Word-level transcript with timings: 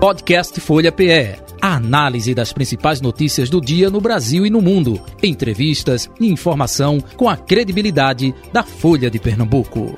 Podcast 0.00 0.58
Folha 0.60 0.90
PE. 0.90 1.36
A 1.60 1.74
análise 1.74 2.34
das 2.34 2.54
principais 2.54 3.02
notícias 3.02 3.50
do 3.50 3.60
dia 3.60 3.90
no 3.90 4.00
Brasil 4.00 4.46
e 4.46 4.50
no 4.50 4.62
mundo. 4.62 4.98
Entrevistas 5.22 6.08
e 6.18 6.26
informação 6.26 6.98
com 7.18 7.28
a 7.28 7.36
credibilidade 7.36 8.34
da 8.50 8.62
Folha 8.62 9.10
de 9.10 9.18
Pernambuco. 9.18 9.94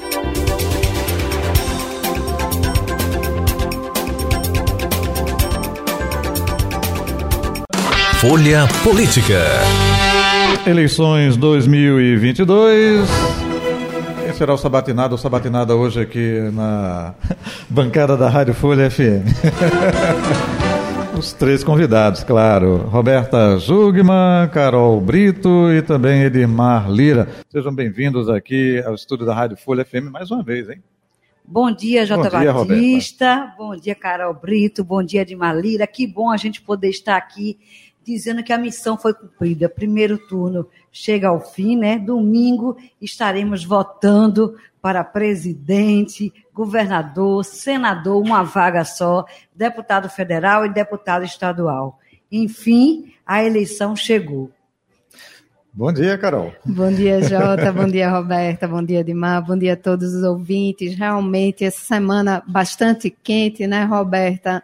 Folha 8.21 8.67
Política. 8.83 9.41
Eleições 10.67 11.37
2022. 11.37 13.32
Será 14.43 14.55
o 14.55 14.59
sabatinado 14.59 15.15
ou 15.15 15.19
sabatinada 15.19 15.77
hoje 15.77 16.01
aqui 16.01 16.51
na 16.53 17.15
bancada 17.71 18.17
da 18.17 18.29
Rádio 18.29 18.53
Folha 18.53 18.91
FM? 18.91 19.23
Os 21.17 21.33
três 21.33 21.63
convidados, 21.63 22.25
claro. 22.25 22.79
Roberta 22.89 23.57
Jugman, 23.57 24.49
Carol 24.53 25.01
Brito 25.01 25.71
e 25.71 25.81
também 25.81 26.25
Edmar 26.25 26.91
Lira. 26.91 27.29
Sejam 27.51 27.73
bem-vindos 27.73 28.29
aqui 28.29 28.83
ao 28.85 28.97
estúdio 28.97 29.25
da 29.25 29.33
Rádio 29.33 29.57
Folha 29.57 29.85
FM 29.85 30.11
mais 30.11 30.29
uma 30.33 30.43
vez, 30.43 30.69
hein? 30.69 30.83
Bom 31.45 31.71
dia, 31.71 32.05
Jota 32.05 32.29
bom 32.29 32.41
dia, 32.41 32.53
Batista. 32.53 33.35
Roberta. 33.37 33.55
Bom 33.57 33.77
dia, 33.77 33.95
Carol 33.95 34.35
Brito. 34.35 34.83
Bom 34.83 35.05
dia, 35.05 35.23
Edmar 35.23 35.57
Lira. 35.57 35.87
Que 35.87 36.05
bom 36.05 36.33
a 36.33 36.37
gente 36.37 36.61
poder 36.61 36.89
estar 36.89 37.17
aqui 37.17 37.61
dizendo 38.05 38.43
que 38.43 38.53
a 38.53 38.59
missão 38.59 38.99
foi 38.99 39.15
cumprida. 39.15 39.69
Primeiro 39.69 40.19
turno 40.19 40.67
chega 40.93 41.29
ao 41.29 41.41
fim, 41.41 41.77
né? 41.77 41.99
Domingo 41.99 42.77
estaremos 43.01 43.65
votando 43.65 44.55
para 44.83 45.03
presidente, 45.03 46.33
governador, 46.53 47.45
senador, 47.45 48.23
uma 48.23 48.43
vaga 48.43 48.85
só, 48.85 49.25
deputado 49.55 50.09
federal 50.11 50.67
e 50.67 50.73
deputado 50.73 51.25
estadual. 51.25 51.99
Enfim, 52.31 53.15
a 53.25 53.43
eleição 53.43 53.97
chegou. 53.97 54.51
Bom 55.75 55.91
dia, 55.91 56.19
Carol. 56.19 56.53
Bom 56.67 56.93
dia, 56.93 57.23
Jota. 57.27 57.73
bom 57.73 57.87
dia, 57.87 58.11
Roberta. 58.11 58.69
Bom 58.69 58.85
dia, 58.85 59.03
Dimar. 59.03 59.43
Bom 59.43 59.57
dia 59.57 59.73
a 59.73 59.77
todos 59.77 60.13
os 60.13 60.23
ouvintes. 60.23 60.95
Realmente, 60.99 61.65
essa 61.65 61.81
semana 61.81 62.43
bastante 62.47 63.09
quente, 63.09 63.67
né, 63.67 63.85
Roberta? 63.85 64.63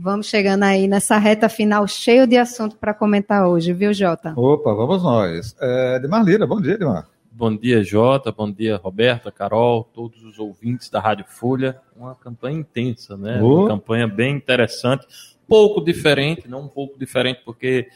Vamos 0.00 0.28
chegando 0.28 0.62
aí 0.62 0.86
nessa 0.86 1.18
reta 1.18 1.48
final 1.48 1.84
cheio 1.88 2.24
de 2.24 2.36
assunto 2.36 2.76
para 2.76 2.94
comentar 2.94 3.48
hoje, 3.48 3.72
viu, 3.72 3.92
Jota? 3.92 4.32
Opa, 4.36 4.72
vamos 4.72 5.02
nós. 5.02 5.56
É, 5.60 5.96
Edmar 5.96 6.24
Lira, 6.24 6.46
bom 6.46 6.60
dia, 6.60 6.74
Edmar. 6.74 7.08
Bom 7.32 7.56
dia, 7.56 7.82
Jota. 7.82 8.30
Bom 8.30 8.48
dia, 8.48 8.76
Roberta, 8.76 9.32
Carol, 9.32 9.82
todos 9.92 10.22
os 10.22 10.38
ouvintes 10.38 10.88
da 10.88 11.00
Rádio 11.00 11.24
Folha. 11.26 11.80
Uma 11.96 12.14
campanha 12.14 12.60
intensa, 12.60 13.16
né? 13.16 13.40
Oh. 13.42 13.62
Uma 13.62 13.68
campanha 13.70 14.06
bem 14.06 14.36
interessante, 14.36 15.04
pouco 15.48 15.80
diferente, 15.80 16.46
não 16.46 16.60
um 16.60 16.68
pouco 16.68 16.96
diferente, 16.96 17.42
porque 17.44 17.88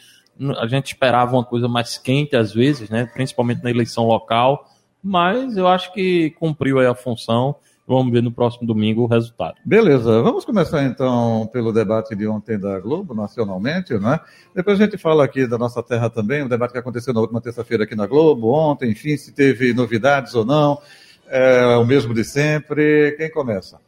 a 0.58 0.66
gente 0.66 0.86
esperava 0.86 1.36
uma 1.36 1.44
coisa 1.44 1.68
mais 1.68 1.98
quente 1.98 2.34
às 2.34 2.52
vezes, 2.52 2.90
né? 2.90 3.08
Principalmente 3.14 3.62
na 3.62 3.70
eleição 3.70 4.08
local, 4.08 4.68
mas 5.00 5.56
eu 5.56 5.68
acho 5.68 5.92
que 5.92 6.30
cumpriu 6.30 6.80
aí 6.80 6.86
a 6.86 6.96
função 6.96 7.54
Vamos 7.96 8.12
ver 8.12 8.22
no 8.22 8.32
próximo 8.32 8.66
domingo 8.66 9.02
o 9.02 9.06
resultado. 9.06 9.54
Beleza, 9.64 10.22
vamos 10.22 10.44
começar 10.44 10.82
então 10.84 11.48
pelo 11.52 11.72
debate 11.72 12.14
de 12.16 12.26
ontem 12.26 12.58
da 12.58 12.78
Globo, 12.80 13.14
nacionalmente, 13.14 13.94
né? 13.98 14.18
Depois 14.54 14.80
a 14.80 14.84
gente 14.84 14.96
fala 14.96 15.24
aqui 15.24 15.46
da 15.46 15.58
nossa 15.58 15.82
terra 15.82 16.08
também, 16.08 16.42
o 16.42 16.48
debate 16.48 16.72
que 16.72 16.78
aconteceu 16.78 17.12
na 17.12 17.20
última 17.20 17.40
terça-feira 17.40 17.84
aqui 17.84 17.94
na 17.94 18.06
Globo, 18.06 18.50
ontem, 18.52 18.90
enfim, 18.90 19.16
se 19.16 19.32
teve 19.32 19.74
novidades 19.74 20.34
ou 20.34 20.44
não. 20.44 20.80
É 21.28 21.76
o 21.76 21.84
mesmo 21.84 22.12
de 22.12 22.24
sempre. 22.24 23.12
Quem 23.16 23.30
começa? 23.30 23.78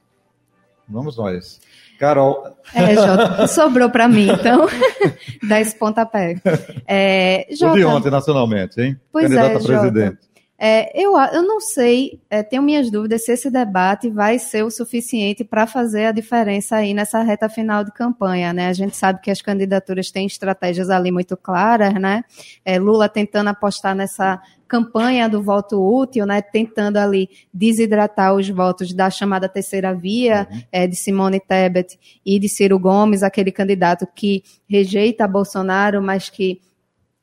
Vamos 0.88 1.16
nós. 1.16 1.60
Carol. 1.98 2.56
É, 2.74 2.94
Jota, 2.94 3.46
sobrou 3.46 3.88
para 3.90 4.08
mim, 4.08 4.28
então, 4.28 4.66
dá 5.48 5.60
esse 5.60 5.76
pontapé. 5.76 6.36
É, 6.86 7.46
Jota, 7.50 7.72
o 7.72 7.76
de 7.76 7.84
ontem, 7.84 8.10
nacionalmente, 8.10 8.80
hein? 8.80 9.00
Pois 9.10 9.24
Candidato 9.24 9.52
é, 9.52 9.56
a 9.56 9.60
presidente. 9.60 10.18
Jota. 10.22 10.33
É, 10.66 10.90
eu, 10.98 11.14
eu 11.18 11.42
não 11.42 11.60
sei, 11.60 12.22
é, 12.30 12.42
tenho 12.42 12.62
minhas 12.62 12.90
dúvidas 12.90 13.22
se 13.26 13.32
esse 13.32 13.50
debate 13.50 14.08
vai 14.08 14.38
ser 14.38 14.62
o 14.64 14.70
suficiente 14.70 15.44
para 15.44 15.66
fazer 15.66 16.06
a 16.06 16.10
diferença 16.10 16.76
aí 16.76 16.94
nessa 16.94 17.20
reta 17.20 17.50
final 17.50 17.84
de 17.84 17.92
campanha, 17.92 18.50
né? 18.50 18.68
A 18.68 18.72
gente 18.72 18.96
sabe 18.96 19.20
que 19.20 19.30
as 19.30 19.42
candidaturas 19.42 20.10
têm 20.10 20.26
estratégias 20.26 20.88
ali 20.88 21.12
muito 21.12 21.36
claras, 21.36 21.92
né? 21.92 22.24
É, 22.64 22.78
Lula 22.78 23.10
tentando 23.10 23.48
apostar 23.48 23.94
nessa 23.94 24.40
campanha 24.66 25.28
do 25.28 25.42
voto 25.42 25.78
útil, 25.78 26.24
né, 26.24 26.40
tentando 26.40 26.96
ali 26.96 27.28
desidratar 27.52 28.34
os 28.34 28.48
votos 28.48 28.94
da 28.94 29.10
chamada 29.10 29.46
terceira 29.50 29.94
via 29.94 30.48
uhum. 30.50 30.62
é, 30.72 30.86
de 30.86 30.96
Simone 30.96 31.40
Tebet 31.40 31.98
e 32.24 32.38
de 32.38 32.48
Ciro 32.48 32.78
Gomes, 32.78 33.22
aquele 33.22 33.52
candidato 33.52 34.08
que 34.14 34.42
rejeita 34.66 35.28
Bolsonaro, 35.28 36.02
mas 36.02 36.30
que 36.30 36.58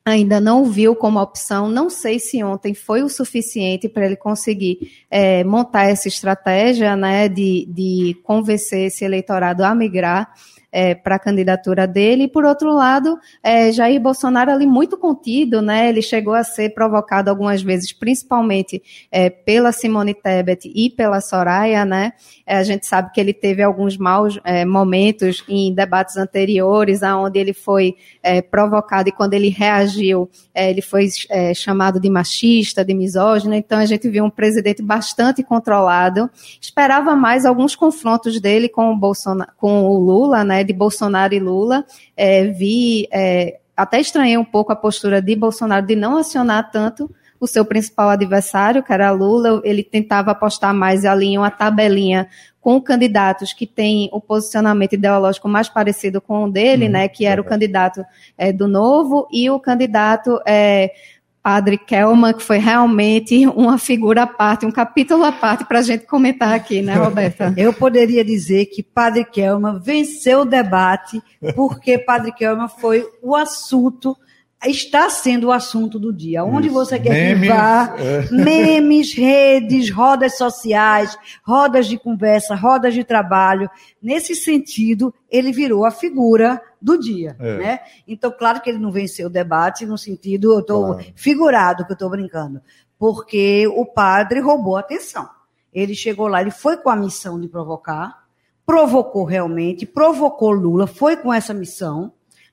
ainda 0.04 0.40
não 0.40 0.64
viu 0.64 0.94
como 0.96 1.20
opção. 1.20 1.68
Não 1.68 1.88
sei 1.88 2.18
se 2.18 2.42
ontem 2.42 2.74
foi 2.74 3.02
o 3.02 3.08
suficiente 3.08 3.88
para 3.88 4.06
ele 4.06 4.16
conseguir 4.16 4.90
é, 5.10 5.44
montar 5.44 5.84
essa 5.84 6.08
estratégia 6.08 6.96
né, 6.96 7.28
de, 7.28 7.66
de 7.68 8.16
convencer 8.22 8.86
esse 8.86 9.04
eleitorado 9.04 9.64
a 9.64 9.74
migrar 9.74 10.32
é, 10.72 10.94
para 10.94 11.16
a 11.16 11.18
candidatura 11.18 11.86
dele. 11.86 12.24
E, 12.24 12.28
por 12.28 12.44
outro 12.44 12.72
lado, 12.72 13.18
é, 13.42 13.70
Jair 13.70 14.00
Bolsonaro 14.00 14.50
ali 14.50 14.66
muito 14.66 14.96
contido, 14.96 15.60
né? 15.60 15.88
Ele 15.90 16.00
chegou 16.00 16.32
a 16.32 16.42
ser 16.42 16.70
provocado 16.70 17.28
algumas 17.28 17.60
vezes, 17.62 17.92
principalmente 17.92 18.82
é, 19.10 19.28
pela 19.28 19.70
Simone 19.70 20.14
Tebet 20.14 20.72
e 20.74 20.88
pela 20.88 21.20
Soraya, 21.20 21.84
né? 21.84 22.14
É, 22.46 22.56
a 22.56 22.62
gente 22.62 22.86
sabe 22.86 23.12
que 23.12 23.20
ele 23.20 23.34
teve 23.34 23.62
alguns 23.62 23.98
maus 23.98 24.40
é, 24.44 24.64
momentos 24.64 25.44
em 25.46 25.74
debates 25.74 26.16
anteriores, 26.16 27.02
aonde 27.02 27.38
ele 27.38 27.52
foi 27.52 27.96
é, 28.22 28.40
provocado 28.40 29.10
e 29.10 29.12
quando 29.12 29.34
ele 29.34 29.50
reagiu, 29.50 30.30
ele 30.54 30.80
foi 30.80 31.08
chamado 31.54 32.00
de 32.00 32.08
machista, 32.08 32.84
de 32.84 32.94
misógino. 32.94 33.54
Então, 33.54 33.78
a 33.78 33.84
gente 33.84 34.08
viu 34.08 34.24
um 34.24 34.30
presidente 34.30 34.82
bastante 34.82 35.42
controlado. 35.42 36.30
Esperava 36.60 37.14
mais 37.16 37.44
alguns 37.44 37.74
confrontos 37.74 38.40
dele 38.40 38.68
com 38.68 38.92
o 38.92 38.96
Bolsonaro, 38.96 39.50
com 39.58 39.84
o 39.84 39.98
Lula, 39.98 40.44
né? 40.44 40.61
De 40.64 40.72
Bolsonaro 40.72 41.34
e 41.34 41.40
Lula. 41.40 41.84
É, 42.16 42.46
vi, 42.46 43.08
é, 43.12 43.58
até 43.76 44.00
estranhei 44.00 44.36
um 44.36 44.44
pouco 44.44 44.72
a 44.72 44.76
postura 44.76 45.20
de 45.20 45.34
Bolsonaro 45.34 45.86
de 45.86 45.96
não 45.96 46.16
acionar 46.16 46.70
tanto 46.70 47.10
o 47.40 47.46
seu 47.46 47.64
principal 47.64 48.08
adversário, 48.08 48.82
que 48.82 48.92
era 48.92 49.10
Lula. 49.10 49.60
Ele 49.64 49.82
tentava 49.82 50.30
apostar 50.30 50.72
mais 50.72 51.04
ali 51.04 51.26
em 51.26 51.38
uma 51.38 51.50
tabelinha 51.50 52.28
com 52.60 52.80
candidatos 52.80 53.52
que 53.52 53.66
têm 53.66 54.08
o 54.12 54.20
posicionamento 54.20 54.92
ideológico 54.92 55.48
mais 55.48 55.68
parecido 55.68 56.20
com 56.20 56.44
o 56.44 56.50
dele, 56.50 56.86
hum, 56.86 56.92
né, 56.92 57.08
que 57.08 57.26
era 57.26 57.40
o 57.40 57.44
candidato 57.44 58.04
é, 58.38 58.52
do 58.52 58.68
Novo 58.68 59.26
e 59.32 59.50
o 59.50 59.58
candidato 59.58 60.40
é, 60.46 60.92
Padre 61.42 61.76
Kelman, 61.76 62.32
que 62.32 62.42
foi 62.42 62.58
realmente 62.58 63.46
uma 63.48 63.76
figura 63.76 64.22
à 64.22 64.26
parte, 64.26 64.64
um 64.64 64.70
capítulo 64.70 65.24
à 65.24 65.32
parte 65.32 65.64
para 65.64 65.80
a 65.80 65.82
gente 65.82 66.06
comentar 66.06 66.54
aqui, 66.54 66.80
né, 66.80 66.94
Roberta? 66.94 67.52
Eu 67.56 67.72
poderia 67.72 68.24
dizer 68.24 68.66
que 68.66 68.82
Padre 68.82 69.24
Kelman 69.24 69.80
venceu 69.80 70.42
o 70.42 70.44
debate, 70.44 71.20
porque 71.56 71.98
Padre 71.98 72.32
Kelman 72.32 72.68
foi 72.68 73.04
o 73.20 73.34
assunto 73.34 74.16
está 74.64 75.10
sendo 75.10 75.48
o 75.48 75.52
assunto 75.52 75.98
do 75.98 76.12
dia. 76.12 76.44
Onde 76.44 76.68
Isso. 76.68 76.74
você 76.74 76.98
quer 76.98 77.10
memes, 77.10 77.50
que 77.50 77.56
vá, 77.56 77.94
é. 77.98 78.28
memes, 78.30 79.12
redes, 79.12 79.90
rodas 79.90 80.36
sociais, 80.36 81.18
rodas 81.44 81.86
de 81.86 81.98
conversa, 81.98 82.54
rodas 82.54 82.94
de 82.94 83.02
trabalho. 83.02 83.68
Nesse 84.00 84.36
sentido, 84.36 85.12
ele 85.30 85.50
virou 85.50 85.84
a 85.84 85.90
figura 85.90 86.60
do 86.82 86.98
dia, 86.98 87.36
é. 87.38 87.58
né? 87.58 87.80
Então, 88.06 88.30
claro 88.30 88.60
que 88.60 88.68
ele 88.68 88.78
não 88.78 88.90
venceu 88.90 89.28
o 89.28 89.30
debate 89.30 89.86
no 89.86 89.96
sentido, 89.96 90.52
eu 90.52 90.60
estou 90.60 90.94
claro. 90.94 91.06
figurado 91.14 91.84
que 91.84 91.92
eu 91.92 91.94
estou 91.94 92.10
brincando, 92.10 92.60
porque 92.98 93.66
o 93.68 93.86
padre 93.86 94.40
roubou 94.40 94.76
a 94.76 94.80
atenção. 94.80 95.28
Ele 95.72 95.94
chegou 95.94 96.26
lá, 96.26 96.40
ele 96.40 96.50
foi 96.50 96.76
com 96.76 96.90
a 96.90 96.96
missão 96.96 97.40
de 97.40 97.48
provocar, 97.48 98.24
provocou 98.66 99.24
realmente, 99.24 99.86
provocou 99.86 100.50
Lula, 100.50 100.86
foi 100.86 101.16
com 101.16 101.32
essa 101.32 101.54
missão, 101.54 102.12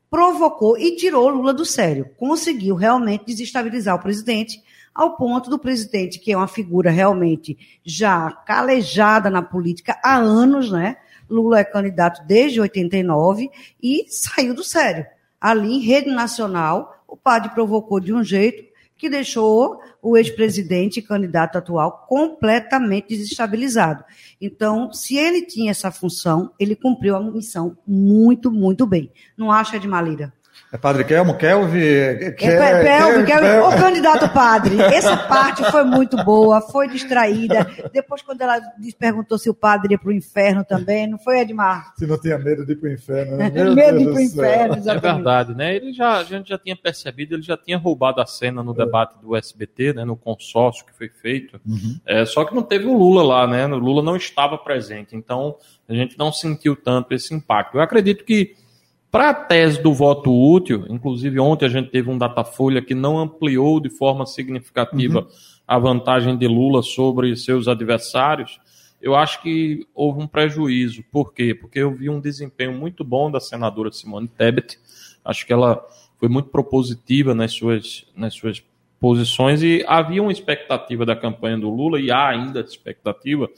provocou 0.10 0.78
e 0.78 0.96
tirou 0.96 1.28
Lula 1.28 1.54
do 1.54 1.66
sério. 1.66 2.10
Conseguiu 2.18 2.76
realmente 2.76 3.26
desestabilizar 3.26 3.96
o 3.96 4.00
presidente, 4.00 4.64
ao 4.94 5.16
ponto 5.16 5.50
do 5.50 5.60
presidente, 5.60 6.20
que 6.20 6.32
é 6.32 6.38
uma 6.38 6.48
figura 6.48 6.92
realmente 6.92 7.58
já 7.86 8.32
calejada 8.46 9.30
na 9.30 9.42
política 9.42 9.98
há 10.04 10.18
anos, 10.18 10.72
né? 10.72 10.98
Lula 11.30 11.60
é 11.60 11.64
candidato 11.64 12.26
desde 12.26 12.60
89 12.60 13.50
e 13.82 14.06
saiu 14.10 14.54
do 14.54 14.64
sério. 14.64 15.06
Ali, 15.40 15.74
em 15.74 15.80
rede 15.80 16.10
nacional, 16.10 17.04
o 17.08 17.16
padre 17.16 17.52
provocou 17.52 18.00
de 18.00 18.14
um 18.14 18.24
jeito 18.24 18.68
que 18.98 19.10
deixou 19.10 19.80
o 20.02 20.18
ex-presidente, 20.18 21.02
candidato 21.02 21.58
atual, 21.58 22.06
completamente 22.08 23.08
desestabilizado. 23.08 24.04
Então, 24.42 24.92
se 24.92 25.16
ele 25.16 25.46
tinha 25.46 25.72
essa 25.72 25.90
função, 25.90 26.52
ele 26.60 26.76
cumpriu 26.76 27.16
a 27.16 27.24
missão 27.24 27.78
muito, 27.88 28.52
muito 28.52 28.86
bem. 28.86 29.10
Não 29.38 29.50
acha, 29.50 29.80
de 29.80 29.88
Malira? 29.88 30.34
É 30.72 30.78
Padre 30.78 31.04
Kelmo, 31.04 31.36
Kelvi? 31.36 31.84
É, 31.84 32.32
Kelvi, 32.32 33.26
Kelvi, 33.26 33.48
o 33.58 33.72
candidato 33.72 34.30
padre. 34.32 34.80
Essa 34.80 35.18
parte 35.18 35.64
foi 35.72 35.84
muito 35.84 36.16
boa, 36.24 36.62
foi 36.62 36.88
distraída. 36.88 37.68
Depois, 37.92 38.22
quando 38.22 38.42
ela 38.42 38.62
perguntou 39.00 39.40
se 39.40 39.50
o 39.50 39.54
padre 39.54 39.94
ia 39.94 39.98
para 39.98 40.10
o 40.10 40.14
inferno 40.14 40.64
também, 40.64 41.08
não 41.08 41.18
foi, 41.18 41.40
Edmar? 41.40 41.92
Se 41.98 42.06
não 42.06 42.20
tinha 42.20 42.38
medo 42.38 42.68
de 42.68 42.74
ir 42.74 42.76
para 42.76 42.88
o 42.88 42.94
inferno. 42.94 43.38
Né? 43.38 43.50
medo 43.50 43.74
Deus 43.74 43.98
de 43.98 44.04
ir 44.04 44.06
para 44.06 44.14
o 44.14 44.22
inferno, 44.22 44.76
exatamente. 44.76 45.06
É 45.08 45.14
verdade, 45.14 45.56
né? 45.56 45.76
Ele 45.76 45.92
já, 45.92 46.18
a 46.20 46.24
gente 46.24 46.50
já 46.50 46.58
tinha 46.60 46.76
percebido, 46.76 47.34
ele 47.34 47.42
já 47.42 47.58
tinha 47.58 47.78
roubado 47.78 48.22
a 48.22 48.28
cena 48.28 48.62
no 48.62 48.74
é. 48.74 48.86
debate 48.86 49.16
do 49.20 49.36
SBT, 49.36 49.94
né? 49.94 50.06
No 50.06 50.16
consórcio 50.16 50.86
que 50.86 50.96
foi 50.96 51.10
feito. 51.10 51.60
Uhum. 51.68 52.00
É, 52.06 52.26
só 52.26 52.46
que 52.46 52.54
não 52.54 52.62
teve 52.62 52.86
o 52.86 52.96
Lula 52.96 53.24
lá, 53.24 53.48
né? 53.48 53.66
O 53.66 53.80
Lula 53.80 54.04
não 54.04 54.16
estava 54.16 54.56
presente. 54.56 55.16
Então, 55.16 55.56
a 55.88 55.96
gente 55.96 56.16
não 56.16 56.32
sentiu 56.32 56.76
tanto 56.76 57.12
esse 57.12 57.34
impacto. 57.34 57.76
Eu 57.76 57.82
acredito 57.82 58.24
que 58.24 58.56
para 59.12 59.30
a 59.30 59.34
tese 59.34 59.82
do 59.82 59.94
voto 59.94 60.32
útil, 60.32 60.86
inclusive 60.90 61.40
ontem 61.40 61.66
a 61.66 61.70
gente 61.70 61.90
teve 61.90 62.10
um 62.10 62.18
Datafolha 62.18 62.82
que 62.82 62.94
não 62.94 63.18
ampliou 63.18 63.80
de 63.80 63.90
forma 63.90 64.26
significativa 64.26 65.22
uhum. 65.22 65.28
a 65.68 65.80
vantagem 65.80 66.38
de 66.38 66.48
Lula 66.48 66.84
sobre 66.84 67.36
seus 67.36 67.68
adversários, 67.68 68.60
eu 69.02 69.16
acho 69.16 69.42
que 69.42 69.88
houve 69.96 70.22
um 70.22 70.28
prejuízo. 70.28 71.04
Por 71.12 71.34
quê? 71.34 71.56
Porque 71.56 71.80
eu 71.80 71.92
vi 71.92 72.10
um 72.10 72.20
desempenho 72.20 72.74
muito 72.74 73.04
bom 73.04 73.32
da 73.32 73.40
senadora 73.40 73.92
Simone 73.92 74.28
Tebet. 74.28 74.78
Acho 75.24 75.46
que 75.46 75.54
ela 75.54 75.84
foi 76.20 76.28
muito 76.28 76.50
propositiva 76.50 77.34
nas 77.34 77.54
suas, 77.54 78.06
nas 78.16 78.34
suas 78.34 78.62
posições 79.00 79.64
e 79.64 79.84
havia 79.88 80.22
uma 80.22 80.32
expectativa 80.32 81.06
da 81.06 81.16
campanha 81.16 81.58
do 81.58 81.70
Lula, 81.70 82.00
e 82.00 82.12
há 82.12 82.28
ainda 82.28 82.60
expectativa, 82.60 83.50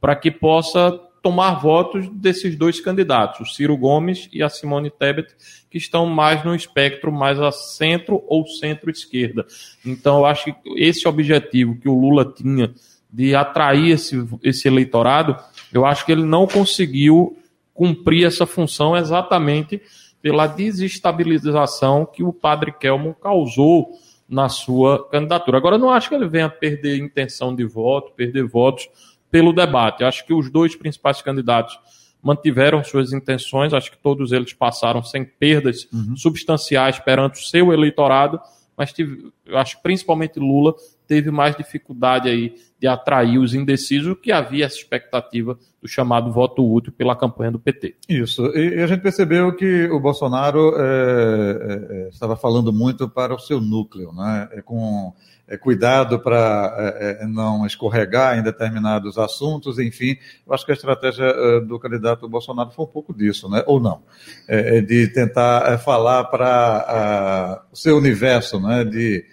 para 0.00 0.16
que 0.16 0.30
possa 0.30 0.98
tomar 1.22 1.54
votos 1.60 2.08
desses 2.08 2.56
dois 2.56 2.80
candidatos, 2.80 3.40
o 3.40 3.54
Ciro 3.54 3.76
Gomes 3.76 4.28
e 4.32 4.42
a 4.42 4.48
Simone 4.48 4.90
Tebet, 4.90 5.34
que 5.70 5.78
estão 5.78 6.06
mais 6.06 6.44
no 6.44 6.54
espectro 6.54 7.12
mais 7.12 7.40
a 7.40 7.52
centro 7.52 8.22
ou 8.26 8.46
centro-esquerda. 8.46 9.46
Então, 9.84 10.18
eu 10.18 10.26
acho 10.26 10.44
que 10.44 10.54
esse 10.76 11.06
objetivo 11.06 11.76
que 11.76 11.88
o 11.88 11.98
Lula 11.98 12.24
tinha 12.24 12.72
de 13.10 13.34
atrair 13.34 13.92
esse, 13.92 14.26
esse 14.42 14.68
eleitorado, 14.68 15.36
eu 15.72 15.84
acho 15.84 16.04
que 16.04 16.12
ele 16.12 16.24
não 16.24 16.46
conseguiu 16.46 17.36
cumprir 17.72 18.26
essa 18.26 18.46
função 18.46 18.96
exatamente 18.96 19.80
pela 20.20 20.46
desestabilização 20.46 22.04
que 22.04 22.22
o 22.22 22.32
padre 22.32 22.72
Kelmo 22.72 23.14
causou 23.14 23.92
na 24.28 24.48
sua 24.48 25.08
candidatura. 25.08 25.56
Agora, 25.56 25.76
eu 25.76 25.80
não 25.80 25.90
acho 25.90 26.08
que 26.08 26.14
ele 26.14 26.28
venha 26.28 26.50
perder 26.50 26.98
intenção 26.98 27.54
de 27.54 27.64
voto, 27.64 28.12
perder 28.12 28.44
votos 28.44 28.88
pelo 29.30 29.52
debate. 29.52 30.04
Acho 30.04 30.24
que 30.26 30.32
os 30.32 30.50
dois 30.50 30.74
principais 30.76 31.22
candidatos 31.22 31.78
mantiveram 32.22 32.82
suas 32.82 33.12
intenções, 33.12 33.72
acho 33.72 33.90
que 33.90 33.98
todos 33.98 34.32
eles 34.32 34.52
passaram 34.52 35.02
sem 35.02 35.24
perdas 35.24 35.88
uhum. 35.92 36.16
substanciais 36.16 36.98
perante 36.98 37.40
o 37.40 37.44
seu 37.44 37.72
eleitorado, 37.72 38.40
mas 38.76 38.92
tive, 38.92 39.32
eu 39.46 39.58
acho 39.58 39.76
que 39.76 39.82
principalmente 39.82 40.38
Lula 40.38 40.74
teve 41.06 41.30
mais 41.30 41.56
dificuldade 41.56 42.28
aí 42.28 42.54
de 42.78 42.86
atrair 42.86 43.38
os 43.38 43.54
indecisos, 43.54 44.16
que 44.22 44.30
havia 44.30 44.66
essa 44.66 44.76
expectativa 44.76 45.58
do 45.82 45.88
chamado 45.88 46.30
voto 46.32 46.64
útil 46.64 46.92
pela 46.92 47.16
campanha 47.16 47.50
do 47.50 47.58
PT. 47.58 47.96
Isso, 48.08 48.46
e, 48.54 48.80
a 48.80 48.86
gente 48.86 49.00
percebeu 49.00 49.54
que 49.56 49.88
o 49.88 49.98
Bolsonaro 49.98 50.74
é, 50.76 52.06
é, 52.06 52.08
estava 52.08 52.36
falando 52.36 52.72
muito 52.72 53.08
para 53.08 53.34
o 53.34 53.38
seu 53.38 53.60
núcleo, 53.60 54.12
né? 54.12 54.48
É 54.52 54.62
com 54.62 55.12
é, 55.48 55.56
cuidado 55.56 56.20
para 56.20 56.94
é, 57.00 57.22
é, 57.22 57.26
não 57.26 57.66
escorregar 57.66 58.38
em 58.38 58.42
determinados 58.42 59.16
assuntos, 59.16 59.78
enfim. 59.78 60.16
Eu 60.46 60.52
acho 60.52 60.64
que 60.64 60.72
a 60.72 60.74
estratégia 60.74 61.24
é, 61.24 61.60
do 61.60 61.78
candidato 61.78 62.28
Bolsonaro 62.28 62.70
foi 62.70 62.84
um 62.84 62.88
pouco 62.88 63.14
disso, 63.14 63.48
né? 63.48 63.64
ou 63.66 63.80
não, 63.80 64.02
é, 64.46 64.78
é 64.78 64.80
de 64.80 65.08
tentar 65.08 65.78
falar 65.78 66.24
para 66.24 67.64
o 67.72 67.76
seu 67.76 67.96
universo 67.96 68.60
né, 68.60 68.84
de 68.84 69.24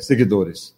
seguidores. 0.00 0.74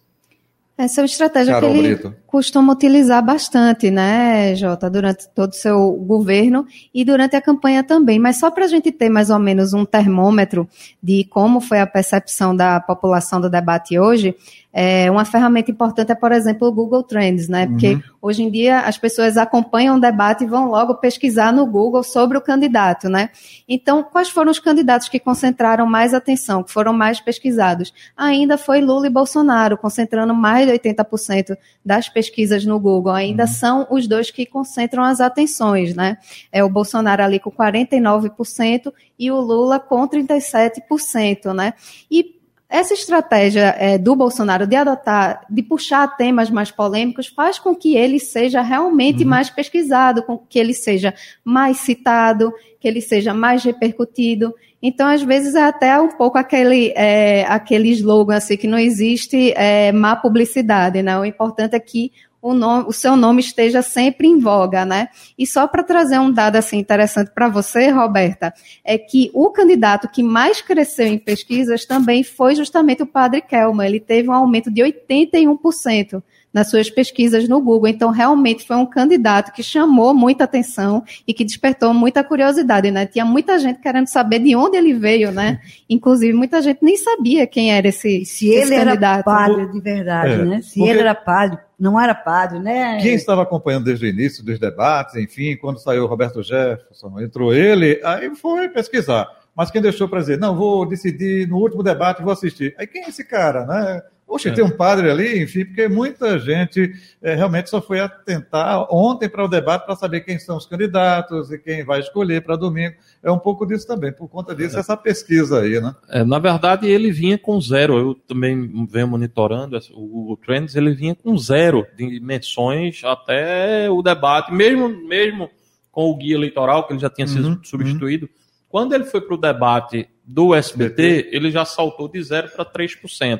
Essa 0.77 0.99
é 0.99 1.03
uma 1.03 1.07
estratégia 1.07 1.55
Carol 1.55 1.71
que 1.71 1.77
ele 1.79 1.95
Brito. 1.95 2.15
costuma 2.27 2.71
utilizar 2.71 3.25
bastante, 3.25 3.89
né, 3.89 4.55
Jota, 4.55 4.87
durante 4.89 5.27
todo 5.29 5.49
o 5.49 5.55
seu 5.55 5.91
governo 5.93 6.67
e 6.93 7.03
durante 7.03 7.35
a 7.35 7.41
campanha 7.41 7.83
também. 7.83 8.19
Mas 8.19 8.37
só 8.37 8.51
para 8.51 8.65
a 8.65 8.67
gente 8.67 8.91
ter 8.91 9.09
mais 9.09 9.31
ou 9.31 9.39
menos 9.39 9.73
um 9.73 9.83
termômetro 9.83 10.69
de 11.01 11.23
como 11.31 11.59
foi 11.59 11.79
a 11.79 11.87
percepção 11.87 12.55
da 12.55 12.79
população 12.79 13.41
do 13.41 13.49
debate 13.49 13.97
hoje, 13.97 14.35
é, 14.79 15.09
uma 15.09 15.25
ferramenta 15.25 15.71
importante 15.71 16.11
é, 16.11 16.15
por 16.15 16.31
exemplo, 16.31 16.67
o 16.67 16.71
Google 16.71 17.01
Trends, 17.01 17.47
né? 17.47 17.65
Porque 17.65 17.95
uhum. 17.95 18.01
hoje 18.21 18.43
em 18.43 18.51
dia 18.51 18.81
as 18.81 18.95
pessoas 18.95 19.35
acompanham 19.35 19.97
o 19.97 19.99
debate 19.99 20.43
e 20.43 20.47
vão 20.47 20.69
logo 20.69 20.93
pesquisar 20.93 21.51
no 21.51 21.65
Google 21.65 22.03
sobre 22.03 22.37
o 22.37 22.41
candidato, 22.41 23.09
né? 23.09 23.31
Então, 23.67 24.03
quais 24.03 24.29
foram 24.29 24.51
os 24.51 24.59
candidatos 24.59 25.09
que 25.09 25.19
concentraram 25.19 25.87
mais 25.87 26.13
atenção, 26.13 26.61
que 26.61 26.71
foram 26.71 26.93
mais 26.93 27.19
pesquisados? 27.19 27.91
Ainda 28.15 28.55
foi 28.55 28.79
Lula 28.79 29.07
e 29.07 29.09
Bolsonaro, 29.09 29.79
concentrando 29.79 30.35
mais 30.35 30.66
de 30.67 30.73
80% 30.73 31.57
das 31.83 32.09
pesquisas 32.09 32.65
no 32.65 32.79
Google. 32.79 33.13
Ainda 33.13 33.43
uhum. 33.43 33.47
são 33.47 33.87
os 33.89 34.07
dois 34.07 34.29
que 34.29 34.45
concentram 34.45 35.03
as 35.03 35.19
atenções, 35.19 35.95
né? 35.95 36.17
É 36.51 36.63
o 36.63 36.69
Bolsonaro 36.69 37.23
ali 37.23 37.39
com 37.39 37.51
49% 37.51 38.93
e 39.17 39.31
o 39.31 39.39
Lula 39.39 39.79
com 39.79 40.07
37%, 40.07 41.53
né? 41.53 41.73
E 42.11 42.37
essa 42.69 42.93
estratégia 42.93 43.73
é, 43.77 43.97
do 43.97 44.13
Bolsonaro 44.13 44.67
de 44.67 44.75
adotar, 44.75 45.45
de 45.49 45.63
puxar 45.63 46.17
temas 46.17 46.49
mais 46.49 46.69
polêmicos, 46.69 47.27
faz 47.27 47.57
com 47.57 47.73
que 47.73 47.95
ele 47.95 48.19
seja 48.19 48.61
realmente 48.61 49.23
uhum. 49.23 49.29
mais 49.29 49.49
pesquisado, 49.49 50.21
com 50.21 50.37
que 50.37 50.59
ele 50.59 50.73
seja 50.73 51.13
mais 51.45 51.77
citado, 51.77 52.53
que 52.79 52.87
ele 52.87 53.01
seja 53.01 53.33
mais 53.33 53.63
repercutido. 53.63 54.53
Então, 54.81 55.07
às 55.07 55.23
vezes, 55.23 55.55
é 55.55 55.63
até 55.63 55.99
um 55.99 56.09
pouco 56.09 56.37
aquele, 56.37 56.93
é, 56.95 57.45
aquele 57.47 57.89
slogan 57.91 58.35
assim, 58.35 58.57
que 58.57 58.67
não 58.67 58.77
existe 58.77 59.51
é, 59.55 59.91
má 59.91 60.15
publicidade, 60.15 61.01
né? 61.01 61.17
O 61.17 61.25
importante 61.25 61.75
é 61.75 61.79
que 61.79 62.11
o, 62.41 62.53
nome, 62.53 62.85
o 62.87 62.93
seu 62.93 63.15
nome 63.15 63.41
esteja 63.41 63.81
sempre 63.81 64.27
em 64.27 64.39
voga, 64.39 64.85
né? 64.85 65.09
E 65.37 65.45
só 65.45 65.67
para 65.67 65.83
trazer 65.83 66.19
um 66.19 66.31
dado 66.31 66.55
assim 66.55 66.77
interessante 66.77 67.31
para 67.31 67.49
você, 67.49 67.89
Roberta, 67.89 68.53
é 68.83 68.97
que 68.97 69.31
o 69.33 69.49
candidato 69.49 70.07
que 70.07 70.21
mais 70.21 70.61
cresceu 70.61 71.07
em 71.07 71.17
pesquisas 71.17 71.85
também 71.85 72.23
foi 72.23 72.55
justamente 72.55 73.03
o 73.03 73.07
Padre 73.07 73.41
Kelman. 73.41 73.87
Ele 73.87 73.99
teve 73.99 74.29
um 74.29 74.33
aumento 74.33 74.71
de 74.71 74.81
81% 74.81 76.21
nas 76.57 76.71
suas 76.71 76.89
pesquisas 76.89 77.47
no 77.47 77.61
Google. 77.61 77.87
Então, 77.87 78.09
realmente 78.09 78.65
foi 78.65 78.75
um 78.77 78.85
candidato 78.85 79.51
que 79.51 79.61
chamou 79.61 80.11
muita 80.11 80.45
atenção 80.45 81.03
e 81.27 81.31
que 81.31 81.45
despertou 81.45 81.93
muita 81.93 82.23
curiosidade, 82.23 82.89
né? 82.89 83.05
Tinha 83.05 83.23
muita 83.23 83.59
gente 83.59 83.79
querendo 83.79 84.07
saber 84.07 84.39
de 84.39 84.55
onde 84.55 84.75
ele 84.75 84.95
veio, 84.95 85.31
né? 85.31 85.59
Inclusive, 85.87 86.33
muita 86.33 86.59
gente 86.59 86.79
nem 86.81 86.97
sabia 86.97 87.45
quem 87.45 87.71
era 87.71 87.87
esse, 87.87 88.25
Se 88.25 88.49
esse 88.49 88.73
ele 88.73 88.83
candidato. 88.83 89.13
era 89.13 89.23
padre 89.23 89.71
de 89.71 89.79
verdade, 89.79 90.33
é, 90.33 90.45
né? 90.45 90.61
Se 90.63 90.81
ele 90.81 90.99
era 90.99 91.13
padre, 91.13 91.59
não 91.79 92.01
era 92.01 92.15
padre, 92.15 92.57
né? 92.57 92.97
Quem 93.01 93.13
estava 93.13 93.43
acompanhando 93.43 93.85
desde 93.85 94.07
o 94.07 94.09
início 94.09 94.43
dos 94.43 94.57
debates, 94.57 95.15
enfim, 95.15 95.55
quando 95.57 95.77
saiu 95.77 96.05
o 96.05 96.07
Roberto 96.07 96.41
Jefferson, 96.41 97.19
entrou 97.21 97.53
ele, 97.53 98.01
aí 98.03 98.35
foi 98.35 98.67
pesquisar. 98.69 99.27
Mas 99.55 99.69
quem 99.69 99.81
deixou 99.81 100.09
para 100.09 100.21
dizer, 100.21 100.39
não, 100.39 100.55
vou 100.55 100.87
decidir 100.87 101.47
no 101.47 101.57
último 101.57 101.83
debate, 101.83 102.23
vou 102.23 102.33
assistir. 102.33 102.73
Aí 102.79 102.87
quem 102.87 103.03
é 103.03 103.09
esse 103.09 103.23
cara, 103.23 103.63
né? 103.65 104.01
Poxa, 104.27 104.49
é. 104.49 104.51
tem 104.51 104.63
um 104.63 104.69
padre 104.69 105.09
ali, 105.09 105.41
enfim, 105.41 105.63
porque 105.63 105.87
muita 105.87 106.37
gente 106.37 106.91
é, 107.21 107.33
realmente 107.33 107.69
só 107.69 107.81
foi 107.81 108.01
atentar 108.01 108.85
ontem 108.93 109.29
para 109.29 109.45
o 109.45 109.47
debate 109.47 109.85
para 109.85 109.95
saber 109.95 110.19
quem 110.19 110.37
são 110.37 110.57
os 110.57 110.65
candidatos 110.65 111.49
e 111.49 111.57
quem 111.57 111.85
vai 111.85 112.01
escolher 112.01 112.43
para 112.43 112.57
domingo. 112.57 112.97
É 113.23 113.31
um 113.31 113.39
pouco 113.39 113.65
disso 113.65 113.87
também, 113.87 114.11
por 114.11 114.27
conta 114.27 114.53
disso, 114.53 114.75
é. 114.75 114.81
essa 114.81 114.97
pesquisa 114.97 115.61
aí, 115.61 115.79
né? 115.79 115.95
É, 116.09 116.25
na 116.25 116.39
verdade, 116.39 116.89
ele 116.89 117.09
vinha 117.09 117.37
com 117.37 117.59
zero. 117.61 117.97
Eu 117.97 118.15
também 118.15 118.85
venho 118.91 119.07
monitorando 119.07 119.79
o 119.93 120.05
Google 120.05 120.37
Trends, 120.37 120.75
ele 120.75 120.93
vinha 120.93 121.15
com 121.15 121.37
zero 121.37 121.87
de 121.95 122.19
menções 122.19 123.01
até 123.05 123.89
o 123.89 124.01
debate, 124.01 124.53
mesmo, 124.53 124.89
mesmo 125.07 125.49
com 125.89 126.11
o 126.11 126.17
guia 126.17 126.35
eleitoral, 126.35 126.85
que 126.85 126.91
ele 126.91 126.99
já 126.99 127.09
tinha 127.09 127.25
uhum, 127.25 127.33
sido 127.33 127.59
substituído. 127.63 128.25
Uhum. 128.25 128.31
Quando 128.67 128.93
ele 128.93 129.05
foi 129.05 129.21
para 129.21 129.35
o 129.35 129.37
debate 129.37 130.09
do 130.25 130.53
SBT, 130.53 131.29
ele 131.31 131.49
já 131.49 131.63
saltou 131.63 132.09
de 132.09 132.21
0 132.21 132.49
para 132.49 132.65
3%. 132.65 133.39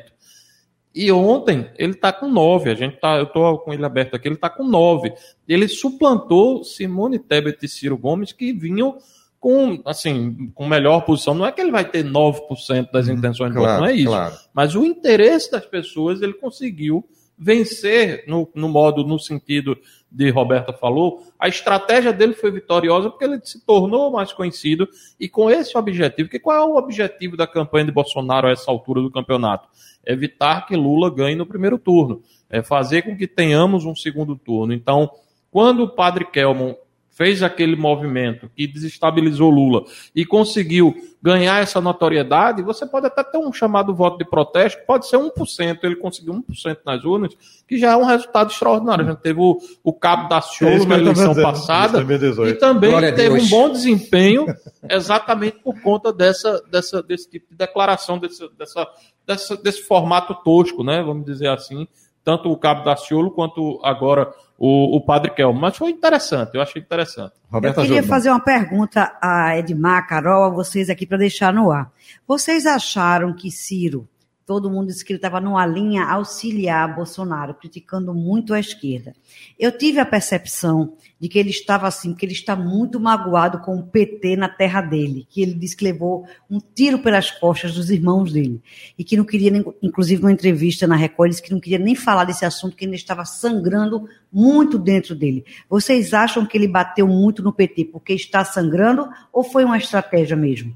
E 1.00 1.12
ontem 1.12 1.70
ele 1.78 1.92
está 1.92 2.12
com 2.12 2.28
9. 2.28 2.72
A 2.72 2.74
gente 2.74 2.96
tá, 2.96 3.18
eu 3.18 3.22
estou 3.22 3.56
com 3.60 3.72
ele 3.72 3.84
aberto 3.84 4.16
aqui, 4.16 4.26
ele 4.26 4.34
está 4.34 4.50
com 4.50 4.64
9. 4.64 5.12
Ele 5.46 5.68
suplantou 5.68 6.64
Simone 6.64 7.20
Tebet 7.20 7.64
e 7.64 7.68
Ciro 7.68 7.96
Gomes, 7.96 8.32
que 8.32 8.52
vinham 8.52 8.98
com, 9.38 9.80
assim, 9.84 10.50
com 10.56 10.66
melhor 10.66 11.02
posição. 11.02 11.34
Não 11.34 11.46
é 11.46 11.52
que 11.52 11.60
ele 11.60 11.70
vai 11.70 11.88
ter 11.88 12.04
9% 12.04 12.90
das 12.90 13.06
uhum, 13.06 13.14
intenções 13.14 13.52
de 13.52 13.58
voto, 13.58 13.78
não 13.78 13.86
é 13.86 13.94
isso. 13.94 14.06
Claro. 14.06 14.34
Mas 14.52 14.74
o 14.74 14.84
interesse 14.84 15.52
das 15.52 15.64
pessoas 15.64 16.20
ele 16.20 16.32
conseguiu 16.32 17.08
vencer 17.38 18.24
no, 18.26 18.50
no 18.52 18.68
modo, 18.68 19.04
no 19.04 19.20
sentido 19.20 19.78
de 20.10 20.30
Roberta 20.30 20.72
falou, 20.72 21.22
a 21.38 21.48
estratégia 21.48 22.12
dele 22.12 22.32
foi 22.32 22.50
vitoriosa 22.50 23.10
porque 23.10 23.24
ele 23.24 23.40
se 23.44 23.64
tornou 23.64 24.10
mais 24.10 24.32
conhecido 24.32 24.88
e 25.20 25.28
com 25.28 25.50
esse 25.50 25.76
objetivo, 25.76 26.28
que 26.28 26.38
qual 26.38 26.56
é 26.56 26.64
o 26.64 26.76
objetivo 26.76 27.36
da 27.36 27.46
campanha 27.46 27.84
de 27.84 27.92
Bolsonaro 27.92 28.46
a 28.46 28.50
essa 28.50 28.70
altura 28.70 29.02
do 29.02 29.10
campeonato? 29.10 29.68
evitar 30.08 30.66
que 30.66 30.74
Lula 30.74 31.10
ganhe 31.10 31.36
no 31.36 31.44
primeiro 31.44 31.78
turno, 31.78 32.22
é 32.48 32.62
fazer 32.62 33.02
com 33.02 33.14
que 33.14 33.26
tenhamos 33.26 33.84
um 33.84 33.94
segundo 33.94 34.34
turno. 34.34 34.72
Então, 34.72 35.10
quando 35.50 35.82
o 35.82 35.88
padre 35.88 36.24
Kelmon 36.24 36.74
fez 37.18 37.42
aquele 37.42 37.74
movimento 37.74 38.48
que 38.54 38.64
desestabilizou 38.64 39.50
Lula 39.50 39.82
e 40.14 40.24
conseguiu 40.24 40.94
ganhar 41.20 41.60
essa 41.60 41.80
notoriedade, 41.80 42.62
você 42.62 42.86
pode 42.86 43.08
até 43.08 43.24
ter 43.24 43.38
um 43.38 43.52
chamado 43.52 43.92
voto 43.92 44.18
de 44.18 44.24
protesto, 44.24 44.80
pode 44.86 45.08
ser 45.08 45.16
1%, 45.16 45.80
ele 45.82 45.96
conseguiu 45.96 46.32
1% 46.34 46.78
nas 46.86 47.04
urnas, 47.04 47.34
que 47.66 47.76
já 47.76 47.90
é 47.90 47.96
um 47.96 48.04
resultado 48.04 48.52
extraordinário. 48.52 49.04
A 49.04 49.10
gente 49.10 49.20
teve 49.20 49.40
o, 49.40 49.58
o 49.82 49.92
Cabo 49.92 50.28
da 50.28 50.40
Ciolo 50.40 50.84
é 50.84 50.86
na 50.86 50.96
eleição 50.96 51.34
passada 51.34 52.06
e 52.48 52.54
também 52.54 52.90
Glória 52.90 53.12
teve 53.12 53.40
um 53.40 53.48
bom 53.48 53.68
desempenho 53.68 54.46
exatamente 54.88 55.58
por 55.58 55.74
conta 55.82 56.12
dessa, 56.12 56.62
dessa, 56.70 57.02
desse 57.02 57.28
tipo 57.28 57.50
de 57.50 57.56
declaração, 57.56 58.16
desse, 58.16 58.48
dessa, 58.56 58.86
dessa, 59.26 59.56
desse 59.56 59.82
formato 59.82 60.36
tosco, 60.44 60.84
né? 60.84 61.02
vamos 61.02 61.24
dizer 61.24 61.48
assim, 61.48 61.88
tanto 62.22 62.48
o 62.48 62.56
Cabo 62.56 62.84
da 62.84 62.94
Ciolo 62.94 63.32
quanto 63.32 63.80
agora 63.82 64.32
o, 64.58 64.96
o 64.96 65.00
Padre 65.00 65.30
Kelmo. 65.30 65.60
Mas 65.60 65.76
foi 65.76 65.90
interessante, 65.90 66.54
eu 66.54 66.60
achei 66.60 66.82
interessante. 66.82 67.34
Roberta 67.50 67.80
eu 67.80 67.86
queria 67.86 68.02
fazer 68.02 68.30
uma 68.30 68.40
pergunta 68.40 69.16
a 69.22 69.56
Edmar, 69.56 70.06
Carol, 70.08 70.44
a 70.44 70.50
vocês 70.50 70.90
aqui 70.90 71.06
para 71.06 71.18
deixar 71.18 71.52
no 71.52 71.70
ar. 71.70 71.90
Vocês 72.26 72.66
acharam 72.66 73.32
que 73.32 73.50
Ciro 73.50 74.08
todo 74.48 74.70
mundo 74.70 74.86
disse 74.86 75.04
que 75.04 75.12
ele 75.12 75.18
estava 75.18 75.42
numa 75.42 75.66
linha 75.66 76.06
auxiliar 76.06 76.96
Bolsonaro, 76.96 77.52
criticando 77.52 78.14
muito 78.14 78.54
a 78.54 78.58
esquerda. 78.58 79.14
Eu 79.58 79.70
tive 79.70 80.00
a 80.00 80.06
percepção 80.06 80.94
de 81.20 81.28
que 81.28 81.38
ele 81.38 81.50
estava 81.50 81.86
assim, 81.86 82.14
que 82.14 82.24
ele 82.24 82.32
está 82.32 82.56
muito 82.56 82.98
magoado 82.98 83.58
com 83.58 83.76
o 83.76 83.82
PT 83.82 84.36
na 84.36 84.48
terra 84.48 84.80
dele, 84.80 85.26
que 85.28 85.42
ele 85.42 85.52
disse 85.52 85.76
que 85.76 85.84
levou 85.84 86.26
um 86.50 86.58
tiro 86.58 86.98
pelas 87.00 87.30
costas 87.30 87.74
dos 87.74 87.90
irmãos 87.90 88.32
dele 88.32 88.62
e 88.98 89.04
que 89.04 89.18
não 89.18 89.24
queria, 89.24 89.52
inclusive 89.82 90.22
numa 90.22 90.32
entrevista 90.32 90.86
na 90.86 90.96
Record, 90.96 91.28
disse 91.28 91.42
que 91.42 91.52
não 91.52 91.60
queria 91.60 91.78
nem 91.78 91.94
falar 91.94 92.24
desse 92.24 92.46
assunto, 92.46 92.74
que 92.74 92.86
ainda 92.86 92.96
estava 92.96 93.26
sangrando 93.26 94.08
muito 94.32 94.78
dentro 94.78 95.14
dele. 95.14 95.44
Vocês 95.68 96.14
acham 96.14 96.46
que 96.46 96.56
ele 96.56 96.68
bateu 96.68 97.06
muito 97.06 97.42
no 97.42 97.52
PT 97.52 97.84
porque 97.92 98.14
está 98.14 98.42
sangrando 98.46 99.10
ou 99.30 99.44
foi 99.44 99.62
uma 99.66 99.76
estratégia 99.76 100.34
mesmo? 100.34 100.74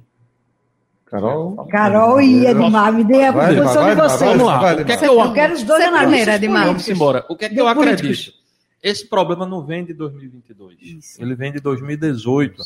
Carol. 1.13 1.67
Carol 1.67 2.23
e 2.23 2.47
Edmar, 2.47 2.91
me 2.91 3.05
dê 3.05 3.25
a 3.25 3.33
posição 3.35 3.85
de 3.87 3.95
vocês. 3.97 4.31
Vamos 4.31 4.47
lá. 4.47 4.73
O 4.73 4.85
que 4.87 4.93
é 4.93 4.97
que 4.97 5.05
eu, 5.05 5.21
eu 5.21 5.33
quero 5.35 5.53
os 5.53 5.63
dois 5.63 5.85
analistas 5.85 6.37
Edmar. 6.37 6.67
Vamos 6.67 6.89
embora. 6.89 7.27
O 7.29 7.37
que 7.37 7.45
é 7.45 7.49
que 7.51 7.61
eu 7.61 7.69
acredito? 7.69 8.33
Esse 8.83 9.07
problema 9.07 9.45
não 9.45 9.63
vem 9.63 9.85
de 9.85 9.93
2022. 9.93 10.79
Isso. 10.81 11.23
Ele 11.23 11.35
vem 11.35 11.53
de 11.53 11.61
2018. 11.61 12.63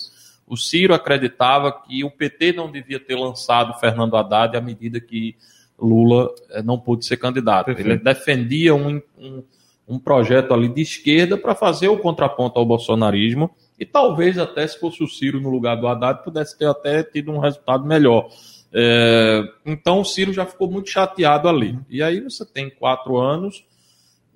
O 0.47 0.57
Ciro 0.57 0.95
acreditava 0.95 1.73
que 1.73 2.05
o 2.05 2.11
PT 2.11 2.53
não 2.53 2.71
devia 2.71 3.01
ter 3.01 3.17
lançado 3.17 3.77
Fernando 3.81 4.17
Haddad 4.17 4.57
à 4.57 4.61
medida 4.61 5.01
que 5.01 5.35
Lula 5.77 6.33
eh, 6.51 6.63
não 6.63 6.79
pôde 6.79 7.05
ser 7.05 7.17
candidato. 7.17 7.67
Perfeito. 7.67 7.91
Ele 7.91 7.99
defendia 7.99 8.77
um, 8.77 9.03
um, 9.19 9.43
um 9.89 9.99
projeto 9.99 10.55
ali 10.55 10.69
de 10.69 10.83
esquerda 10.83 11.37
para 11.37 11.57
fazer 11.57 11.89
o 11.89 11.99
contraponto 11.99 12.61
ao 12.61 12.65
bolsonarismo 12.65 13.51
e 13.79 13.85
talvez 13.85 14.39
até 14.39 14.67
se 14.67 14.79
fosse 14.79 15.03
o 15.03 15.09
Ciro 15.09 15.41
no 15.41 15.51
lugar 15.51 15.77
do 15.77 15.87
Haddad, 15.87 16.25
pudesse 16.25 16.57
ter 16.59 16.67
até 16.67 17.03
tido 17.03 17.31
um 17.31 17.39
resultado 17.39 17.85
melhor. 17.85 18.29
É, 18.73 19.43
então 19.65 20.01
o 20.01 20.05
Ciro 20.05 20.33
já 20.33 20.47
ficou 20.47 20.71
muito 20.71 20.91
chateado 20.91 21.49
ali. 21.49 21.79
E 21.89 22.03
aí 22.03 22.21
você 22.21 22.45
tem 22.45 22.71
quatro 22.71 23.17
anos, 23.17 23.65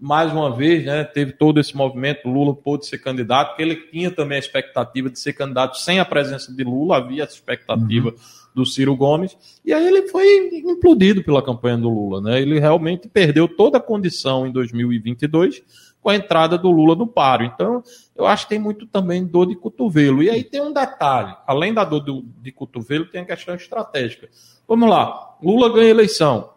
mais 0.01 0.33
uma 0.33 0.55
vez, 0.55 0.85
né, 0.87 1.05
teve 1.05 1.33
todo 1.33 1.61
esse 1.61 1.77
movimento, 1.77 2.29
Lula 2.29 2.55
pôde 2.55 2.87
ser 2.87 2.99
candidato, 2.99 3.49
porque 3.49 3.63
ele 3.63 3.77
tinha 3.77 4.11
também 4.11 4.37
a 4.37 4.39
expectativa 4.39 5.11
de 5.11 5.19
ser 5.19 5.35
candidato 5.35 5.77
sem 5.77 6.01
a 6.01 6.05
presença 6.05 6.51
de 6.51 6.65
Lula, 6.65 6.97
havia 6.97 7.23
essa 7.23 7.35
expectativa 7.35 8.09
uhum. 8.09 8.17
do 8.55 8.65
Ciro 8.65 8.97
Gomes, 8.97 9.37
e 9.63 9.75
aí 9.75 9.87
ele 9.87 10.09
foi 10.09 10.63
implodido 10.65 11.23
pela 11.23 11.43
campanha 11.43 11.77
do 11.77 11.91
Lula. 11.91 12.23
Né? 12.23 12.41
Ele 12.41 12.59
realmente 12.59 13.09
perdeu 13.09 13.47
toda 13.47 13.77
a 13.77 13.81
condição 13.81 14.47
em 14.47 14.53
2022 14.53 15.63
com 16.03 16.09
a 16.09 16.17
entrada 16.17 16.57
do 16.57 16.71
Lula 16.71 16.95
no 16.95 17.07
páreo. 17.07 17.47
Então, 17.47 17.83
eu 18.17 18.27
acho 18.27 18.45
que 18.45 18.51
tem 18.51 18.59
muito 18.59 18.87
também 18.87 19.25
dor 19.25 19.47
de 19.47 19.55
cotovelo. 19.55 20.23
E 20.23 20.31
aí 20.31 20.43
tem 20.43 20.61
um 20.61 20.73
detalhe: 20.73 21.35
além 21.47 21.73
da 21.73 21.85
dor 21.85 22.03
de 22.41 22.53
cotovelo, 22.53 23.07
tem 23.07 23.21
a 23.21 23.27
questão 23.27 23.55
estratégica. 23.55 24.29
Vamos 24.67 24.89
lá, 24.89 25.37
Lula 25.43 25.73
ganha 25.73 25.91
eleição. 25.91 26.51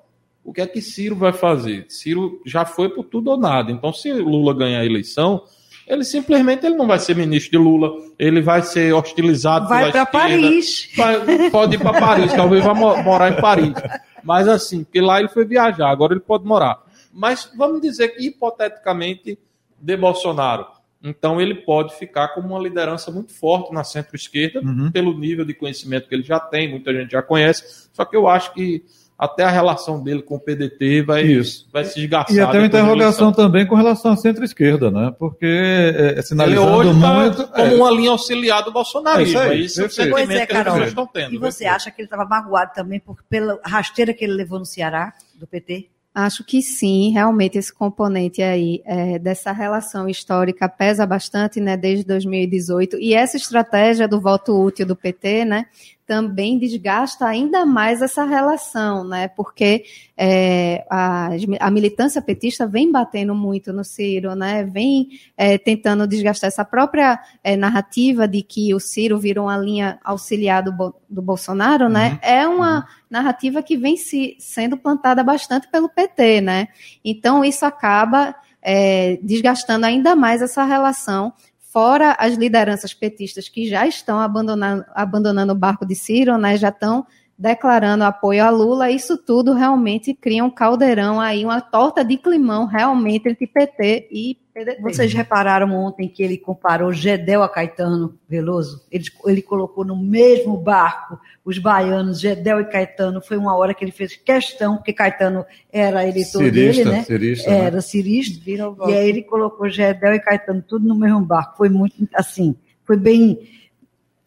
O 0.43 0.51
que 0.51 0.61
é 0.61 0.67
que 0.67 0.81
Ciro 0.81 1.15
vai 1.15 1.31
fazer? 1.31 1.85
Ciro 1.87 2.41
já 2.45 2.65
foi 2.65 2.89
por 2.89 3.05
tudo 3.05 3.31
ou 3.31 3.37
nada. 3.37 3.71
Então, 3.71 3.93
se 3.93 4.11
Lula 4.11 4.53
ganhar 4.53 4.81
a 4.81 4.85
eleição, 4.85 5.43
ele 5.87 6.03
simplesmente 6.03 6.65
ele 6.65 6.75
não 6.75 6.85
vai 6.85 6.99
ser 6.99 7.15
ministro 7.15 7.51
de 7.51 7.57
Lula, 7.57 7.89
ele 8.19 8.41
vai 8.41 8.61
ser 8.61 8.93
hostilizado 8.93 9.69
vai 9.69 9.89
pela. 9.91 10.05
Paris. 10.05 10.89
Vai, 10.97 11.49
pode 11.49 11.75
ir 11.75 11.79
para 11.79 11.97
Paris, 11.97 12.33
talvez 12.33 12.63
vá 12.63 12.73
morar 12.73 13.31
em 13.31 13.39
Paris. 13.39 13.73
Mas 14.21 14.47
assim, 14.47 14.83
porque 14.83 14.99
lá 14.99 15.19
ele 15.19 15.29
foi 15.29 15.45
viajar, 15.45 15.89
agora 15.89 16.13
ele 16.13 16.21
pode 16.21 16.45
morar 16.45 16.82
mas 17.13 17.51
vamos 17.55 17.81
dizer 17.81 18.09
que 18.09 18.25
hipoteticamente 18.25 19.37
de 19.79 19.97
Bolsonaro. 19.97 20.65
Então 21.03 21.39
ele 21.41 21.55
pode 21.55 21.93
ficar 21.95 22.29
como 22.29 22.49
uma 22.49 22.59
liderança 22.59 23.11
muito 23.11 23.33
forte 23.33 23.73
na 23.73 23.83
centro-esquerda, 23.83 24.61
uhum. 24.61 24.89
pelo 24.89 25.17
nível 25.17 25.43
de 25.43 25.53
conhecimento 25.53 26.07
que 26.07 26.15
ele 26.15 26.23
já 26.23 26.39
tem, 26.39 26.71
muita 26.71 26.93
gente 26.93 27.11
já 27.11 27.21
conhece. 27.21 27.89
Só 27.91 28.05
que 28.05 28.15
eu 28.15 28.27
acho 28.27 28.53
que 28.53 28.83
até 29.17 29.43
a 29.43 29.49
relação 29.49 30.01
dele 30.01 30.21
com 30.21 30.35
o 30.35 30.39
PDT 30.39 31.03
vai, 31.03 31.23
Isso. 31.23 31.67
vai 31.71 31.85
se 31.85 31.99
esgarçar. 31.99 32.35
E 32.35 32.39
até 32.39 32.57
uma 32.57 32.65
interrogação 32.65 33.31
também 33.31 33.65
com 33.65 33.75
relação 33.75 34.11
à 34.11 34.17
centro-esquerda, 34.17 34.89
né? 34.89 35.13
Porque 35.19 35.45
é, 35.45 36.19
é 36.19 36.21
sinalizando 36.21 36.81
ele 36.81 36.89
hoje 36.89 37.01
tá 37.01 37.13
muito... 37.13 37.47
como 37.47 37.71
é. 37.71 37.75
uma 37.75 37.91
linha 37.91 38.11
auxiliar 38.11 38.63
do 38.63 38.71
bolsonarismo. 38.71 39.39
É 39.39 39.55
isso, 39.55 39.81
aí, 39.81 39.87
isso 39.87 40.01
é 40.01 40.05
o 40.05 40.09
pois 40.09 40.29
é, 40.29 40.45
que 40.45 40.53
estão 40.87 41.05
tendo. 41.05 41.35
E 41.35 41.37
você 41.37 41.65
acha 41.65 41.91
que 41.91 42.01
ele 42.01 42.07
estava 42.07 42.25
magoado 42.25 42.71
também 42.73 42.99
por, 42.99 43.21
pela 43.29 43.59
rasteira 43.63 44.13
que 44.13 44.23
ele 44.25 44.33
levou 44.33 44.57
no 44.57 44.65
Ceará, 44.65 45.13
do 45.35 45.45
PT? 45.45 45.89
Acho 46.15 46.43
que 46.43 46.61
sim, 46.61 47.11
realmente 47.11 47.57
esse 47.57 47.73
componente 47.73 48.39
aí 48.41 48.83
é, 48.85 49.17
dessa 49.17 49.51
relação 49.51 50.07
histórica 50.07 50.69
pesa 50.69 51.07
bastante, 51.07 51.59
né, 51.59 51.75
desde 51.75 52.05
2018. 52.05 52.97
E 52.99 53.15
essa 53.15 53.35
estratégia 53.35 54.07
do 54.07 54.21
voto 54.21 54.53
útil 54.55 54.85
do 54.85 54.95
PT, 54.95 55.43
né, 55.43 55.65
também 56.05 56.57
desgasta 56.57 57.25
ainda 57.25 57.65
mais 57.65 58.01
essa 58.01 58.23
relação, 58.23 59.03
né? 59.03 59.27
Porque 59.29 59.85
é, 60.17 60.85
a, 60.89 61.29
a, 61.59 61.71
militância 61.71 62.21
petista 62.21 62.67
vem 62.67 62.91
batendo 62.91 63.33
muito 63.33 63.71
no 63.71 63.83
Ciro, 63.83 64.35
né? 64.35 64.63
Vem 64.63 65.09
é, 65.37 65.57
tentando 65.57 66.05
desgastar 66.05 66.49
essa 66.49 66.65
própria 66.65 67.19
é, 67.43 67.55
narrativa 67.55 68.27
de 68.27 68.41
que 68.41 68.73
o 68.73 68.79
Ciro 68.79 69.17
virou 69.17 69.45
uma 69.45 69.57
linha 69.57 69.99
auxiliar 70.03 70.61
do, 70.61 70.93
do 71.09 71.21
Bolsonaro, 71.21 71.87
né? 71.87 72.11
uhum. 72.11 72.19
É 72.21 72.47
uma 72.47 72.77
uhum. 72.77 72.83
narrativa 73.09 73.63
que 73.63 73.77
vem 73.77 73.95
se, 73.95 74.35
sendo 74.39 74.77
plantada 74.77 75.23
bastante 75.23 75.67
pelo 75.69 75.87
PT, 75.87 76.41
né? 76.41 76.67
Então 77.03 77.45
isso 77.45 77.65
acaba 77.65 78.35
é, 78.61 79.17
desgastando 79.21 79.85
ainda 79.85 80.15
mais 80.15 80.41
essa 80.41 80.63
relação 80.63 81.33
fora 81.73 82.15
as 82.19 82.35
lideranças 82.35 82.93
petistas 82.93 83.49
que 83.49 83.67
já 83.67 83.87
estão 83.87 84.19
abandonando, 84.19 84.85
abandonando 84.93 85.53
o 85.53 85.57
barco 85.57 85.87
de 85.87 85.95
Ciro, 85.95 86.37
né, 86.37 86.55
já 86.55 86.69
estão 86.69 87.03
declarando 87.37 88.03
apoio 88.03 88.43
a 88.43 88.49
Lula, 88.49 88.91
isso 88.91 89.17
tudo 89.17 89.53
realmente 89.53 90.13
cria 90.13 90.43
um 90.43 90.49
caldeirão 90.49 91.19
aí, 91.19 91.43
uma 91.43 91.61
torta 91.61 92.03
de 92.03 92.17
climão 92.17 92.65
realmente 92.65 93.27
entre 93.27 93.47
PT 93.47 94.07
e 94.11 94.37
PDT. 94.53 94.81
Vocês 94.81 95.13
repararam 95.13 95.73
ontem 95.73 96.07
que 96.07 96.21
ele 96.21 96.37
comparou 96.37 96.93
Gedel 96.93 97.41
a 97.41 97.49
Caetano 97.49 98.17
Veloso? 98.29 98.85
Ele, 98.91 99.05
ele 99.25 99.41
colocou 99.41 99.83
no 99.83 99.97
mesmo 99.97 100.55
barco 100.55 101.19
os 101.43 101.57
baianos, 101.57 102.19
Gedel 102.19 102.61
e 102.61 102.65
Caetano. 102.65 103.19
Foi 103.19 103.35
uma 103.35 103.55
hora 103.57 103.73
que 103.73 103.83
ele 103.83 103.91
fez 103.91 104.15
questão, 104.15 104.77
porque 104.77 104.93
Caetano 104.93 105.43
era 105.71 106.07
eleitor 106.07 106.43
cirista, 106.43 106.83
dele, 106.83 106.97
né? 106.97 107.03
Cirista, 107.03 107.49
né? 107.49 107.57
era 107.57 107.75
né? 107.77 107.81
cirista. 107.81 108.49
E 108.49 108.93
aí 108.93 109.09
ele 109.09 109.23
colocou 109.23 109.67
Gedel 109.67 110.13
e 110.13 110.19
Caetano 110.19 110.61
tudo 110.61 110.87
no 110.87 110.95
mesmo 110.95 111.19
barco. 111.21 111.57
Foi 111.57 111.69
muito 111.69 111.95
assim, 112.13 112.55
foi 112.85 112.95
bem 112.95 113.39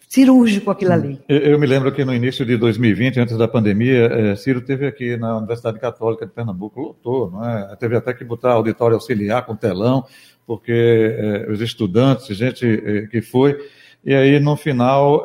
cirúrgico 0.08 0.70
aquilo 0.70 0.92
ali. 0.92 1.20
Eu, 1.28 1.38
eu, 1.38 1.58
me 1.58 1.66
lembro 1.66 1.92
que 1.92 2.04
no 2.04 2.14
início 2.14 2.44
de 2.44 2.56
2020, 2.56 3.20
antes 3.20 3.36
da 3.36 3.48
pandemia, 3.48 4.06
é, 4.06 4.36
Ciro 4.36 4.60
teve 4.60 4.86
aqui 4.86 5.16
na 5.16 5.36
Universidade 5.36 5.78
Católica 5.80 6.24
de 6.24 6.32
Pernambuco, 6.32 6.80
lotou, 6.80 7.30
não 7.30 7.44
é? 7.44 7.76
Teve 7.76 7.96
até 7.96 8.14
que 8.14 8.24
botar 8.24 8.52
auditório 8.52 8.94
auxiliar 8.94 9.44
com 9.44 9.56
telão, 9.56 10.04
porque 10.46 10.72
é, 11.18 11.50
os 11.50 11.60
estudantes, 11.60 12.36
gente 12.36 12.64
é, 12.64 13.06
que 13.08 13.20
foi, 13.20 13.58
e 14.04 14.14
aí 14.14 14.38
no 14.38 14.56
final 14.56 15.24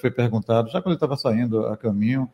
foi 0.00 0.08
perguntado, 0.08 0.70
já 0.70 0.80
quando 0.80 0.92
ele 0.92 0.94
estava 0.94 1.16
saindo 1.16 1.66
a 1.66 1.76
caminho, 1.76 2.30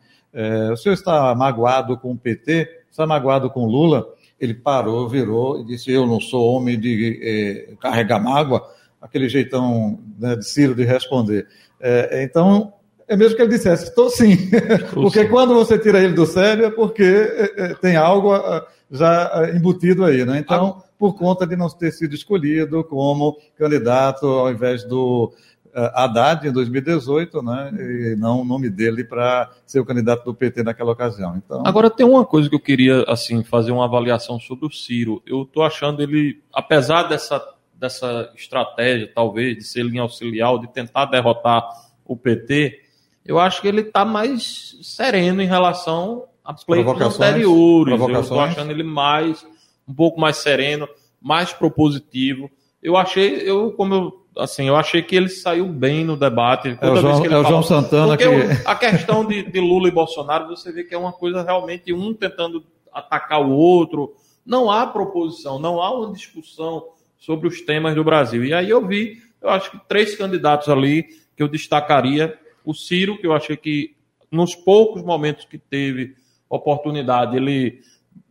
o 0.71 0.77
senhor 0.77 0.93
está 0.93 1.33
magoado 1.33 1.97
com 1.97 2.11
o 2.11 2.15
PT? 2.15 2.69
Está 2.91 3.07
magoado 3.07 3.49
com 3.49 3.65
Lula? 3.65 4.05
Ele 4.39 4.53
parou, 4.53 5.09
virou 5.09 5.59
e 5.59 5.65
disse, 5.65 5.91
eu 5.91 6.05
não 6.05 6.19
sou 6.19 6.53
homem 6.53 6.79
de 6.79 7.75
carregar 7.81 8.19
mágoa, 8.19 8.61
aquele 9.01 9.29
jeitão 9.29 9.99
né, 10.17 10.35
de 10.35 10.45
Ciro 10.45 10.75
de 10.75 10.83
responder. 10.83 11.47
É, 11.79 12.23
então, 12.23 12.73
é 13.09 13.17
mesmo 13.17 13.35
que 13.35 13.41
ele 13.41 13.49
dissesse, 13.49 13.85
estou 13.85 14.09
sim. 14.09 14.37
porque 14.93 15.25
quando 15.25 15.55
você 15.55 15.79
tira 15.79 15.99
ele 15.99 16.13
do 16.13 16.27
sério 16.27 16.65
é 16.65 16.69
porque 16.69 17.03
é, 17.03 17.53
é, 17.57 17.73
tem 17.73 17.95
algo 17.95 18.31
ah, 18.33 18.67
já 18.91 19.31
ah, 19.33 19.49
embutido 19.49 20.05
aí, 20.05 20.23
né? 20.23 20.37
Então, 20.37 20.83
por 20.97 21.17
conta 21.17 21.47
de 21.47 21.55
não 21.55 21.67
ter 21.69 21.91
sido 21.91 22.13
escolhido 22.13 22.83
como 22.83 23.37
candidato 23.57 24.27
ao 24.27 24.51
invés 24.51 24.83
do 24.83 25.33
ah, 25.73 26.03
Haddad 26.03 26.47
em 26.47 26.51
2018, 26.51 27.41
né? 27.41 27.71
E 27.73 28.15
não 28.15 28.41
o 28.41 28.45
nome 28.45 28.69
dele 28.69 29.03
para 29.03 29.49
ser 29.65 29.79
o 29.79 29.85
candidato 29.85 30.23
do 30.23 30.35
PT 30.35 30.61
naquela 30.61 30.91
ocasião. 30.91 31.35
Então... 31.35 31.63
Agora 31.65 31.89
tem 31.89 32.05
uma 32.05 32.23
coisa 32.23 32.47
que 32.47 32.55
eu 32.55 32.59
queria 32.59 33.03
assim 33.07 33.43
fazer 33.43 33.71
uma 33.71 33.85
avaliação 33.85 34.39
sobre 34.39 34.67
o 34.67 34.71
Ciro. 34.71 35.23
Eu 35.25 35.43
estou 35.43 35.63
achando 35.63 36.03
ele, 36.03 36.43
apesar 36.53 37.03
dessa 37.03 37.43
dessa 37.79 38.31
estratégia, 38.35 39.09
talvez, 39.13 39.57
de 39.57 39.63
ser 39.63 39.83
linha 39.83 40.01
auxiliar, 40.01 40.59
de 40.59 40.67
tentar 40.67 41.05
derrotar 41.05 41.65
o 42.05 42.15
PT, 42.17 42.81
eu 43.25 43.39
acho 43.39 43.61
que 43.61 43.67
ele 43.67 43.81
está 43.81 44.03
mais 44.03 44.77
sereno 44.81 45.41
em 45.41 45.47
relação 45.47 46.25
a 46.43 46.53
pleitos 46.53 47.19
anteriores. 47.19 47.99
Eu 47.99 48.19
estou 48.19 48.39
achando 48.39 48.71
ele 48.71 48.83
mais, 48.83 49.45
um 49.87 49.93
pouco 49.93 50.19
mais 50.19 50.37
sereno, 50.37 50.87
mais 51.21 51.53
propositivo. 51.53 52.49
Eu 52.81 52.97
achei, 52.97 53.49
eu, 53.49 53.71
como 53.71 53.93
eu 53.93 54.19
assim, 54.37 54.67
eu 54.67 54.75
achei 54.75 55.01
que 55.01 55.15
ele 55.15 55.29
saiu 55.29 55.67
bem 55.67 56.03
no 56.03 56.15
debate. 56.15 56.77
É 56.81 56.89
o 56.89 56.95
João, 56.95 57.25
é 57.25 57.37
o 57.37 57.43
João 57.43 57.63
Santana 57.63 58.15
que... 58.15 58.23
a 58.65 58.75
questão 58.75 59.25
de, 59.25 59.43
de, 59.43 59.59
Lula 59.59 59.89
e 59.89 59.91
Bolsonaro, 59.91 60.47
você 60.47 60.71
vê 60.71 60.83
que 60.83 60.95
é 60.95 60.97
uma 60.97 61.11
coisa 61.11 61.43
realmente 61.43 61.91
um 61.93 62.13
tentando 62.13 62.63
atacar 62.93 63.41
o 63.41 63.51
outro. 63.51 64.13
Não 64.45 64.71
há 64.71 64.87
proposição, 64.87 65.59
não 65.59 65.81
há 65.81 65.93
uma 65.93 66.13
discussão 66.13 66.83
sobre 67.19 67.47
os 67.47 67.61
temas 67.61 67.93
do 67.93 68.03
Brasil. 68.03 68.43
E 68.43 68.53
aí 68.53 68.69
eu 68.69 68.85
vi, 68.85 69.21
eu 69.41 69.49
acho 69.49 69.71
que 69.71 69.79
três 69.87 70.15
candidatos 70.15 70.69
ali 70.69 71.03
que 71.35 71.43
eu 71.43 71.47
destacaria. 71.47 72.37
O 72.65 72.73
Ciro, 72.73 73.17
que 73.17 73.27
eu 73.27 73.33
achei 73.33 73.55
que 73.55 73.95
nos 74.31 74.55
poucos 74.55 75.03
momentos 75.03 75.45
que 75.45 75.57
teve 75.57 76.15
oportunidade, 76.49 77.35
ele 77.35 77.81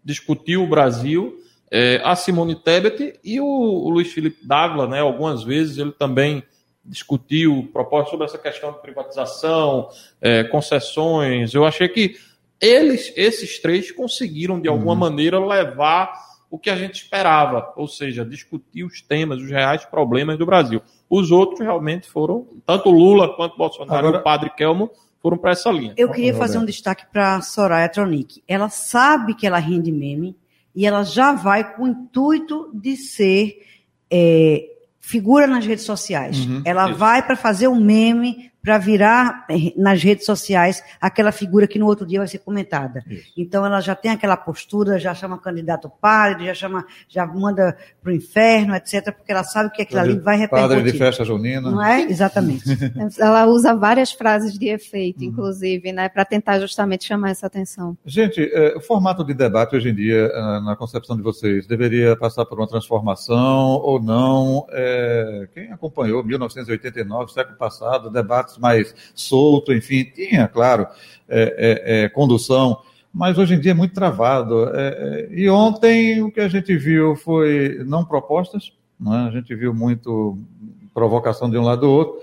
discutiu 0.05 0.65
o 0.65 0.67
Brasil 0.67 1.39
é, 1.71 2.01
a 2.03 2.17
Simone 2.17 2.55
Tebet 2.55 3.19
e 3.23 3.41
o, 3.41 3.45
o, 3.45 3.91
Luiz 3.91 4.13
Felipe 4.13 4.45
Dávila, 4.45 4.87
né, 4.87 5.01
algumas 5.01 5.43
vezes 5.43 5.79
ele 5.79 5.93
também 5.93 6.43
discutiu 6.85 7.69
propostas 7.73 8.11
sobre 8.11 8.27
essa 8.27 8.39
questão 8.39 8.73
de 8.73 8.81
privatização, 8.81 9.91
é, 10.21 10.45
concessões. 10.45 11.53
Eu 11.53 11.67
achei 11.67 11.89
que 11.89 12.17
eles, 12.61 13.13
esses 13.15 13.59
três, 13.59 13.93
conseguiram 13.93 14.59
de 14.59 14.69
alguma 14.69 14.95
uhum. 14.95 14.99
maneira 14.99 15.39
levar 15.39 16.28
o 16.51 16.59
que 16.59 16.71
a 16.71 16.77
gente 16.77 17.03
esperava, 17.03 17.73
ou 17.77 17.87
seja, 17.87 18.25
discutir 18.25 18.85
os 18.85 19.03
temas, 19.03 19.41
os 19.41 19.51
reais 19.51 19.85
problemas 19.85 20.39
do 20.39 20.47
Brasil. 20.47 20.81
Os 21.09 21.31
outros 21.31 21.61
realmente 21.61 22.09
foram, 22.09 22.47
tanto 22.65 22.91
Lula 22.91 23.35
quanto 23.35 23.57
Bolsonaro 23.57 23.99
Agora... 23.99 24.17
e 24.17 24.21
o 24.21 24.23
Padre 24.23 24.51
Kelmo, 24.51 24.91
foram 25.21 25.37
para 25.37 25.53
essa 25.53 25.71
linha. 25.71 25.95
Eu 25.97 26.11
queria 26.11 26.35
fazer 26.35 26.59
um 26.59 26.65
destaque 26.65 27.05
para 27.13 27.41
Soraya 27.41 27.89
Tronic. 27.89 28.43
Ela 28.47 28.69
sabe 28.69 29.35
que 29.35 29.47
ela 29.47 29.59
rende 29.59 29.93
meme, 29.93 30.37
e 30.75 30.87
ela 30.87 31.03
já 31.03 31.33
vai 31.33 31.75
com 31.75 31.83
o 31.83 31.89
intuito 31.89 32.71
de 32.73 32.97
ser 32.97 33.67
é, 34.11 34.65
figura 35.01 35.47
nas 35.47 35.67
redes 35.67 35.85
sociais. 35.85 36.47
Uhum, 36.47 36.63
ela 36.65 36.89
isso. 36.89 36.99
vai 36.99 37.27
para 37.27 37.35
fazer 37.35 37.69
um 37.69 37.81
meme 37.81 38.51
para 38.63 38.79
virar 38.79 39.47
eh, 39.49 39.73
nas 39.77 40.03
redes 40.03 40.27
sociais 40.27 40.83
aquela 41.01 41.33
figura 41.33 41.67
que 41.67 41.79
no 41.79 41.87
outro 41.87 42.07
dia 42.07 42.19
vai 42.19 42.29
ser 42.29 42.39
comentada. 42.39 43.05
Isso. 43.09 43.33
Então 43.37 43.65
ela 43.65 43.81
já 43.81 43.95
tem 43.95 44.11
aquela 44.11 44.37
postura, 44.37 44.99
já 44.99 45.15
chama 45.15 45.39
candidato 45.39 45.91
padre, 46.01 46.47
já 46.47 46.55
chama, 46.55 46.85
já 47.09 47.27
manda 47.27 47.77
para 48.03 48.11
o 48.11 48.15
inferno, 48.15 48.75
etc., 48.75 49.13
porque 49.15 49.31
ela 49.33 49.45
sabe 49.45 49.71
que 49.71 49.83
aquilo 49.83 50.01
ali 50.01 50.19
vai 50.19 50.37
repercutir. 50.37 50.77
Padre 50.77 50.93
de 50.93 50.99
festa 50.99 51.25
junina. 51.25 51.71
Não 51.71 51.83
é? 51.83 52.03
Exatamente. 52.03 52.65
ela 53.19 53.47
usa 53.47 53.75
várias 53.75 54.13
frases 54.13 54.59
de 54.59 54.69
efeito, 54.69 55.21
uhum. 55.21 55.31
inclusive, 55.31 55.93
né, 55.93 56.09
para 56.09 56.25
tentar 56.25 56.59
justamente 56.59 57.05
chamar 57.05 57.31
essa 57.31 57.47
atenção. 57.47 57.97
Gente, 58.05 58.43
é, 58.53 58.77
o 58.77 58.81
formato 58.81 59.25
de 59.25 59.35
debate 59.35 59.77
hoje 59.77 59.91
em 59.91 59.95
dia, 59.95 60.31
é, 60.33 60.61
na 60.61 60.75
concepção 60.77 61.17
de 61.17 61.23
vocês, 61.23 61.67
deveria 61.67 62.17
passar 62.17 62.45
por 62.45 62.59
uma 62.59 62.67
transformação 62.67 63.81
ou 63.83 64.01
não? 64.03 64.67
Quem 65.55 65.73
acompanhou 65.73 66.25
1989, 66.25 67.33
século 67.33 67.57
passado, 67.57 68.11
mais 68.57 68.95
solto, 69.15 69.73
enfim, 69.73 70.05
tinha, 70.05 70.49
claro, 70.49 70.87
é, 71.29 71.85
é, 71.87 72.05
é, 72.05 72.09
condução, 72.09 72.79
mas 73.13 73.37
hoje 73.37 73.55
em 73.55 73.61
dia 73.61 73.73
é 73.73 73.75
muito 73.75 73.95
travado. 73.95 74.69
É, 74.75 74.89
é, 74.89 75.29
e 75.31 75.49
ontem 75.51 76.23
o 76.23 76.31
que 76.31 76.41
a 76.41 76.49
gente 76.49 76.77
viu 76.77 77.17
foi 77.17 77.83
não 77.85 78.05
propostas, 78.05 78.73
não 78.99 79.15
é? 79.15 79.29
a 79.29 79.31
gente 79.31 79.55
viu 79.55 79.75
muito 79.75 80.39
provocação 80.95 81.51
de 81.51 81.59
um 81.59 81.63
lado 81.63 81.83
do 81.83 81.91
outro, 81.91 82.19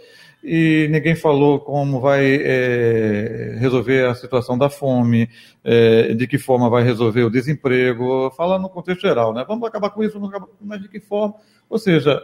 e 0.48 0.88
ninguém 0.92 1.16
falou 1.16 1.60
como 1.60 2.00
vai 2.00 2.36
é, 2.36 3.56
resolver 3.58 4.06
a 4.06 4.14
situação 4.14 4.56
da 4.56 4.70
fome, 4.70 5.28
é, 5.64 6.14
de 6.14 6.28
que 6.28 6.38
forma 6.38 6.70
vai 6.70 6.84
resolver 6.84 7.24
o 7.24 7.32
desemprego, 7.32 8.30
falando 8.38 8.62
no 8.62 8.70
contexto 8.70 9.02
geral, 9.02 9.34
né? 9.34 9.44
Vamos 9.48 9.68
acabar 9.68 9.90
com 9.90 10.04
isso, 10.04 10.24
acabar 10.24 10.48
mas 10.62 10.80
de 10.82 10.88
que 10.88 11.00
forma? 11.00 11.34
Ou 11.68 11.80
seja, 11.80 12.22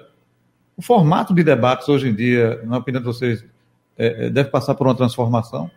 o 0.78 0.84
formato 0.84 1.34
de 1.34 1.44
debates 1.44 1.90
hoje 1.90 2.10
em 2.10 2.14
dia, 2.14 2.62
na 2.64 2.78
opinião 2.78 3.02
de 3.02 3.08
vocês, 3.08 3.44
é, 4.02 4.26
é, 4.26 4.30
deve 4.32 4.50
passar 4.50 4.74
por 4.74 4.88
uma 4.88 4.96
transformação? 4.96 5.70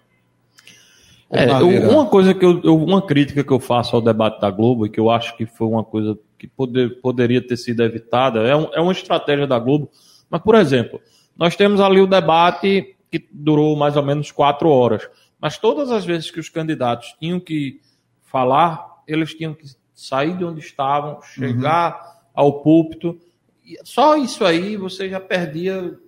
É, 1.31 1.53
uma 1.53 2.07
coisa 2.07 2.33
que 2.33 2.45
eu, 2.45 2.77
uma 2.77 3.03
crítica 3.03 3.43
que 3.43 3.51
eu 3.51 3.61
faço 3.61 3.97
ao 3.97 4.03
debate 4.03 4.41
da 4.41 4.51
Globo 4.51 4.87
e 4.87 4.91
que 4.91 5.01
eu 5.01 5.11
acho 5.11 5.37
que 5.37 5.45
foi 5.45 5.67
uma 5.67 5.83
coisa 5.83 6.17
que 6.39 6.47
poder, 6.47 7.01
poderia 7.01 7.45
ter 7.45 7.57
sido 7.57 7.83
evitada 7.83 8.41
é, 8.41 8.55
um, 8.55 8.69
é 8.73 8.81
uma 8.81 8.93
estratégia 8.93 9.47
da 9.47 9.59
Globo. 9.59 9.91
Mas, 10.31 10.41
por 10.43 10.55
exemplo, 10.55 11.01
nós 11.37 11.55
temos 11.55 11.81
ali 11.81 12.01
o 12.01 12.07
debate 12.07 12.97
que 13.11 13.27
durou 13.31 13.77
mais 13.77 13.97
ou 13.97 14.03
menos 14.03 14.31
quatro 14.31 14.69
horas. 14.71 15.09
Mas 15.41 15.59
todas 15.59 15.91
as 15.91 16.05
vezes 16.05 16.31
que 16.31 16.41
os 16.41 16.49
candidatos 16.49 17.15
tinham 17.21 17.39
que 17.39 17.81
falar, 18.23 19.03
eles 19.07 19.35
tinham 19.35 19.53
que 19.53 19.67
sair 19.95 20.37
de 20.37 20.45
onde 20.45 20.61
estavam, 20.61 21.21
chegar 21.23 21.93
uhum. 21.93 22.21
ao 22.35 22.63
púlpito. 22.63 23.19
Só 23.83 24.17
isso 24.17 24.45
aí 24.45 24.77
você 24.77 25.09
já 25.09 25.21
perdia 25.21 25.99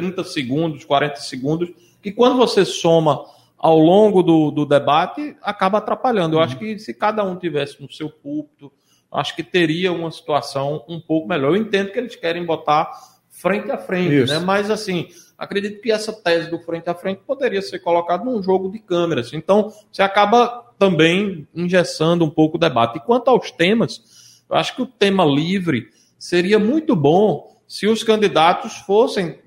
30 0.00 0.24
segundos, 0.24 0.84
40 0.84 1.16
segundos, 1.16 1.70
que 2.00 2.10
quando 2.10 2.38
você 2.38 2.64
soma 2.64 3.22
ao 3.58 3.78
longo 3.78 4.22
do, 4.22 4.50
do 4.50 4.64
debate, 4.64 5.36
acaba 5.42 5.78
atrapalhando. 5.78 6.34
Eu 6.34 6.38
uhum. 6.38 6.44
acho 6.44 6.58
que 6.58 6.78
se 6.78 6.94
cada 6.94 7.22
um 7.22 7.36
tivesse 7.36 7.80
no 7.82 7.92
seu 7.92 8.08
púlpito, 8.08 8.72
acho 9.12 9.36
que 9.36 9.42
teria 9.42 9.92
uma 9.92 10.10
situação 10.10 10.82
um 10.88 10.98
pouco 10.98 11.28
melhor. 11.28 11.50
Eu 11.50 11.56
entendo 11.56 11.92
que 11.92 11.98
eles 11.98 12.16
querem 12.16 12.46
botar 12.46 12.90
frente 13.28 13.70
a 13.70 13.76
frente, 13.76 14.30
né? 14.30 14.38
mas 14.38 14.70
assim, 14.70 15.08
acredito 15.36 15.82
que 15.82 15.92
essa 15.92 16.12
tese 16.12 16.50
do 16.50 16.58
frente 16.60 16.88
a 16.88 16.94
frente 16.94 17.20
poderia 17.26 17.60
ser 17.60 17.80
colocada 17.80 18.24
num 18.24 18.42
jogo 18.42 18.70
de 18.70 18.78
câmeras. 18.78 19.34
Então, 19.34 19.70
você 19.92 20.02
acaba 20.02 20.72
também 20.78 21.46
engessando 21.54 22.24
um 22.24 22.30
pouco 22.30 22.56
o 22.56 22.60
debate. 22.60 22.96
E 22.96 23.00
quanto 23.00 23.28
aos 23.28 23.50
temas, 23.50 24.42
eu 24.48 24.56
acho 24.56 24.74
que 24.74 24.82
o 24.82 24.86
tema 24.86 25.24
livre 25.26 25.88
seria 26.18 26.58
muito 26.58 26.96
bom 26.96 27.59
se 27.70 27.86
os 27.86 28.02
candidatos 28.02 28.78
fossem 28.78 29.38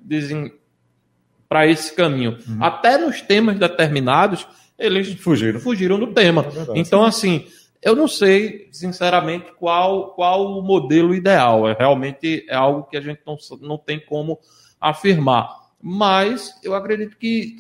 para 1.50 1.68
esse 1.68 1.94
caminho. 1.94 2.38
Uhum. 2.48 2.64
Até 2.64 2.98
nos 2.98 3.20
temas 3.20 3.60
determinados, 3.60 4.48
eles 4.80 5.14
fugiram, 5.16 5.60
fugiram 5.60 6.00
do 6.00 6.08
tema. 6.08 6.46
É 6.74 6.80
então, 6.80 7.04
assim, 7.04 7.46
eu 7.82 7.94
não 7.98 8.08
sei, 8.08 8.70
sinceramente, 8.72 9.52
qual, 9.60 10.14
qual 10.14 10.58
o 10.58 10.62
modelo 10.62 11.14
ideal. 11.14 11.68
É, 11.68 11.76
realmente 11.78 12.46
é 12.48 12.56
algo 12.56 12.84
que 12.84 12.96
a 12.96 13.02
gente 13.02 13.20
não, 13.28 13.36
não 13.60 13.78
tem 13.78 14.00
como 14.00 14.40
afirmar. 14.80 15.50
Mas 15.82 16.58
eu 16.64 16.74
acredito 16.74 17.18
que 17.18 17.58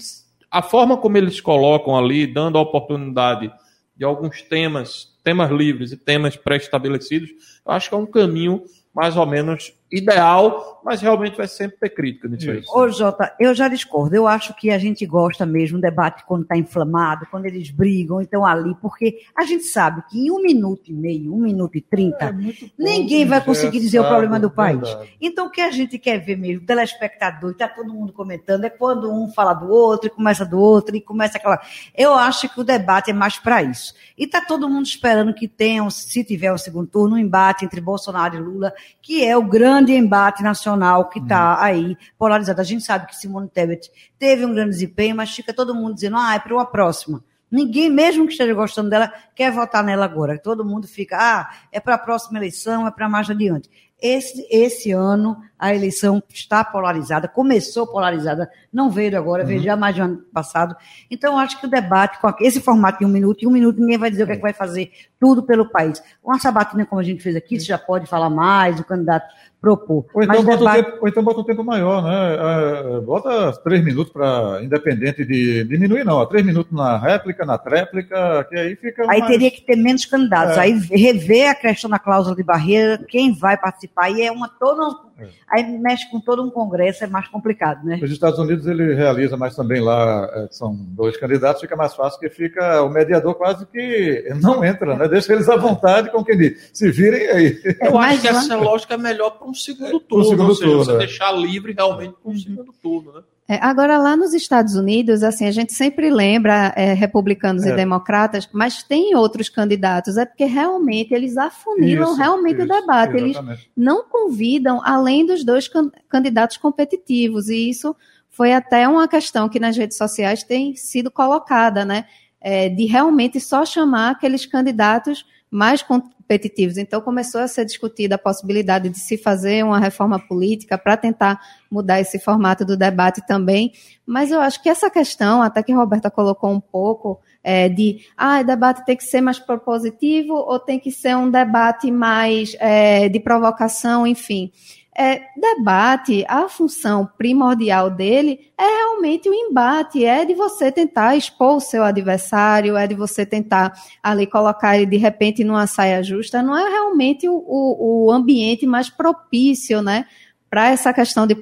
a 0.49 0.61
forma 0.61 0.95
como 0.95 1.17
eles 1.17 1.41
colocam 1.41 1.97
ali, 1.97 2.25
dando 2.25 2.57
a 2.57 2.61
oportunidade 2.61 3.51
de 3.97 4.05
alguns 4.05 4.41
temas, 4.41 5.09
temas 5.25 5.51
livres 5.51 5.91
e 5.91 5.97
temas 5.97 6.37
pré-estabelecidos, 6.37 7.31
eu 7.65 7.73
acho 7.73 7.89
que 7.89 7.95
é 7.95 7.97
um 7.97 8.05
caminho 8.05 8.63
mais 8.93 9.17
ou 9.17 9.25
menos 9.25 9.73
ideal, 9.93 10.81
mas 10.83 11.01
realmente 11.01 11.37
vai 11.37 11.47
sempre 11.47 11.77
ter 11.77 11.89
crítica 11.89 12.27
nisso 12.27 12.49
aí. 12.49 12.63
Ô, 12.67 12.89
Jota, 12.89 13.33
eu 13.39 13.53
já 13.53 13.67
discordo. 13.67 14.15
Eu 14.15 14.27
acho 14.27 14.55
que 14.55 14.71
a 14.71 14.79
gente 14.79 15.05
gosta 15.05 15.45
mesmo 15.45 15.77
do 15.77 15.81
debate 15.81 16.23
quando 16.25 16.41
está 16.43 16.57
inflamado, 16.57 17.27
quando 17.29 17.45
eles 17.45 17.69
brigam, 17.69 18.19
então 18.19 18.43
ali, 18.43 18.75
porque 18.81 19.19
a 19.37 19.45
gente 19.45 19.65
sabe 19.65 20.03
que 20.09 20.19
em 20.19 20.31
um 20.31 20.41
minuto 20.41 20.89
e 20.89 20.93
meio, 20.93 21.33
um 21.33 21.41
minuto 21.41 21.77
e 21.77 21.81
trinta, 21.81 22.25
é 22.25 22.65
ninguém 22.77 23.25
vai 23.25 23.39
conseguir 23.39 23.79
dizer 23.79 23.99
o 23.99 24.07
problema 24.07 24.39
do 24.39 24.49
país. 24.49 24.79
Verdade. 24.79 25.17
Então, 25.21 25.45
o 25.45 25.49
que 25.51 25.61
a 25.61 25.69
gente 25.69 25.99
quer 25.99 26.17
ver 26.17 26.37
mesmo, 26.37 26.65
telespectador, 26.65 27.51
está 27.51 27.67
todo 27.67 27.93
mundo 27.93 28.11
comentando, 28.11 28.65
é 28.65 28.69
quando 28.69 29.13
um 29.13 29.31
fala 29.31 29.53
do 29.53 29.69
outro, 29.69 30.07
e 30.07 30.09
começa 30.09 30.43
do 30.43 30.59
outro, 30.59 30.95
e 30.95 31.01
começa 31.01 31.37
aquela. 31.37 31.61
Eu 31.95 32.13
acho 32.15 32.49
que 32.49 32.59
o 32.59 32.63
debate 32.63 33.11
é 33.11 33.13
mais 33.13 33.37
para 33.37 33.61
isso. 33.61 33.93
E 34.17 34.23
está 34.23 34.41
todo 34.41 34.67
mundo 34.67 34.85
esperando 34.85 35.33
que 35.33 35.47
tenha, 35.47 35.87
se 35.91 36.23
tiver 36.23 36.51
um 36.51 36.57
segundo 36.57 36.87
turno, 36.87 37.15
um 37.15 37.19
embate 37.19 37.63
entre 37.63 37.79
Bolsonaro 37.79 38.35
e 38.35 38.39
Lula, 38.39 38.73
que 39.01 39.23
é 39.23 39.37
o 39.37 39.43
grande 39.43 39.82
embate 39.91 40.41
nacional 40.41 41.09
que 41.09 41.19
está 41.19 41.55
uhum. 41.55 41.63
aí 41.63 41.97
polarizado. 42.17 42.61
A 42.61 42.63
gente 42.63 42.83
sabe 42.83 43.07
que 43.07 43.15
Simone 43.15 43.49
Tebet 43.49 43.91
teve 44.17 44.45
um 44.45 44.53
grande 44.53 44.71
desempenho, 44.71 45.15
mas 45.15 45.35
fica 45.35 45.53
todo 45.53 45.75
mundo 45.75 45.95
dizendo, 45.95 46.17
ah, 46.17 46.35
é 46.35 46.39
para 46.39 46.53
uma 46.53 46.65
próxima. 46.65 47.23
Ninguém, 47.51 47.89
mesmo 47.89 48.25
que 48.25 48.31
esteja 48.31 48.53
gostando 48.53 48.89
dela, 48.89 49.13
quer 49.35 49.51
votar 49.51 49.83
nela 49.83 50.05
agora. 50.05 50.39
Todo 50.39 50.65
mundo 50.65 50.87
fica, 50.87 51.17
ah, 51.19 51.53
é 51.71 51.79
para 51.79 51.95
a 51.95 51.99
próxima 51.99 52.39
eleição, 52.39 52.87
é 52.87 52.91
para 52.91 53.07
mais 53.07 53.29
adiante. 53.29 53.69
Esse, 54.01 54.47
esse 54.49 54.91
ano 54.91 55.37
a 55.63 55.73
eleição 55.73 56.21
está 56.27 56.61
polarizada, 56.61 57.25
começou 57.25 57.87
polarizada, 57.87 58.51
não 58.71 58.91
veio 58.91 59.17
agora, 59.17 59.43
uhum. 59.43 59.47
veio 59.47 59.61
já 59.61 59.77
mais 59.77 59.95
de 59.95 60.01
um 60.01 60.05
ano 60.05 60.17
passado. 60.33 60.75
Então, 61.09 61.39
acho 61.39 61.57
que 61.57 61.65
o 61.65 61.69
debate, 61.69 62.19
com 62.19 62.33
esse 62.41 62.59
formato 62.59 62.99
de 62.99 63.05
um 63.05 63.09
minuto, 63.09 63.41
em 63.41 63.47
um 63.47 63.51
minuto 63.51 63.79
ninguém 63.79 63.97
vai 63.97 64.11
dizer 64.11 64.23
o 64.23 64.25
que, 64.25 64.33
é 64.33 64.35
que 64.35 64.41
vai 64.41 64.51
fazer 64.51 64.91
tudo 65.17 65.41
pelo 65.41 65.69
país. 65.69 66.03
Uma 66.21 66.37
sabatina 66.37 66.85
como 66.85 66.99
a 66.99 67.03
gente 67.03 67.23
fez 67.23 67.33
aqui, 67.37 67.57
você 67.57 67.65
já 67.65 67.77
pode 67.77 68.07
falar 68.07 68.29
mais, 68.29 68.77
o 68.77 68.83
candidato 68.83 69.33
propor. 69.63 70.05
Ou 70.13 70.21
então, 70.21 70.43
bota, 70.43 70.57
debate... 70.57 70.79
o 70.79 70.83
tempo, 70.83 70.97
ou 70.99 71.07
então 71.07 71.23
bota 71.23 71.39
o 71.39 71.43
tempo 71.45 71.63
maior, 71.63 72.03
né? 72.03 72.97
É, 72.97 72.99
bota 72.99 73.53
três 73.63 73.81
minutos 73.81 74.11
para, 74.11 74.59
independente 74.61 75.23
de 75.23 75.63
diminuir, 75.63 76.03
não, 76.03 76.25
três 76.25 76.45
minutos 76.45 76.73
na 76.73 76.97
réplica, 76.97 77.45
na 77.45 77.57
tréplica, 77.57 78.45
que 78.49 78.59
aí 78.59 78.75
fica. 78.75 79.03
Aí 79.03 79.19
mais... 79.21 79.31
teria 79.31 79.49
que 79.49 79.61
ter 79.61 79.77
menos 79.77 80.03
candidatos, 80.03 80.57
é. 80.57 80.59
aí 80.59 80.77
rever 80.91 81.49
a 81.51 81.55
questão 81.55 81.89
da 81.89 81.97
cláusula 81.97 82.35
de 82.35 82.43
barreira, 82.43 83.05
quem 83.07 83.33
vai 83.33 83.55
participar, 83.55 84.09
e 84.09 84.23
é 84.23 84.29
uma 84.29 84.49
toda 84.49 84.97
É. 85.17 85.27
Aí 85.47 85.77
mexe 85.77 86.09
com 86.09 86.19
todo 86.19 86.43
um 86.43 86.49
congresso, 86.49 87.03
é 87.03 87.07
mais 87.07 87.27
complicado, 87.27 87.85
né? 87.85 87.99
Os 88.01 88.11
Estados 88.11 88.39
Unidos 88.39 88.65
ele 88.65 88.95
realiza, 88.95 89.37
mas 89.37 89.55
também 89.55 89.79
lá 89.79 90.29
é, 90.33 90.47
são 90.49 90.75
dois 90.75 91.17
candidatos, 91.17 91.61
fica 91.61 91.75
mais 91.75 91.93
fácil, 91.93 92.19
que 92.19 92.29
fica 92.29 92.81
o 92.81 92.89
mediador 92.89 93.35
quase 93.35 93.65
que 93.67 94.27
não 94.41 94.63
entra, 94.63 94.95
né? 94.95 95.07
Deixa 95.07 95.33
eles 95.33 95.47
à 95.47 95.55
vontade 95.55 96.11
com 96.11 96.23
quem 96.23 96.55
se 96.73 96.91
virem 96.91 97.27
aí. 97.27 97.61
Eu 97.81 97.97
acho 97.97 98.21
que 98.21 98.27
essa 98.27 98.55
lógica 98.55 98.95
é 98.95 98.97
melhor 98.97 99.31
para 99.31 99.47
um 99.47 99.53
segundo 99.53 99.99
turno, 99.99 100.25
segundo 100.25 100.49
ou 100.49 100.55
seja, 100.55 100.69
turno, 100.69 100.85
você 100.85 100.93
é. 100.93 100.97
deixar 100.97 101.31
livre 101.31 101.73
realmente 101.73 102.13
para 102.13 102.29
um 102.29 102.33
uhum. 102.33 102.39
segundo 102.39 102.73
turno, 102.81 103.13
né? 103.13 103.21
É, 103.47 103.55
agora, 103.55 103.97
lá 103.97 104.15
nos 104.15 104.33
Estados 104.33 104.75
Unidos, 104.75 105.21
assim, 105.21 105.45
a 105.45 105.51
gente 105.51 105.73
sempre 105.73 106.09
lembra 106.09 106.73
é, 106.77 106.93
republicanos 106.93 107.63
é. 107.65 107.71
e 107.71 107.75
democratas, 107.75 108.47
mas 108.53 108.83
tem 108.83 109.15
outros 109.15 109.49
candidatos, 109.49 110.15
é 110.17 110.25
porque 110.25 110.45
realmente 110.45 111.13
eles 111.13 111.35
afunilam 111.35 112.11
isso, 112.11 112.15
realmente 112.15 112.61
isso, 112.61 112.65
o 112.65 112.81
debate. 112.81 113.17
Exatamente. 113.17 113.61
Eles 113.61 113.69
não 113.75 114.05
convidam 114.07 114.81
além 114.83 115.25
dos 115.25 115.43
dois 115.43 115.67
can 115.67 115.91
candidatos 116.07 116.55
competitivos, 116.55 117.49
e 117.49 117.69
isso 117.69 117.93
foi 118.29 118.53
até 118.53 118.87
uma 118.87 119.07
questão 119.07 119.49
que 119.49 119.59
nas 119.59 119.75
redes 119.75 119.97
sociais 119.97 120.43
tem 120.43 120.75
sido 120.75 121.11
colocada, 121.11 121.83
né? 121.83 122.05
É, 122.39 122.69
de 122.69 122.85
realmente 122.85 123.39
só 123.39 123.65
chamar 123.65 124.11
aqueles 124.11 124.45
candidatos 124.45 125.25
mais 125.53 125.83
competitivos. 125.83 126.79
Então, 126.79 126.99
começou 126.99 127.39
a 127.39 127.47
ser 127.47 127.63
discutida 127.63 128.15
a 128.15 128.17
possibilidade 128.17 128.89
de 128.89 128.97
se 128.97 129.19
fazer 129.19 129.63
uma 129.63 129.79
reforma 129.79 130.17
política 130.17 130.79
para 130.79 130.97
tentar 130.97 131.39
mudar 131.69 132.01
esse 132.01 132.17
formato 132.17 132.65
do 132.65 132.75
debate 132.75 133.23
também. 133.27 133.71
Mas 134.03 134.31
eu 134.31 134.41
acho 134.41 134.61
que 134.63 134.67
essa 134.67 134.89
questão, 134.89 135.43
até 135.43 135.61
que 135.61 135.71
a 135.71 135.75
Roberta 135.75 136.09
colocou 136.09 136.49
um 136.49 136.59
pouco, 136.59 137.21
é, 137.43 137.69
de 137.69 137.99
ah, 138.17 138.39
o 138.41 138.43
debate 138.43 138.83
tem 138.83 138.97
que 138.97 139.03
ser 139.03 139.21
mais 139.21 139.37
propositivo 139.37 140.33
ou 140.33 140.57
tem 140.57 140.79
que 140.79 140.89
ser 140.89 141.15
um 141.15 141.29
debate 141.29 141.91
mais 141.91 142.55
é, 142.59 143.07
de 143.07 143.19
provocação, 143.19 144.07
enfim. 144.07 144.51
É, 144.95 145.21
debate, 145.35 146.23
a 146.27 146.47
função 146.47 147.09
primordial 147.17 147.89
dele 147.89 148.51
é 148.55 148.63
realmente 148.63 149.27
o 149.27 149.33
embate, 149.33 150.05
é 150.05 150.23
de 150.23 150.35
você 150.35 150.71
tentar 150.71 151.15
expor 151.15 151.55
o 151.55 151.59
seu 151.59 151.83
adversário, 151.83 152.77
é 152.77 152.85
de 152.85 152.93
você 152.93 153.25
tentar 153.25 153.73
ali 154.03 154.27
colocar 154.27 154.75
ele 154.77 154.85
de 154.85 154.97
repente 154.97 155.43
numa 155.43 155.65
saia 155.65 156.03
justa, 156.03 156.43
não 156.43 156.55
é 156.55 156.69
realmente 156.69 157.27
o, 157.27 157.33
o, 157.33 158.05
o 158.05 158.11
ambiente 158.11 158.67
mais 158.67 158.89
propício, 158.89 159.81
né? 159.81 160.05
Para 160.47 160.69
essa 160.69 160.93
questão 160.93 161.25
de 161.25 161.35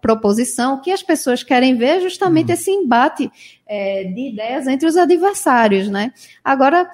proposição, 0.00 0.76
o 0.76 0.80
que 0.80 0.90
as 0.90 1.02
pessoas 1.02 1.42
querem 1.42 1.76
ver 1.76 1.98
é 1.98 2.00
justamente 2.00 2.48
uhum. 2.48 2.54
esse 2.54 2.70
embate 2.70 3.30
é, 3.66 4.04
de 4.04 4.30
ideias 4.30 4.66
entre 4.66 4.88
os 4.88 4.96
adversários, 4.96 5.90
né? 5.90 6.14
Agora, 6.42 6.90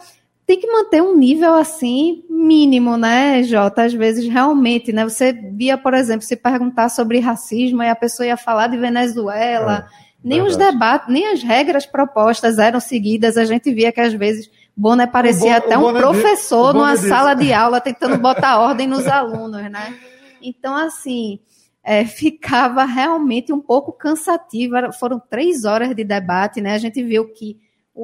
tem 0.50 0.58
que 0.58 0.66
manter 0.66 1.00
um 1.00 1.16
nível 1.16 1.54
assim 1.54 2.24
mínimo, 2.28 2.96
né, 2.96 3.40
Jota? 3.44 3.84
Às 3.84 3.94
vezes 3.94 4.26
realmente, 4.26 4.92
né? 4.92 5.04
Você 5.04 5.32
via, 5.32 5.78
por 5.78 5.94
exemplo, 5.94 6.22
se 6.22 6.34
perguntar 6.34 6.88
sobre 6.88 7.20
racismo 7.20 7.84
e 7.84 7.88
a 7.88 7.94
pessoa 7.94 8.26
ia 8.26 8.36
falar 8.36 8.66
de 8.66 8.76
Venezuela, 8.76 9.86
é, 9.88 9.94
nem 10.24 10.42
verdade. 10.42 10.50
os 10.50 10.56
debates, 10.56 11.08
nem 11.08 11.28
as 11.28 11.40
regras 11.40 11.86
propostas 11.86 12.58
eram 12.58 12.80
seguidas. 12.80 13.36
A 13.36 13.44
gente 13.44 13.72
via 13.72 13.92
que 13.92 14.00
às 14.00 14.12
vezes 14.12 14.50
Bonner 14.76 15.08
parecia 15.08 15.58
até 15.58 15.78
um 15.78 15.92
professor 15.92 16.74
numa 16.74 16.96
sala 16.96 17.34
de 17.34 17.52
aula 17.52 17.80
tentando 17.80 18.18
botar 18.18 18.58
ordem 18.58 18.88
nos 18.88 19.06
alunos, 19.06 19.62
né? 19.70 19.94
Então, 20.42 20.74
assim, 20.74 21.38
é, 21.84 22.04
ficava 22.04 22.84
realmente 22.84 23.52
um 23.52 23.60
pouco 23.60 23.92
cansativa. 23.92 24.90
Foram 24.98 25.22
três 25.30 25.64
horas 25.64 25.94
de 25.94 26.02
debate, 26.02 26.60
né? 26.60 26.74
A 26.74 26.78
gente 26.78 27.00
viu 27.04 27.32
que 27.32 27.56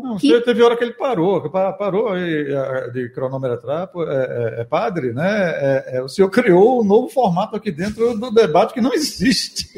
não, 0.03 0.17
que... 0.17 0.41
Teve 0.41 0.63
hora 0.63 0.77
que 0.77 0.85
ele 0.85 0.93
parou, 0.93 1.49
parou 1.51 2.11
de 2.93 3.09
cronometrar, 3.11 3.91
é, 3.97 4.59
é, 4.59 4.61
é 4.61 4.65
padre, 4.65 5.13
né? 5.13 5.27
É, 5.27 5.97
é, 5.97 6.03
o 6.03 6.09
senhor 6.09 6.31
criou 6.31 6.81
um 6.81 6.85
novo 6.85 7.09
formato 7.09 7.57
aqui 7.57 7.71
dentro 7.71 8.19
do 8.19 8.31
debate 8.31 8.75
que 8.75 8.81
não 8.81 8.93
existe. 8.93 9.69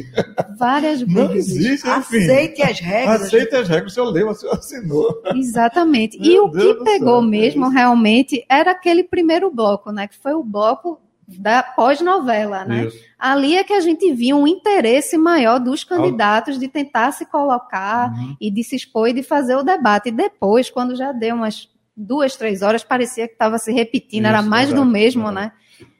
Várias 0.59 1.01
vezes. 1.01 1.15
Não 1.15 1.35
existe, 1.35 1.89
enfim. 1.89 2.25
Aceite 2.25 2.63
as 2.63 2.81
regras. 2.81 3.23
Aceite 3.23 3.57
as 3.57 3.69
regras, 3.69 3.93
o 3.93 3.95
senhor 3.95 4.11
leu, 4.11 4.29
o 4.31 4.35
senhor 4.35 4.55
assinou. 4.55 5.23
Exatamente. 5.35 6.19
e 6.21 6.39
o 6.39 6.49
Deus 6.49 6.79
que 6.79 6.85
pegou 6.85 7.21
céu, 7.21 7.29
mesmo, 7.29 7.69
realmente, 7.69 8.45
era 8.49 8.71
aquele 8.73 9.05
primeiro 9.05 9.51
bloco, 9.51 9.91
né? 9.91 10.07
Que 10.07 10.17
foi 10.17 10.35
o 10.35 10.43
bloco 10.43 11.01
da 11.29 11.63
pós-novela, 11.63 12.65
né? 12.65 12.87
Isso. 12.87 12.99
Ali 13.19 13.57
é 13.57 13.65
que 13.65 13.75
a 13.75 13.81
gente 13.81 14.13
viu 14.15 14.39
um 14.39 14.47
interesse 14.47 15.19
maior 15.19 15.59
dos 15.59 15.85
candidatos 15.85 16.59
de 16.59 16.69
tentar 16.69 17.13
se 17.13 17.27
colocar 17.27 18.13
uhum. 18.13 18.37
e 18.41 18.51
de 18.51 18.65
se 18.65 18.77
expor 18.77 19.09
e 19.09 19.13
de 19.13 19.23
fazer 19.23 19.57
o 19.57 19.63
debate. 19.63 20.09
E 20.09 20.13
depois, 20.13 20.71
quando 20.71 20.97
já 20.97 21.13
deu 21.13 21.35
umas 21.35 21.69
duas, 21.95 22.37
três 22.37 22.63
horas, 22.63 22.83
parecia 22.83 23.27
que 23.27 23.35
estava 23.35 23.59
se 23.59 23.71
repetindo, 23.73 24.25
Isso, 24.25 24.29
era 24.29 24.41
mais 24.41 24.69
verdade, 24.69 24.87
do 24.87 24.91
mesmo, 24.91 25.25
verdade. 25.25 25.47
né? 25.47 25.53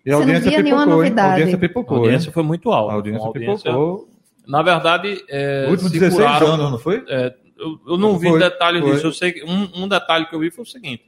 E 0.07 0.13
a 0.13 0.17
Você 0.17 0.33
não 0.33 0.41
via 0.41 0.63
nenhuma 0.63 0.87
novidade. 0.87 1.29
A 1.29 1.33
audiência 1.33 1.59
pipocou. 1.59 1.97
A 1.97 2.01
audiência 2.01 2.33
foi 2.33 2.43
muito 2.43 2.73
alta. 2.73 2.93
A 2.93 2.95
audiência, 2.95 3.27
audiência 3.27 3.71
pipocou. 3.71 4.09
Na 4.47 4.63
verdade, 4.63 5.23
é, 5.29 5.67
o 5.69 5.73
último 5.73 5.91
16 5.91 6.43
anos, 6.43 6.71
não 6.71 6.79
foi? 6.79 7.05
É, 7.07 7.35
eu, 7.59 7.79
eu, 7.87 7.99
não, 7.99 8.13
não 8.13 8.19
vi 8.19 8.29
foi, 8.29 8.39
detalhes 8.39 8.81
foi. 8.81 8.93
disso. 8.93 9.07
Eu 9.07 9.13
sei 9.13 9.33
que 9.33 9.45
um, 9.45 9.85
um 9.85 9.89
detalhe 9.89 10.25
que 10.25 10.35
eu 10.35 10.41
vi 10.41 10.51
foi 10.51 10.63
o 10.63 10.67
seguinte: 10.67 11.05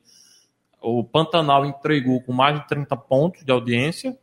o 0.81 1.05
Pantanal 1.05 1.65
entregou 1.67 2.21
com 2.23 2.33
mais 2.33 2.59
de 2.59 2.67
30 2.69 2.97
pontos 2.97 3.45
de 3.45 3.53
audiência, 3.53 4.17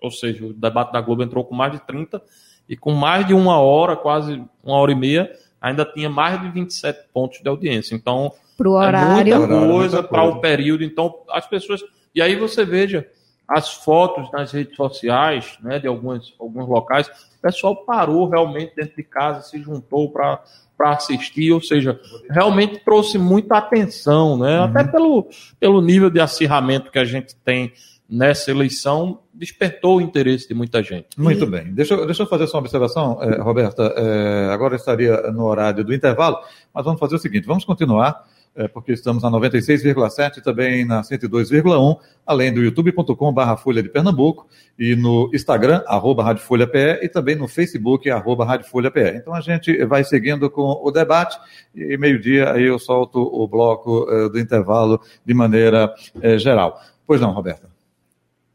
ou 0.00 0.10
seja, 0.10 0.44
o 0.44 0.52
debate 0.52 0.92
da 0.92 1.00
Globo 1.00 1.22
entrou 1.22 1.44
com 1.44 1.54
mais 1.54 1.72
de 1.72 1.80
30, 1.80 2.20
e 2.68 2.76
com 2.76 2.92
mais 2.92 3.26
de 3.26 3.34
uma 3.34 3.58
hora, 3.58 3.96
quase 3.96 4.42
uma 4.62 4.76
hora 4.76 4.92
e 4.92 4.94
meia, 4.94 5.30
ainda 5.60 5.84
tinha 5.84 6.08
mais 6.08 6.40
de 6.40 6.48
27 6.50 7.08
pontos 7.12 7.40
de 7.40 7.48
audiência. 7.48 7.94
Então, 7.94 8.32
Pro 8.56 8.72
horário. 8.72 9.34
é 9.34 9.38
muita 9.38 9.66
coisa 9.66 10.02
para 10.02 10.24
o 10.24 10.40
período. 10.40 10.84
Então, 10.84 11.14
as 11.30 11.46
pessoas. 11.46 11.80
E 12.14 12.20
aí 12.20 12.36
você 12.36 12.64
veja 12.64 13.06
as 13.48 13.72
fotos 13.74 14.30
nas 14.32 14.52
redes 14.52 14.76
sociais, 14.76 15.58
né, 15.62 15.78
de 15.78 15.86
alguns, 15.86 16.34
alguns 16.38 16.68
locais, 16.68 17.08
o 17.08 17.42
pessoal 17.42 17.84
parou 17.84 18.28
realmente 18.28 18.74
dentro 18.74 18.96
de 18.96 19.02
casa, 19.02 19.42
se 19.42 19.60
juntou 19.60 20.10
para 20.10 20.40
assistir, 20.80 21.52
ou 21.52 21.60
seja, 21.60 22.00
realmente 22.30 22.78
trouxe 22.84 23.18
muita 23.18 23.58
atenção, 23.58 24.36
né? 24.36 24.58
Uhum. 24.58 24.64
Até 24.64 24.84
pelo, 24.84 25.28
pelo 25.58 25.80
nível 25.80 26.08
de 26.08 26.20
acirramento 26.20 26.90
que 26.90 26.98
a 26.98 27.04
gente 27.04 27.34
tem 27.44 27.72
nessa 28.08 28.50
eleição, 28.50 29.20
despertou 29.32 29.96
o 29.96 30.00
interesse 30.00 30.46
de 30.46 30.54
muita 30.54 30.82
gente. 30.82 31.08
Muito 31.16 31.44
e... 31.44 31.46
bem. 31.46 31.72
Deixa, 31.72 31.94
eu, 31.94 32.04
deixa 32.04 32.22
eu 32.22 32.26
fazer 32.26 32.46
só 32.46 32.58
uma 32.58 32.62
observação, 32.62 33.18
é, 33.22 33.40
Roberta. 33.40 33.92
É, 33.96 34.50
agora 34.52 34.76
estaria 34.76 35.16
no 35.32 35.44
horário 35.44 35.82
do 35.82 35.94
intervalo, 35.94 36.38
mas 36.74 36.84
vamos 36.84 37.00
fazer 37.00 37.16
o 37.16 37.18
seguinte: 37.18 37.46
vamos 37.46 37.64
continuar 37.64 38.24
é, 38.54 38.68
porque 38.68 38.92
estamos 38.92 39.22
na 39.22 39.30
96,7 39.30 40.38
e 40.38 40.40
também 40.42 40.84
na 40.84 41.02
102,1, 41.02 41.98
além 42.26 42.52
do 42.52 42.62
youtube.com.br 42.62 43.56
Folha 43.62 43.82
de 43.82 43.88
Pernambuco 43.88 44.46
e 44.78 44.94
no 44.94 45.30
Instagram, 45.32 45.82
arroba 45.86 46.22
Rádio 46.22 46.44
Folha 46.44 46.66
PE, 46.66 47.00
e 47.02 47.08
também 47.08 47.34
no 47.34 47.48
Facebook, 47.48 48.10
arroba 48.10 48.44
Rádio 48.44 48.68
Folha 48.68 48.90
PE. 48.90 49.16
Então 49.16 49.34
a 49.34 49.40
gente 49.40 49.84
vai 49.86 50.04
seguindo 50.04 50.50
com 50.50 50.80
o 50.82 50.90
debate 50.90 51.38
e 51.74 51.96
meio-dia 51.96 52.52
aí 52.52 52.64
eu 52.64 52.78
solto 52.78 53.20
o 53.20 53.48
bloco 53.48 54.06
é, 54.10 54.28
do 54.28 54.38
intervalo 54.38 55.00
de 55.24 55.32
maneira 55.32 55.92
é, 56.20 56.36
geral. 56.38 56.78
Pois 57.06 57.20
não, 57.20 57.32
Roberta. 57.32 57.71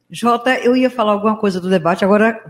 Jota, 0.10 0.58
eu 0.60 0.74
ia 0.76 0.90
falar 0.90 1.12
alguma 1.12 1.36
coisa 1.36 1.60
do 1.60 1.70
debate, 1.70 2.06
agora, 2.06 2.42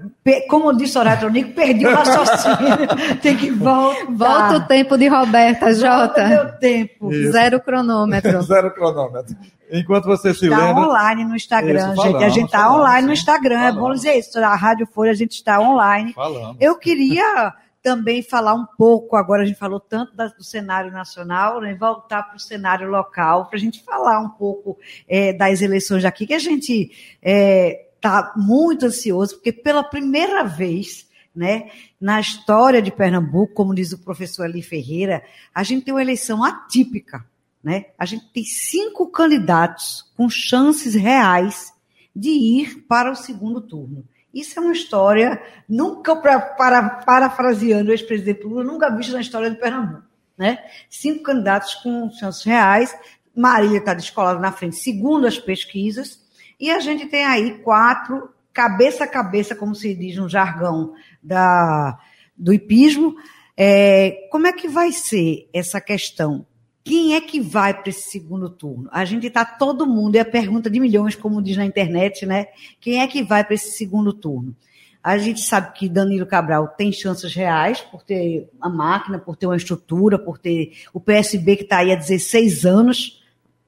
como 0.48 0.72
disse 0.78 0.96
Horácio 0.96 1.22
Tronico, 1.22 1.54
perdi 1.54 1.88
o 1.88 1.96
raciocínio. 1.96 3.18
Tem 3.20 3.36
que 3.36 3.50
voltar. 3.50 4.06
Volta 4.12 4.58
o 4.58 4.68
tempo 4.68 4.96
de 4.96 5.08
Roberta, 5.08 5.74
Jota. 5.74 5.98
Volta 5.98 6.28
meu 6.28 6.52
tempo. 6.60 7.12
Isso. 7.12 7.32
Zero 7.32 7.60
cronômetro. 7.60 8.42
Zero 8.46 8.72
cronômetro. 8.72 9.36
Enquanto 9.72 10.06
você 10.06 10.36
se 10.36 10.46
está 10.46 10.68
lembra... 10.68 10.84
online 10.84 11.26
no 11.26 11.36
Instagram, 11.36 11.94
isso, 11.94 12.02
gente. 12.04 12.24
a 12.24 12.30
gente 12.30 12.46
está 12.46 12.72
online 12.72 13.08
no 13.08 13.14
Instagram. 13.14 13.58
Falamos. 13.58 13.78
É 13.78 13.80
bom 13.82 13.92
dizer 13.92 14.14
isso. 14.20 14.40
A 14.40 14.56
Rádio 14.56 14.88
Folha, 14.94 15.12
a 15.12 15.16
gente 15.16 15.32
está 15.32 15.60
online. 15.60 16.14
Falamos. 16.14 16.58
Eu 16.60 16.78
queria 16.78 17.54
também 17.88 18.22
falar 18.22 18.54
um 18.54 18.66
pouco, 18.66 19.16
agora 19.16 19.44
a 19.44 19.46
gente 19.46 19.58
falou 19.58 19.80
tanto 19.80 20.12
do 20.14 20.44
cenário 20.44 20.92
nacional, 20.92 21.62
né, 21.62 21.74
voltar 21.74 22.22
para 22.24 22.36
o 22.36 22.40
cenário 22.40 22.90
local, 22.90 23.46
para 23.46 23.56
a 23.56 23.60
gente 23.60 23.82
falar 23.82 24.20
um 24.20 24.28
pouco 24.28 24.78
é, 25.08 25.32
das 25.32 25.62
eleições 25.62 26.04
aqui, 26.04 26.28
que 26.28 26.34
a 26.34 26.40
gente 26.40 26.92
está 26.92 26.92
é, 27.22 27.88
tá 28.02 28.34
muito 28.36 28.86
ansioso, 28.86 29.36
porque 29.36 29.54
pela 29.54 29.86
primeira 29.86 30.44
vez 30.44 31.08
né, 31.34 31.72
na 31.98 32.20
história 32.20 32.82
de 32.82 32.92
Pernambuco, 32.92 33.54
como 33.54 33.74
diz 33.74 33.94
o 33.94 34.04
professor 34.04 34.44
Ali 34.44 34.62
Ferreira, 34.62 35.24
a 35.56 35.64
gente 35.64 35.86
tem 35.86 35.94
uma 35.94 36.02
eleição 36.02 36.44
atípica. 36.44 37.26
Né? 37.64 37.86
A 37.98 38.04
gente 38.04 38.26
tem 38.34 38.44
cinco 38.44 39.08
candidatos 39.08 40.12
com 40.18 40.30
chances 40.30 40.94
reais 40.94 41.72
de 42.14 42.32
ir 42.32 42.84
para 42.86 43.10
o 43.10 43.16
segundo 43.16 43.62
turno. 43.62 44.04
Isso 44.38 44.60
é 44.60 44.62
uma 44.62 44.72
história, 44.72 45.42
nunca 45.68 46.16
para, 46.16 46.40
para, 46.40 46.90
parafraseando 46.90 47.90
o 47.90 47.92
ex-presidente 47.92 48.44
Lula, 48.44 48.64
nunca 48.64 48.96
visto 48.96 49.14
na 49.14 49.22
história 49.22 49.50
de 49.50 49.58
Pernambuco. 49.58 50.04
Né? 50.38 50.60
Cinco 50.88 51.24
candidatos 51.24 51.74
com 51.74 52.12
chances 52.12 52.44
reais, 52.44 52.96
Maria 53.36 53.80
está 53.80 53.96
descolada 53.96 54.40
na 54.40 54.52
frente, 54.52 54.76
segundo 54.76 55.26
as 55.26 55.40
pesquisas, 55.40 56.24
e 56.60 56.70
a 56.70 56.80
gente 56.80 57.08
tem 57.08 57.26
aí 57.26 57.58
quatro, 57.64 58.30
cabeça 58.54 59.06
a 59.06 59.08
cabeça, 59.08 59.56
como 59.56 59.74
se 59.74 59.96
diz 59.96 60.16
no 60.18 60.30
jargão 60.30 60.94
da, 61.22 61.98
do 62.38 62.54
hipismo. 62.54 63.16
É, 63.58 64.28
como 64.32 64.46
é 64.46 64.54
que 64.54 64.68
vai 64.68 64.92
ser 64.92 65.50
essa 65.52 65.82
questão? 65.82 66.46
Quem 66.88 67.16
é 67.16 67.20
que 67.20 67.42
vai 67.42 67.74
para 67.74 67.90
esse 67.90 68.10
segundo 68.10 68.50
turno? 68.50 68.88
A 68.94 69.04
gente 69.04 69.28
está 69.28 69.44
todo 69.44 69.86
mundo, 69.86 70.16
é 70.16 70.22
a 70.22 70.26
pergunta 70.26 70.70
de 70.70 70.80
milhões, 70.80 71.16
como 71.16 71.42
diz 71.42 71.58
na 71.58 71.66
internet, 71.66 72.26
né? 72.26 72.46
Quem 72.80 73.02
é 73.02 73.08
que 73.08 73.22
vai 73.22 73.44
para 73.44 73.56
esse 73.56 73.72
segundo 73.72 74.14
turno? 74.14 74.56
A 75.04 75.18
gente 75.18 75.42
sabe 75.42 75.74
que 75.74 75.90
Danilo 75.90 76.26
Cabral 76.26 76.70
tem 76.78 76.94
chances 76.94 77.34
reais 77.34 77.82
por 77.82 78.04
ter 78.04 78.50
a 78.62 78.70
máquina, 78.70 79.20
por 79.20 79.36
ter 79.36 79.48
uma 79.48 79.58
estrutura, 79.58 80.18
por 80.18 80.38
ter 80.38 80.78
o 80.94 81.00
PSB 81.02 81.58
que 81.58 81.64
está 81.64 81.80
aí 81.80 81.92
há 81.92 81.96
16 81.96 82.66
anos. 82.66 83.22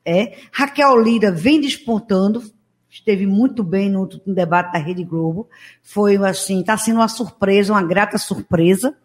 É. 0.05 0.37
Raquel 0.49 0.97
Lira 1.01 1.29
vem 1.29 1.59
despontando, 1.59 2.41
esteve 2.89 3.25
muito 3.25 3.65
bem 3.65 3.89
no, 3.89 4.07
no 4.25 4.33
debate 4.33 4.71
da 4.71 4.79
Rede 4.79 5.03
Globo. 5.03 5.49
Foi 5.83 6.15
assim, 6.15 6.61
está 6.61 6.77
sendo 6.77 6.99
uma 6.99 7.09
surpresa, 7.09 7.73
uma 7.73 7.83
grata 7.83 8.17
surpresa. 8.17 8.95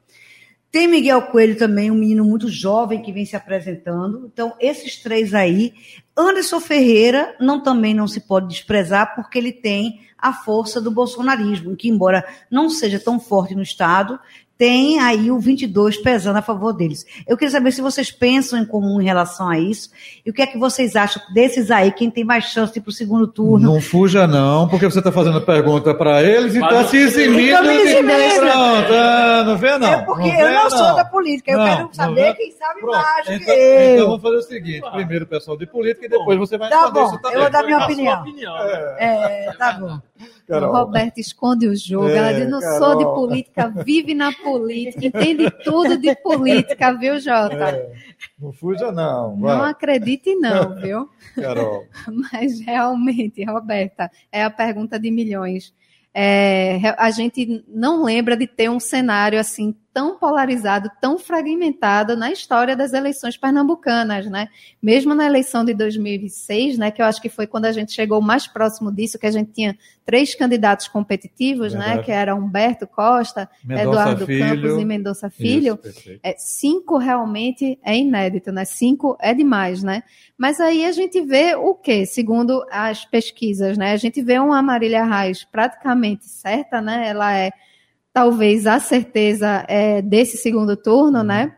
Tem 0.74 0.88
Miguel 0.88 1.22
Coelho 1.22 1.56
também, 1.56 1.88
um 1.88 1.94
menino 1.94 2.24
muito 2.24 2.48
jovem 2.48 3.00
que 3.00 3.12
vem 3.12 3.24
se 3.24 3.36
apresentando. 3.36 4.28
Então, 4.32 4.56
esses 4.58 5.00
três 5.00 5.32
aí. 5.32 5.72
Anderson 6.16 6.58
Ferreira 6.58 7.36
não 7.38 7.62
também 7.62 7.94
não 7.94 8.08
se 8.08 8.18
pode 8.18 8.48
desprezar, 8.48 9.14
porque 9.14 9.38
ele 9.38 9.52
tem 9.52 10.00
a 10.18 10.32
força 10.32 10.80
do 10.80 10.90
bolsonarismo, 10.90 11.76
que, 11.76 11.88
embora 11.88 12.26
não 12.50 12.68
seja 12.68 12.98
tão 12.98 13.20
forte 13.20 13.54
no 13.54 13.62
Estado, 13.62 14.18
tem 14.56 15.00
aí 15.00 15.30
o 15.30 15.38
22 15.38 15.96
pesando 15.98 16.36
a 16.36 16.42
favor 16.42 16.72
deles. 16.72 17.04
Eu 17.26 17.36
queria 17.36 17.50
saber 17.50 17.72
se 17.72 17.80
vocês 17.80 18.10
pensam 18.10 18.58
em 18.58 18.64
comum 18.64 19.00
em 19.00 19.04
relação 19.04 19.48
a 19.48 19.58
isso 19.58 19.90
e 20.24 20.30
o 20.30 20.32
que 20.32 20.42
é 20.42 20.46
que 20.46 20.58
vocês 20.58 20.94
acham 20.96 21.20
desses 21.32 21.70
aí, 21.70 21.90
quem 21.92 22.10
tem 22.10 22.24
mais 22.24 22.44
chance 22.44 22.72
de 22.72 22.78
ir 22.78 22.82
para 22.82 22.90
o 22.90 22.92
segundo 22.92 23.26
turno. 23.26 23.72
Não 23.72 23.80
fuja 23.80 24.26
não, 24.26 24.68
porque 24.68 24.86
você 24.86 24.98
está 24.98 25.10
fazendo 25.10 25.40
pergunta 25.40 25.94
para 25.94 26.22
eles 26.22 26.54
e 26.54 26.58
está 26.58 26.84
se 26.84 26.96
eximindo. 26.96 27.44
Então, 27.44 27.62
de... 27.64 28.40
Pronto, 28.40 28.92
ah, 28.92 29.44
não 29.44 29.56
vê 29.56 29.78
não. 29.78 29.92
É 29.92 30.02
porque 30.02 30.32
não 30.32 30.40
eu 30.40 30.52
não, 30.52 30.70
sou 30.70 30.94
da 30.94 31.04
política, 31.04 31.52
eu 31.52 31.58
não, 31.58 31.66
quero 31.66 31.88
saber 31.92 32.34
quem 32.34 32.52
sabe 32.52 32.80
Pronto. 32.80 32.96
mais 32.96 33.28
então, 33.28 33.44
que 33.44 33.50
eu. 33.50 33.94
Então 33.94 34.06
vamos 34.06 34.22
fazer 34.22 34.36
o 34.36 34.42
seguinte, 34.42 34.90
primeiro 34.92 35.24
o 35.24 35.28
pessoal 35.28 35.56
de 35.56 35.66
política 35.66 36.06
e 36.06 36.08
depois 36.08 36.38
você 36.38 36.56
vai 36.56 36.70
tá 36.70 36.90
bom, 36.90 37.06
isso 37.06 37.18
também. 37.18 37.36
Eu 37.36 37.42
vou 37.42 37.50
dar 37.50 37.62
minha 37.64 37.78
opinião. 37.78 38.20
opinião. 38.20 38.56
É. 38.58 39.46
é, 39.48 39.52
tá 39.58 39.72
bom. 39.72 40.00
Carol. 40.46 40.70
O 40.70 40.72
Roberto 40.72 41.18
esconde 41.18 41.66
o 41.66 41.76
jogo. 41.76 42.08
É, 42.08 42.16
ela 42.16 42.32
diz: 42.32 42.48
não 42.48 42.60
Carol. 42.60 42.78
sou 42.78 42.98
de 42.98 43.04
política, 43.04 43.68
vive 43.84 44.14
na 44.14 44.32
política, 44.32 45.04
entende 45.06 45.50
tudo 45.64 45.96
de 45.96 46.14
política, 46.16 46.92
viu, 46.92 47.18
Jota? 47.18 47.70
É, 47.70 47.92
não 48.38 48.52
fuja, 48.52 48.92
não. 48.92 49.36
Vai. 49.36 49.56
Não 49.56 49.64
acredite, 49.64 50.34
não, 50.34 50.74
viu? 50.76 51.08
Carol. 51.34 51.86
Mas 52.32 52.60
realmente, 52.60 53.44
Roberta, 53.44 54.10
é 54.30 54.42
a 54.42 54.50
pergunta 54.50 54.98
de 54.98 55.10
milhões. 55.10 55.72
É, 56.12 56.94
a 56.96 57.10
gente 57.10 57.64
não 57.66 58.04
lembra 58.04 58.36
de 58.36 58.46
ter 58.46 58.70
um 58.70 58.78
cenário 58.78 59.38
assim 59.38 59.74
tão 59.94 60.18
polarizado, 60.18 60.90
tão 61.00 61.16
fragmentado 61.16 62.16
na 62.16 62.32
história 62.32 62.74
das 62.74 62.92
eleições 62.92 63.36
pernambucanas, 63.36 64.26
né? 64.26 64.48
Mesmo 64.82 65.14
na 65.14 65.24
eleição 65.24 65.64
de 65.64 65.72
2006, 65.72 66.76
né, 66.76 66.90
que 66.90 67.00
eu 67.00 67.06
acho 67.06 67.22
que 67.22 67.28
foi 67.28 67.46
quando 67.46 67.66
a 67.66 67.72
gente 67.72 67.92
chegou 67.92 68.20
mais 68.20 68.48
próximo 68.48 68.90
disso, 68.90 69.20
que 69.20 69.26
a 69.26 69.30
gente 69.30 69.52
tinha 69.52 69.78
três 70.04 70.34
candidatos 70.34 70.88
competitivos, 70.88 71.72
né, 71.72 71.78
Verdade. 71.78 71.98
né, 71.98 72.02
que 72.02 72.10
era 72.10 72.34
Humberto 72.34 72.88
Costa, 72.88 73.48
Mendonça 73.64 73.88
Eduardo 73.88 74.26
Filho. 74.26 74.44
Campos 74.44 74.82
e 74.82 74.84
Mendonça 74.84 75.30
Filho. 75.30 75.78
Isso, 75.84 76.20
é, 76.24 76.34
cinco 76.36 76.98
realmente 76.98 77.78
é 77.84 77.96
inédito, 77.96 78.50
né? 78.50 78.64
Cinco 78.64 79.16
é 79.20 79.32
demais, 79.32 79.84
né? 79.84 80.02
Mas 80.36 80.58
aí 80.58 80.84
a 80.84 80.90
gente 80.90 81.20
vê 81.20 81.54
o 81.54 81.72
quê? 81.72 82.04
Segundo 82.04 82.66
as 82.68 83.04
pesquisas, 83.04 83.78
né? 83.78 83.92
A 83.92 83.96
gente 83.96 84.20
vê 84.20 84.40
uma 84.40 84.60
Marília 84.60 85.04
Reis 85.04 85.44
praticamente 85.44 86.24
certa, 86.24 86.80
né? 86.80 87.08
Ela 87.08 87.32
é 87.32 87.52
talvez 88.14 88.64
a 88.64 88.78
certeza 88.78 89.66
é, 89.66 90.00
desse 90.00 90.36
segundo 90.36 90.76
turno, 90.76 91.18
uhum. 91.18 91.24
né? 91.24 91.56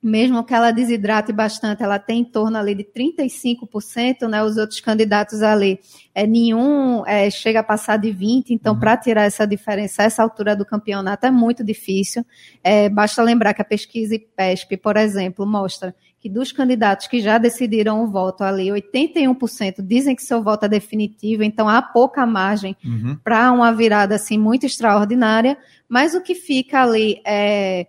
Mesmo 0.00 0.44
que 0.44 0.54
ela 0.54 0.70
desidrate 0.70 1.32
bastante, 1.32 1.82
ela 1.82 1.98
tem 1.98 2.20
em 2.20 2.24
torno 2.24 2.56
ali 2.56 2.72
de 2.72 2.84
35%, 2.84 4.28
né? 4.28 4.40
Os 4.44 4.56
outros 4.56 4.78
candidatos 4.78 5.42
ali, 5.42 5.80
é, 6.14 6.24
nenhum 6.24 7.04
é, 7.04 7.28
chega 7.30 7.58
a 7.58 7.64
passar 7.64 7.96
de 7.96 8.10
20%, 8.10 8.44
então 8.50 8.74
uhum. 8.74 8.80
para 8.80 8.96
tirar 8.96 9.24
essa 9.24 9.44
diferença, 9.44 10.04
essa 10.04 10.22
altura 10.22 10.54
do 10.54 10.64
campeonato 10.64 11.26
é 11.26 11.32
muito 11.32 11.64
difícil. 11.64 12.24
É, 12.62 12.88
basta 12.88 13.20
lembrar 13.20 13.52
que 13.52 13.60
a 13.60 13.64
pesquisa 13.64 14.14
IPESP, 14.14 14.76
por 14.76 14.96
exemplo, 14.96 15.44
mostra 15.44 15.92
que 16.20 16.28
dos 16.28 16.50
candidatos 16.50 17.06
que 17.06 17.20
já 17.20 17.38
decidiram 17.38 18.02
o 18.02 18.08
voto 18.08 18.42
ali, 18.42 18.68
81% 18.68 19.76
dizem 19.80 20.16
que 20.16 20.22
seu 20.22 20.42
voto 20.42 20.64
é 20.64 20.68
definitivo, 20.68 21.44
então 21.44 21.68
há 21.68 21.80
pouca 21.80 22.26
margem 22.26 22.76
uhum. 22.84 23.16
para 23.22 23.52
uma 23.52 23.72
virada 23.72 24.16
assim 24.16 24.36
muito 24.36 24.66
extraordinária, 24.66 25.56
mas 25.88 26.14
o 26.14 26.20
que 26.20 26.34
fica 26.34 26.82
ali 26.82 27.20
é, 27.24 27.86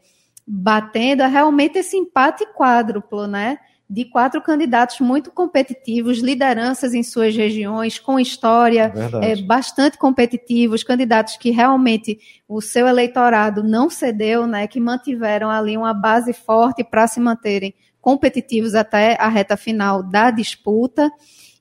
batendo 0.48 1.24
é 1.24 1.28
realmente 1.28 1.80
esse 1.80 1.98
empate 1.98 2.46
quádruplo, 2.54 3.28
né? 3.28 3.58
De 3.88 4.06
quatro 4.06 4.40
candidatos 4.40 5.00
muito 5.00 5.32
competitivos, 5.32 6.20
lideranças 6.20 6.94
em 6.94 7.02
suas 7.02 7.36
regiões, 7.36 7.98
com 7.98 8.20
história, 8.20 8.94
é, 9.24 9.36
bastante 9.42 9.98
competitivos, 9.98 10.84
candidatos 10.84 11.38
que 11.38 11.50
realmente 11.50 12.20
o 12.48 12.62
seu 12.62 12.88
eleitorado 12.88 13.64
não 13.64 13.90
cedeu, 13.90 14.46
né? 14.46 14.68
Que 14.68 14.80
mantiveram 14.80 15.50
ali 15.50 15.76
uma 15.76 15.94
base 15.94 16.34
forte 16.34 16.84
para 16.84 17.08
se 17.08 17.20
manterem 17.20 17.74
competitivos 18.02 18.76
até 18.76 19.16
a 19.20 19.28
reta 19.28 19.58
final 19.58 20.02
da 20.04 20.32
disputa. 20.32 21.12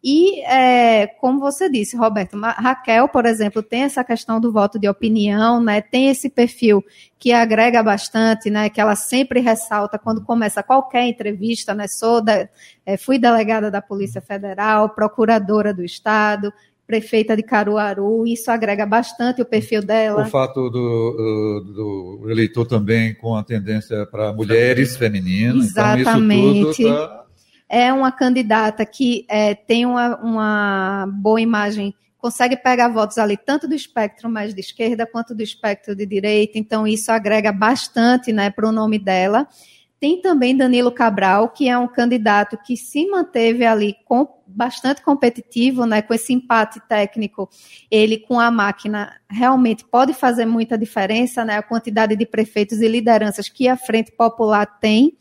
E, 0.03 0.43
é, 0.45 1.09
como 1.21 1.41
você 1.41 1.69
disse, 1.69 1.97
Roberto, 1.97 2.39
Raquel, 2.39 3.09
por 3.09 3.27
exemplo, 3.27 3.63
tem 3.63 3.83
essa 3.83 4.05
questão 4.05 4.41
do 4.41 4.53
voto 4.53 4.79
de 4.79 4.89
opinião, 4.89 5.61
né? 5.61 5.81
Tem 5.81 6.09
esse 6.09 6.31
perfil 6.31 6.85
que 7.19 7.33
agrega 7.33 7.83
bastante, 7.83 8.49
né? 8.49 8.71
Que 8.71 8.81
ela 8.81 8.95
sempre 8.95 9.41
ressalta 9.41 9.99
quando 9.99 10.25
começa 10.25 10.63
qualquer 10.63 11.03
entrevista, 11.03 11.75
né? 11.75 11.89
Sou 11.89 12.23
da, 12.23 12.49
é, 12.87 12.97
fui 12.97 13.19
delegada 13.19 13.73
da 13.73 13.83
Polícia 13.83 14.21
Federal, 14.21 14.91
procuradora 14.91 15.75
do 15.75 15.85
Estado, 15.85 16.53
prefeita 16.89 17.37
de 17.37 17.43
Caruaru, 17.43 18.27
isso 18.27 18.51
agrega 18.51 18.87
bastante 18.87 19.43
o 19.43 19.45
perfil 19.45 19.83
dela. 19.85 20.23
O 20.23 20.31
fato 20.31 20.71
do, 20.71 21.61
do 22.23 22.31
eleitor 22.31 22.65
também 22.65 23.15
com 23.15 23.37
a 23.37 23.45
tendência 23.45 24.07
para 24.07 24.33
mulheres 24.33 24.97
femininas. 24.97 25.67
Exatamente. 25.67 26.83
Então 26.83 27.07
tá... 27.07 27.25
É 27.69 27.93
uma 27.93 28.11
candidata 28.11 28.87
que 28.87 29.27
é, 29.29 29.55
tem 29.55 29.85
uma, 29.85 30.17
uma 30.17 31.07
boa 31.07 31.39
imagem 31.39 31.95
consegue 32.17 32.57
pegar 32.57 32.89
votos 32.89 33.17
ali 33.19 33.37
tanto 33.37 33.69
do 33.69 33.75
espectro 33.75 34.29
mais 34.29 34.53
de 34.53 34.61
esquerda 34.61 35.07
quanto 35.07 35.35
do 35.35 35.43
espectro 35.43 35.95
de 35.95 36.05
direita, 36.05 36.59
então 36.59 36.87
isso 36.87 37.13
agrega 37.13 37.53
bastante 37.53 38.33
né, 38.33 38.51
para 38.51 38.69
o 38.69 38.73
nome 38.73 38.99
dela. 38.99 39.47
Tem 40.01 40.21
também 40.21 40.57
Danilo 40.57 40.91
Cabral, 40.91 41.51
que 41.51 41.69
é 41.69 41.77
um 41.79 41.87
candidato 41.87 42.59
que 42.65 42.77
se 42.77 43.07
manteve 43.07 43.65
ali 43.65 43.95
com, 44.05 44.27
bastante 44.49 45.03
competitivo, 45.03 45.85
né, 45.85 46.03
com 46.03 46.15
esse 46.15 46.33
empate 46.33 46.81
técnico. 46.89 47.49
Ele 47.91 48.19
com 48.19 48.41
a 48.41 48.51
máquina 48.51 49.15
realmente 49.29 49.85
pode 49.85 50.15
fazer 50.15 50.47
muita 50.47 50.79
diferença, 50.79 51.45
né, 51.45 51.57
a 51.57 51.63
quantidade 51.63 52.17
de 52.17 52.27
prefeitos 52.27 52.81
e 52.81 52.89
lideranças 52.89 53.49
que 53.49 53.69
a 53.69 53.77
Frente 53.77 54.11
Popular 54.13 54.67
tem 54.81 55.17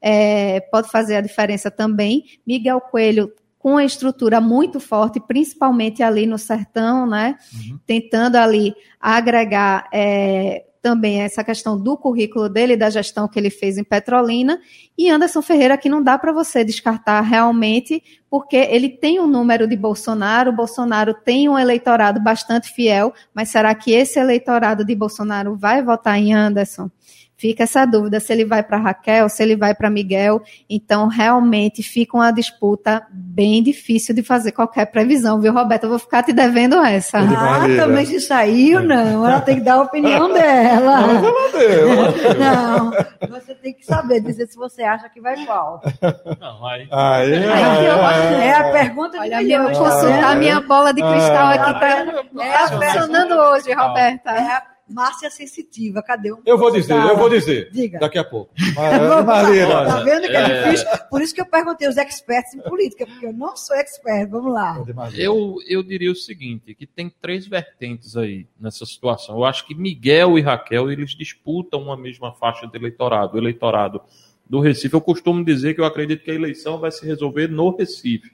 é, 0.00 0.60
pode 0.60 0.90
fazer 0.90 1.16
a 1.16 1.20
diferença 1.20 1.70
também. 1.70 2.24
Miguel 2.46 2.80
Coelho 2.80 3.32
com 3.58 3.76
a 3.76 3.84
estrutura 3.84 4.40
muito 4.40 4.80
forte, 4.80 5.20
principalmente 5.20 6.02
ali 6.02 6.26
no 6.26 6.38
sertão, 6.38 7.06
né, 7.06 7.36
uhum. 7.52 7.78
tentando 7.86 8.36
ali 8.36 8.74
agregar 8.98 9.86
é, 9.92 10.64
também 10.82 11.20
essa 11.20 11.44
questão 11.44 11.78
do 11.78 11.96
currículo 11.96 12.48
dele, 12.48 12.76
da 12.76 12.90
gestão 12.90 13.28
que 13.28 13.38
ele 13.38 13.50
fez 13.50 13.76
em 13.76 13.84
Petrolina, 13.84 14.60
e 14.96 15.10
Anderson 15.10 15.42
Ferreira, 15.42 15.76
que 15.76 15.88
não 15.88 16.02
dá 16.02 16.18
para 16.18 16.32
você 16.32 16.64
descartar 16.64 17.20
realmente, 17.20 18.02
porque 18.28 18.56
ele 18.56 18.88
tem 18.88 19.20
um 19.20 19.26
número 19.26 19.66
de 19.66 19.76
Bolsonaro, 19.76 20.52
Bolsonaro 20.52 21.14
tem 21.14 21.48
um 21.48 21.58
eleitorado 21.58 22.20
bastante 22.20 22.72
fiel, 22.72 23.12
mas 23.34 23.50
será 23.50 23.74
que 23.74 23.92
esse 23.92 24.18
eleitorado 24.18 24.84
de 24.84 24.94
Bolsonaro 24.94 25.56
vai 25.56 25.82
votar 25.82 26.18
em 26.18 26.32
Anderson? 26.32 26.90
Fica 27.40 27.62
essa 27.62 27.86
dúvida 27.86 28.20
se 28.20 28.30
ele 28.30 28.44
vai 28.44 28.62
para 28.62 28.76
Raquel, 28.76 29.26
se 29.30 29.42
ele 29.42 29.56
vai 29.56 29.74
para 29.74 29.88
Miguel. 29.88 30.42
Então, 30.68 31.08
realmente 31.08 31.82
fica 31.82 32.14
uma 32.14 32.30
disputa 32.30 33.06
bem 33.10 33.62
difícil 33.62 34.14
de 34.14 34.22
fazer 34.22 34.52
qualquer 34.52 34.84
previsão, 34.86 35.40
viu, 35.40 35.54
Roberto? 35.54 35.84
Eu 35.84 35.90
vou 35.90 35.98
ficar 35.98 36.22
te 36.22 36.34
devendo 36.34 36.76
essa. 36.84 37.18
Ah, 37.18 37.66
também 37.78 38.04
se 38.04 38.20
saiu, 38.20 38.82
não. 38.82 39.26
Ela 39.26 39.40
tem 39.40 39.56
que 39.56 39.64
dar 39.64 39.74
a 39.74 39.82
opinião 39.82 40.30
dela. 40.30 41.00
Ela 41.00 41.50
deu. 41.52 42.38
Não, 42.38 42.90
você 43.30 43.54
tem 43.54 43.72
que 43.72 43.86
saber 43.86 44.20
dizer 44.20 44.46
se 44.46 44.56
você 44.56 44.82
acha 44.82 45.08
que 45.08 45.20
vai 45.20 45.46
qual. 45.46 45.80
Não, 46.38 46.66
aí. 46.66 46.86
aí, 46.90 47.34
aí, 47.34 47.88
aí 47.88 48.48
é 48.48 48.54
a 48.54 48.70
pergunta 48.70 49.12
de 49.12 49.18
Olha, 49.18 49.38
milhões. 49.38 49.78
Vou 49.78 49.86
consultar 49.86 50.36
minha 50.36 50.60
bola 50.60 50.92
de 50.92 51.00
cristal 51.00 51.46
aqui. 51.46 51.78
Pra... 51.78 52.44
É, 52.44 52.68
funcionando 52.68 53.32
hoje, 53.32 53.72
Roberta. 53.72 54.30
É 54.30 54.52
a 54.52 54.62
Márcia 54.90 55.30
Sensitiva, 55.30 56.02
cadê 56.02 56.32
o. 56.32 56.40
Eu 56.44 56.58
vou 56.58 56.70
dizer, 56.70 56.94
eu 56.94 57.16
vou 57.16 57.30
dizer. 57.30 57.70
Diga. 57.70 57.98
Daqui 57.98 58.18
a 58.18 58.24
pouco. 58.24 58.52
Marina. 59.24 59.84
Tá 59.86 60.00
vendo 60.02 60.26
que 60.26 60.36
é, 60.36 60.40
é, 60.40 60.64
difícil? 60.64 60.88
Por 61.08 61.22
isso 61.22 61.34
que 61.34 61.40
eu 61.40 61.46
perguntei 61.46 61.88
os 61.88 61.96
experts 61.96 62.54
em 62.54 62.60
política, 62.60 63.06
porque 63.06 63.26
eu 63.26 63.32
não 63.32 63.56
sou 63.56 63.76
expert. 63.76 64.28
Vamos 64.28 64.52
lá. 64.52 64.82
Eu, 65.14 65.56
eu 65.66 65.82
diria 65.82 66.10
o 66.10 66.14
seguinte: 66.14 66.74
que 66.74 66.86
tem 66.86 67.12
três 67.20 67.46
vertentes 67.46 68.16
aí 68.16 68.46
nessa 68.60 68.84
situação. 68.84 69.36
Eu 69.36 69.44
acho 69.44 69.66
que 69.66 69.74
Miguel 69.74 70.38
e 70.38 70.42
Raquel 70.42 70.90
eles 70.90 71.10
disputam 71.10 71.82
uma 71.82 71.96
mesma 71.96 72.32
faixa 72.32 72.66
de 72.66 72.76
eleitorado. 72.76 73.36
O 73.36 73.38
eleitorado 73.38 74.00
do 74.48 74.58
Recife. 74.58 74.94
Eu 74.94 75.00
costumo 75.00 75.44
dizer 75.44 75.74
que 75.74 75.80
eu 75.80 75.84
acredito 75.84 76.24
que 76.24 76.30
a 76.30 76.34
eleição 76.34 76.78
vai 76.78 76.90
se 76.90 77.06
resolver 77.06 77.48
no 77.48 77.76
Recife. 77.76 78.32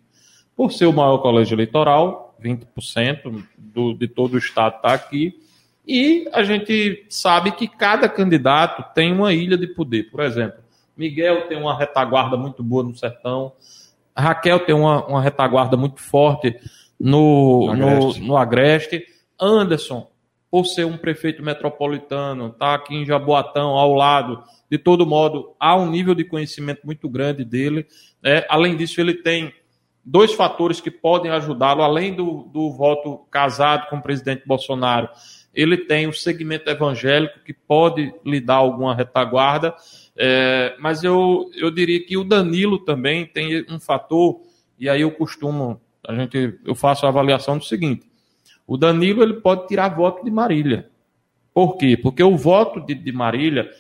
Por 0.56 0.72
ser 0.72 0.86
o 0.86 0.92
maior 0.92 1.18
colégio 1.18 1.54
eleitoral, 1.54 2.34
20% 2.42 3.44
do, 3.58 3.92
de 3.92 4.08
todo 4.08 4.34
o 4.34 4.38
estado 4.38 4.76
está 4.76 4.94
aqui 4.94 5.38
E 5.86 6.28
a 6.32 6.42
gente 6.42 7.06
sabe 7.08 7.52
que 7.52 7.68
cada 7.68 8.08
candidato 8.08 8.84
tem 8.94 9.12
uma 9.12 9.32
ilha 9.32 9.56
de 9.56 9.68
poder. 9.68 10.10
Por 10.10 10.20
exemplo, 10.20 10.58
Miguel 10.96 11.46
tem 11.46 11.56
uma 11.56 11.78
retaguarda 11.78 12.36
muito 12.36 12.62
boa 12.62 12.82
no 12.82 12.96
sertão, 12.96 13.52
Raquel 14.16 14.60
tem 14.60 14.74
uma, 14.74 15.04
uma 15.06 15.20
retaguarda 15.20 15.76
muito 15.76 16.00
forte 16.00 16.58
no, 16.98 17.72
no, 17.74 17.88
Agreste. 17.88 18.20
no, 18.20 18.26
no 18.26 18.36
Agreste. 18.36 19.04
Anderson, 19.38 20.08
por 20.50 20.64
ser 20.64 20.86
um 20.86 20.96
prefeito 20.96 21.42
metropolitano, 21.42 22.48
está 22.48 22.74
aqui 22.74 22.94
em 22.94 23.04
Jaboatão, 23.04 23.70
ao 23.70 23.92
lado, 23.92 24.42
de 24.70 24.78
todo 24.78 25.06
modo, 25.06 25.54
há 25.60 25.76
um 25.76 25.90
nível 25.90 26.14
de 26.14 26.24
conhecimento 26.24 26.80
muito 26.84 27.08
grande 27.08 27.44
dele. 27.44 27.86
Né? 28.22 28.44
Além 28.48 28.74
disso, 28.74 28.98
ele 29.00 29.14
tem 29.14 29.52
dois 30.02 30.32
fatores 30.32 30.80
que 30.80 30.90
podem 30.90 31.30
ajudá-lo, 31.30 31.82
além 31.82 32.14
do, 32.14 32.48
do 32.52 32.70
voto 32.70 33.26
casado 33.30 33.88
com 33.90 33.96
o 33.96 34.02
presidente 34.02 34.44
Bolsonaro. 34.46 35.10
Ele 35.56 35.78
tem 35.78 36.06
o 36.06 36.12
segmento 36.12 36.68
evangélico 36.68 37.40
que 37.40 37.54
pode 37.54 38.12
lhe 38.24 38.38
dar 38.38 38.56
alguma 38.56 38.94
retaguarda, 38.94 39.74
é, 40.14 40.76
mas 40.78 41.02
eu, 41.02 41.50
eu 41.56 41.70
diria 41.70 42.04
que 42.04 42.16
o 42.18 42.22
Danilo 42.22 42.78
também 42.78 43.24
tem 43.24 43.64
um 43.70 43.80
fator, 43.80 44.42
e 44.78 44.88
aí 44.88 45.00
eu 45.00 45.10
costumo, 45.10 45.80
a 46.06 46.14
gente, 46.14 46.58
eu 46.62 46.74
faço 46.74 47.06
a 47.06 47.08
avaliação 47.08 47.56
do 47.56 47.64
seguinte: 47.64 48.06
o 48.66 48.76
Danilo 48.76 49.22
ele 49.22 49.34
pode 49.34 49.66
tirar 49.66 49.88
voto 49.88 50.22
de 50.22 50.30
Marília. 50.30 50.90
Por 51.54 51.78
quê? 51.78 51.96
Porque 51.96 52.22
o 52.22 52.36
voto 52.36 52.80
de, 52.80 52.94
de 52.94 53.10
Marília 53.10 53.70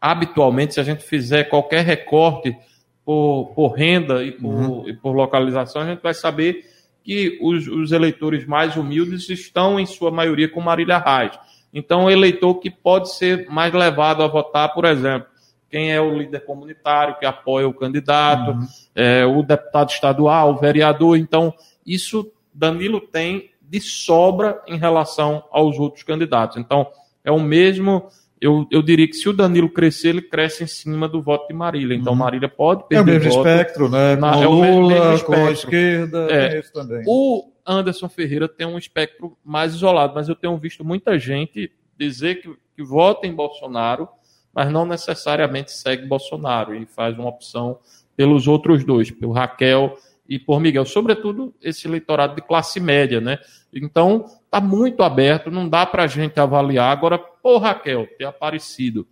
habitualmente, 0.00 0.74
se 0.74 0.80
a 0.80 0.82
gente 0.82 1.04
fizer 1.04 1.44
qualquer 1.44 1.84
recorte 1.84 2.56
por, 3.04 3.52
por 3.54 3.68
renda 3.68 4.24
e 4.24 4.32
por, 4.32 4.48
uhum. 4.48 4.88
e 4.88 4.92
por, 4.94 5.12
localização, 5.12 5.82
a 5.82 5.86
gente 5.86 6.00
vai 6.00 6.14
saber 6.14 6.64
que 7.02 7.38
os, 7.42 7.66
os, 7.66 7.92
eleitores 7.92 8.46
mais 8.46 8.76
humildes 8.76 9.28
estão, 9.28 9.78
em 9.78 9.86
sua 9.86 10.10
maioria, 10.10 10.48
com 10.48 10.60
Marília 10.60 10.98
Reis. 10.98 11.38
Então, 11.72 12.04
o 12.04 12.10
eleitor 12.10 12.54
que 12.56 12.70
pode 12.70 13.12
ser 13.14 13.48
mais 13.48 13.72
levado 13.72 14.22
a 14.22 14.28
votar, 14.28 14.72
por 14.72 14.84
exemplo, 14.84 15.26
quem 15.70 15.90
é 15.90 16.00
o 16.00 16.16
líder 16.16 16.44
comunitário 16.44 17.18
que 17.18 17.24
apoia 17.24 17.66
o 17.66 17.72
candidato, 17.72 18.50
uhum. 18.50 18.66
é, 18.94 19.24
o 19.24 19.42
deputado 19.42 19.90
estadual, 19.90 20.52
o 20.52 20.58
vereador. 20.58 21.16
Então, 21.16 21.52
isso 21.84 22.30
Danilo 22.52 23.00
tem 23.00 23.50
de 23.62 23.80
sobra 23.80 24.62
em 24.66 24.76
relação 24.76 25.44
aos 25.50 25.78
outros 25.78 26.02
candidatos. 26.02 26.58
Então, 26.58 26.86
é 27.24 27.32
o 27.32 27.40
mesmo 27.40 28.08
eu, 28.42 28.66
eu 28.72 28.82
diria 28.82 29.06
que 29.06 29.14
se 29.14 29.28
o 29.28 29.32
Danilo 29.32 29.68
crescer, 29.68 30.08
ele 30.08 30.20
cresce 30.20 30.64
em 30.64 30.66
cima 30.66 31.08
do 31.08 31.22
voto 31.22 31.46
de 31.46 31.54
Marília. 31.54 31.94
Então, 31.94 32.12
uhum. 32.12 32.18
Marília 32.18 32.48
pode 32.48 32.88
perder. 32.88 33.12
É 33.12 33.16
o 33.16 33.20
mesmo 33.20 33.30
voto, 33.30 33.48
espectro, 33.48 33.88
né? 33.88 34.16
Com 34.16 34.26
é 34.26 34.48
o 34.48 34.50
Lula, 34.50 35.10
mesmo 35.10 35.26
com 35.26 35.34
a 35.46 35.52
esquerda, 35.52 36.26
é, 36.28 36.58
isso 36.58 36.72
também. 36.72 37.04
O 37.06 37.52
Anderson 37.64 38.08
Ferreira 38.08 38.48
tem 38.48 38.66
um 38.66 38.76
espectro 38.76 39.38
mais 39.44 39.74
isolado, 39.74 40.14
mas 40.16 40.28
eu 40.28 40.34
tenho 40.34 40.58
visto 40.58 40.84
muita 40.84 41.16
gente 41.20 41.70
dizer 41.96 42.42
que, 42.42 42.52
que 42.74 42.82
vota 42.82 43.28
em 43.28 43.32
Bolsonaro, 43.32 44.08
mas 44.52 44.72
não 44.72 44.84
necessariamente 44.84 45.70
segue 45.70 46.04
Bolsonaro 46.04 46.74
e 46.74 46.84
faz 46.84 47.16
uma 47.16 47.28
opção 47.28 47.78
pelos 48.16 48.48
outros 48.48 48.82
dois, 48.82 49.08
pelo 49.08 49.30
Raquel 49.30 49.96
e 50.28 50.36
por 50.36 50.58
Miguel, 50.58 50.84
sobretudo 50.84 51.54
esse 51.62 51.86
eleitorado 51.86 52.34
de 52.34 52.42
classe 52.42 52.80
média, 52.80 53.20
né? 53.20 53.38
Então, 53.72 54.26
está 54.44 54.60
muito 54.60 55.04
aberto, 55.04 55.48
não 55.48 55.68
dá 55.68 55.86
para 55.86 56.02
a 56.02 56.06
gente 56.08 56.40
avaliar. 56.40 56.90
Agora, 56.90 57.20
por 57.42 57.58
Raquel 57.58 58.06
ter 58.16 58.24
aparecido 58.24 59.06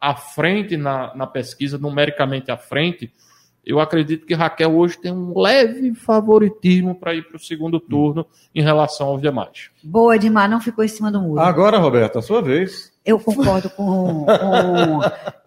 à 0.00 0.14
frente 0.14 0.76
na, 0.76 1.14
na 1.14 1.26
pesquisa, 1.26 1.78
numericamente 1.78 2.50
à 2.50 2.56
frente, 2.56 3.12
eu 3.64 3.78
acredito 3.78 4.26
que 4.26 4.34
Raquel 4.34 4.74
hoje 4.74 4.98
tem 4.98 5.12
um 5.12 5.38
leve 5.38 5.94
favoritismo 5.94 6.94
para 6.94 7.14
ir 7.14 7.22
para 7.22 7.36
o 7.36 7.40
segundo 7.40 7.78
turno 7.78 8.26
em 8.54 8.62
relação 8.62 9.08
aos 9.08 9.20
demais. 9.20 9.70
Boa, 9.82 10.16
Edmar, 10.16 10.48
não 10.48 10.60
ficou 10.60 10.82
em 10.82 10.88
cima 10.88 11.12
do 11.12 11.20
muro. 11.20 11.40
Agora, 11.40 11.76
Roberto, 11.76 12.18
a 12.18 12.22
sua 12.22 12.40
vez. 12.40 12.90
Eu 13.04 13.18
concordo 13.18 13.68
com, 13.70 14.24
com 14.24 15.00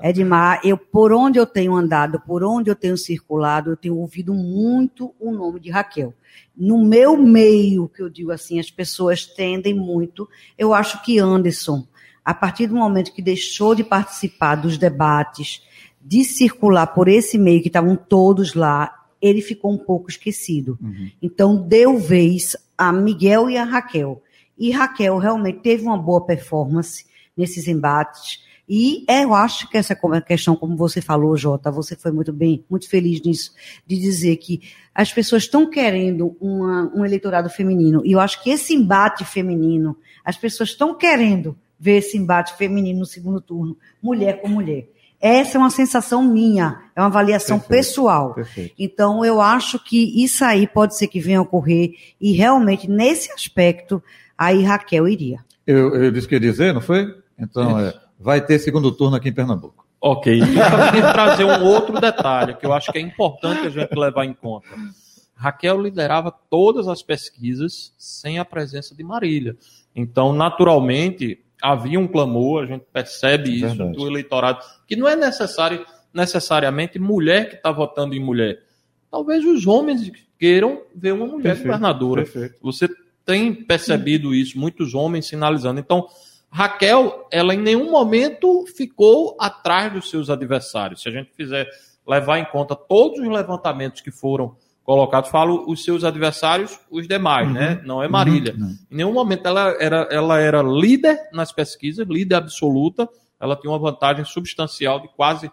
Edmar. 0.08 0.62
Eu, 0.64 0.78
por 0.78 1.12
onde 1.12 1.40
eu 1.40 1.46
tenho 1.46 1.76
andado, 1.76 2.20
por 2.20 2.44
onde 2.44 2.70
eu 2.70 2.76
tenho 2.76 2.98
circulado, 2.98 3.72
eu 3.72 3.78
tenho 3.78 3.98
ouvido 3.98 4.34
muito 4.34 5.14
o 5.20 5.32
nome 5.32 5.60
de 5.60 5.72
Raquel. 5.72 6.14
No 6.56 6.84
meu 6.84 7.18
meio, 7.18 7.90
que 7.90 8.02
eu 8.02 8.10
digo 8.10 8.32
assim, 8.32 8.60
as 8.60 8.70
pessoas 8.70 9.26
tendem 9.26 9.74
muito. 9.74 10.30
Eu 10.56 10.72
acho 10.72 11.02
que 11.04 11.18
Anderson, 11.18 11.84
a 12.24 12.34
partir 12.34 12.68
do 12.68 12.76
momento 12.76 13.14
que 13.14 13.22
deixou 13.22 13.76
de 13.76 13.84
participar 13.84 14.56
dos 14.56 14.78
debates, 14.78 15.62
de 16.02 16.24
circular 16.24 16.88
por 16.88 17.08
esse 17.08 17.38
meio 17.38 17.62
que 17.62 17.68
estavam 17.68 17.96
todos 17.96 18.54
lá, 18.54 19.04
ele 19.22 19.42
ficou 19.42 19.72
um 19.72 19.78
pouco 19.78 20.10
esquecido. 20.10 20.78
Uhum. 20.82 21.10
Então, 21.22 21.56
deu 21.56 21.98
vez 21.98 22.56
a 22.78 22.92
Miguel 22.92 23.50
e 23.50 23.58
a 23.58 23.64
Raquel. 23.64 24.22
E 24.58 24.72
Raquel 24.72 25.18
realmente 25.18 25.60
teve 25.60 25.84
uma 25.84 25.98
boa 25.98 26.26
performance 26.26 27.06
nesses 27.36 27.68
embates. 27.68 28.44
E 28.68 29.06
eu 29.10 29.34
acho 29.34 29.70
que 29.70 29.78
essa 29.78 29.98
questão, 30.26 30.56
como 30.56 30.76
você 30.76 31.02
falou, 31.02 31.36
Jota, 31.36 31.72
você 31.72 31.96
foi 31.96 32.12
muito 32.12 32.32
bem, 32.32 32.64
muito 32.70 32.90
feliz 32.90 33.22
nisso, 33.22 33.54
de 33.86 33.98
dizer 34.00 34.38
que 34.38 34.62
as 34.96 35.12
pessoas 35.12 35.44
estão 35.44 35.70
querendo 35.70 36.36
uma, 36.40 36.92
um 36.96 37.06
eleitorado 37.06 37.50
feminino. 37.50 38.02
E 38.06 38.14
eu 38.14 38.20
acho 38.20 38.42
que 38.42 38.50
esse 38.50 38.74
embate 38.74 39.26
feminino, 39.26 39.98
as 40.24 40.38
pessoas 40.38 40.70
estão 40.70 40.96
querendo 40.98 41.58
ver 41.84 41.98
esse 41.98 42.18
embate 42.18 42.56
feminino 42.56 43.00
no 43.00 43.06
segundo 43.06 43.42
turno, 43.42 43.78
mulher 44.02 44.42
com 44.42 44.48
mulher. 44.48 44.88
Essa 45.20 45.58
é 45.58 45.60
uma 45.60 45.70
sensação 45.70 46.24
minha, 46.24 46.82
é 46.96 47.02
uma 47.02 47.08
avaliação 47.08 47.60
Perfeito. 47.60 47.78
pessoal. 47.78 48.34
Perfeito. 48.34 48.74
Então, 48.80 49.26
eu 49.26 49.42
acho 49.42 49.78
que 49.84 50.24
isso 50.24 50.46
aí 50.46 50.66
pode 50.66 50.98
ser 50.98 51.08
que 51.08 51.20
venha 51.20 51.40
a 51.40 51.42
ocorrer, 51.42 51.92
e 52.22 52.32
realmente, 52.32 52.90
nesse 52.90 53.34
aspecto, 53.34 54.02
aí 54.38 54.64
Raquel 54.64 55.10
iria. 55.10 55.40
Eu, 55.68 55.94
eu 55.96 56.12
disse 56.12 56.26
que 56.26 56.36
ia 56.36 56.40
dizer, 56.40 56.74
não 56.74 56.80
foi? 56.80 57.14
Então, 57.38 57.78
é, 57.78 57.94
vai 58.18 58.40
ter 58.40 58.60
segundo 58.60 58.90
turno 58.90 59.18
aqui 59.18 59.28
em 59.28 59.34
Pernambuco. 59.34 59.86
Ok. 60.00 60.42
Eu 60.42 60.46
queria 60.46 61.12
trazer 61.12 61.44
um 61.44 61.64
outro 61.66 62.00
detalhe 62.00 62.54
que 62.56 62.66
eu 62.66 62.72
acho 62.72 62.92
que 62.94 62.98
é 62.98 63.02
importante 63.02 63.68
a 63.68 63.70
gente 63.70 63.94
levar 63.94 64.24
em 64.24 64.34
conta. 64.34 64.68
Raquel 65.36 65.82
liderava 65.82 66.34
todas 66.50 66.88
as 66.88 67.02
pesquisas 67.02 67.94
sem 67.98 68.40
a 68.40 68.46
presença 68.46 68.96
de 68.96 69.04
Marília. 69.04 69.58
Então, 69.96 70.34
naturalmente, 70.34 71.44
havia 71.64 71.98
um 71.98 72.08
clamor, 72.08 72.64
a 72.64 72.68
gente 72.68 72.86
percebe 72.92 73.56
isso 73.56 73.68
Verdade. 73.68 73.94
do 73.94 74.06
eleitorado, 74.06 74.60
que 74.86 74.98
não 74.98 75.08
é 75.08 75.16
necessário, 75.16 75.86
necessariamente 76.14 77.00
mulher 77.00 77.50
que 77.50 77.56
está 77.56 77.72
votando 77.72 78.14
em 78.14 78.20
mulher. 78.20 78.62
Talvez 79.10 79.46
os 79.46 79.66
homens 79.66 80.12
queiram 80.38 80.82
ver 80.94 81.14
uma 81.14 81.26
mulher 81.26 81.56
perfeito, 81.56 81.68
governadora. 81.68 82.24
Perfeito. 82.24 82.56
Você 82.62 82.90
tem 83.26 83.54
percebido 83.54 84.36
isso, 84.36 84.60
muitos 84.60 84.94
homens 84.94 85.26
sinalizando. 85.26 85.80
Então, 85.80 86.06
Raquel, 86.50 87.28
ela 87.32 87.56
em 87.56 87.60
nenhum 87.60 87.90
momento 87.90 88.66
ficou 88.76 89.38
atrás 89.40 89.94
dos 89.94 90.10
seus 90.10 90.30
adversários. 90.30 91.02
Se 91.02 91.08
a 91.08 91.12
gente 91.14 91.32
fizer 91.34 91.70
levar 92.06 92.40
em 92.40 92.46
conta 92.46 92.76
todos 92.76 93.20
os 93.20 93.28
levantamentos 93.28 94.02
que 94.02 94.12
foram 94.12 94.58
colocados, 94.84 95.30
falo 95.30 95.64
os 95.68 95.84
seus 95.84 96.04
adversários, 96.04 96.80
os 96.92 97.08
demais, 97.08 97.52
né? 97.52 97.70
uhum. 97.70 97.76
né? 97.76 97.82
Não 97.86 98.04
é 98.04 98.08
Marília. 98.08 98.56
Uhum. 98.58 98.78
Em 98.92 98.96
nenhum 98.98 99.14
momento 99.14 99.48
ela 99.48 99.76
era, 99.80 100.08
ela 100.12 100.40
era 100.40 100.62
líder 100.62 101.18
nas 101.32 101.52
pesquisas, 101.52 102.08
líder 102.08 102.36
absoluta. 102.36 103.08
Ela 103.40 103.56
tinha 103.56 103.72
uma 103.72 103.80
vantagem 103.80 104.26
substancial 104.26 105.00
de 105.00 105.08
quase 105.10 105.52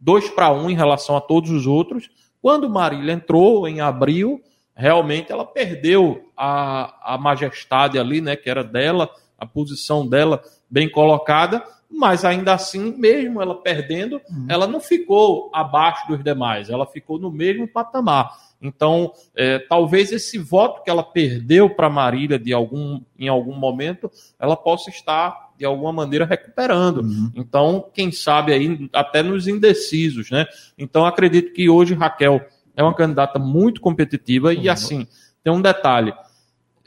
2 0.00 0.30
para 0.30 0.52
1 0.52 0.62
um 0.62 0.70
em 0.70 0.74
relação 0.74 1.16
a 1.16 1.20
todos 1.20 1.50
os 1.50 1.66
outros. 1.66 2.08
Quando 2.40 2.70
Marília 2.70 3.12
entrou 3.12 3.66
em 3.66 3.80
abril, 3.80 4.40
realmente 4.74 5.32
ela 5.32 5.44
perdeu 5.44 6.30
a, 6.36 7.14
a 7.14 7.18
majestade 7.18 7.98
ali, 7.98 8.20
né? 8.20 8.36
Que 8.36 8.48
era 8.48 8.62
dela, 8.62 9.10
a 9.36 9.44
posição 9.44 10.06
dela 10.06 10.40
bem 10.70 10.88
colocada 10.88 11.64
mas 11.90 12.24
ainda 12.24 12.52
assim, 12.52 12.94
mesmo 12.98 13.40
ela 13.40 13.54
perdendo, 13.62 14.20
uhum. 14.30 14.46
ela 14.48 14.66
não 14.66 14.78
ficou 14.78 15.50
abaixo 15.54 16.06
dos 16.06 16.22
demais, 16.22 16.68
ela 16.68 16.86
ficou 16.86 17.18
no 17.18 17.30
mesmo 17.30 17.66
patamar. 17.66 18.30
Então, 18.60 19.12
é, 19.36 19.58
talvez 19.58 20.10
esse 20.10 20.36
voto 20.36 20.82
que 20.82 20.90
ela 20.90 21.02
perdeu 21.02 21.70
para 21.70 21.88
Marília 21.88 22.38
de 22.38 22.52
algum, 22.52 23.00
em 23.18 23.28
algum 23.28 23.54
momento, 23.54 24.10
ela 24.38 24.56
possa 24.56 24.90
estar 24.90 25.52
de 25.56 25.64
alguma 25.64 25.92
maneira 25.92 26.24
recuperando. 26.24 26.98
Uhum. 27.02 27.30
Então, 27.34 27.88
quem 27.94 28.10
sabe 28.10 28.52
aí 28.52 28.88
até 28.92 29.22
nos 29.22 29.46
indecisos, 29.46 30.30
né? 30.30 30.46
Então, 30.76 31.06
acredito 31.06 31.52
que 31.52 31.68
hoje 31.68 31.94
Raquel 31.94 32.40
é 32.76 32.82
uma 32.82 32.94
candidata 32.94 33.38
muito 33.38 33.80
competitiva 33.80 34.48
uhum. 34.48 34.54
e 34.54 34.68
assim 34.68 35.06
tem 35.42 35.52
um 35.52 35.62
detalhe. 35.62 36.12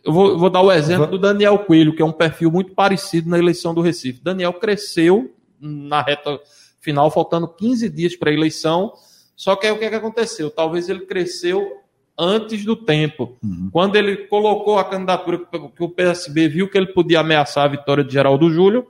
Eu 0.04 0.12
vou, 0.12 0.30
eu 0.30 0.40
vou, 0.40 0.50
dar 0.50 0.62
o 0.62 0.72
exemplo 0.72 1.06
do 1.06 1.20
Daniel 1.20 1.60
Coelho, 1.60 1.96
que 1.96 2.02
é 2.02 2.06
um 2.06 2.12
perfil 2.12 2.52
muito 2.52 2.74
parecido 2.74 3.30
na 3.30 3.38
eleição 3.38 3.74
do 3.74 3.82
Recife. 3.82 4.22
Daniel 4.22 4.54
cresceu 4.54 5.36
na 5.60 6.02
reta 6.02 6.40
final, 6.80 7.12
faltando 7.12 7.48
15 7.48 7.88
dias 7.90 8.16
para 8.16 8.32
a 8.32 8.34
eleição 8.34 8.94
só 9.42 9.56
que 9.56 9.66
aí 9.66 9.74
o 9.74 9.80
que, 9.80 9.86
é 9.86 9.90
que 9.90 9.96
aconteceu? 9.96 10.52
Talvez 10.52 10.88
ele 10.88 11.00
cresceu 11.00 11.82
antes 12.16 12.64
do 12.64 12.76
tempo. 12.76 13.40
Uhum. 13.44 13.70
Quando 13.72 13.96
ele 13.96 14.28
colocou 14.28 14.78
a 14.78 14.84
candidatura 14.84 15.40
que 15.40 15.84
o 15.84 15.90
PSB 15.90 16.48
viu 16.48 16.70
que 16.70 16.78
ele 16.78 16.94
podia 16.94 17.22
ameaçar 17.22 17.66
a 17.66 17.70
vitória 17.70 18.04
de 18.04 18.14
Geraldo 18.14 18.52
Júlio, 18.52 18.86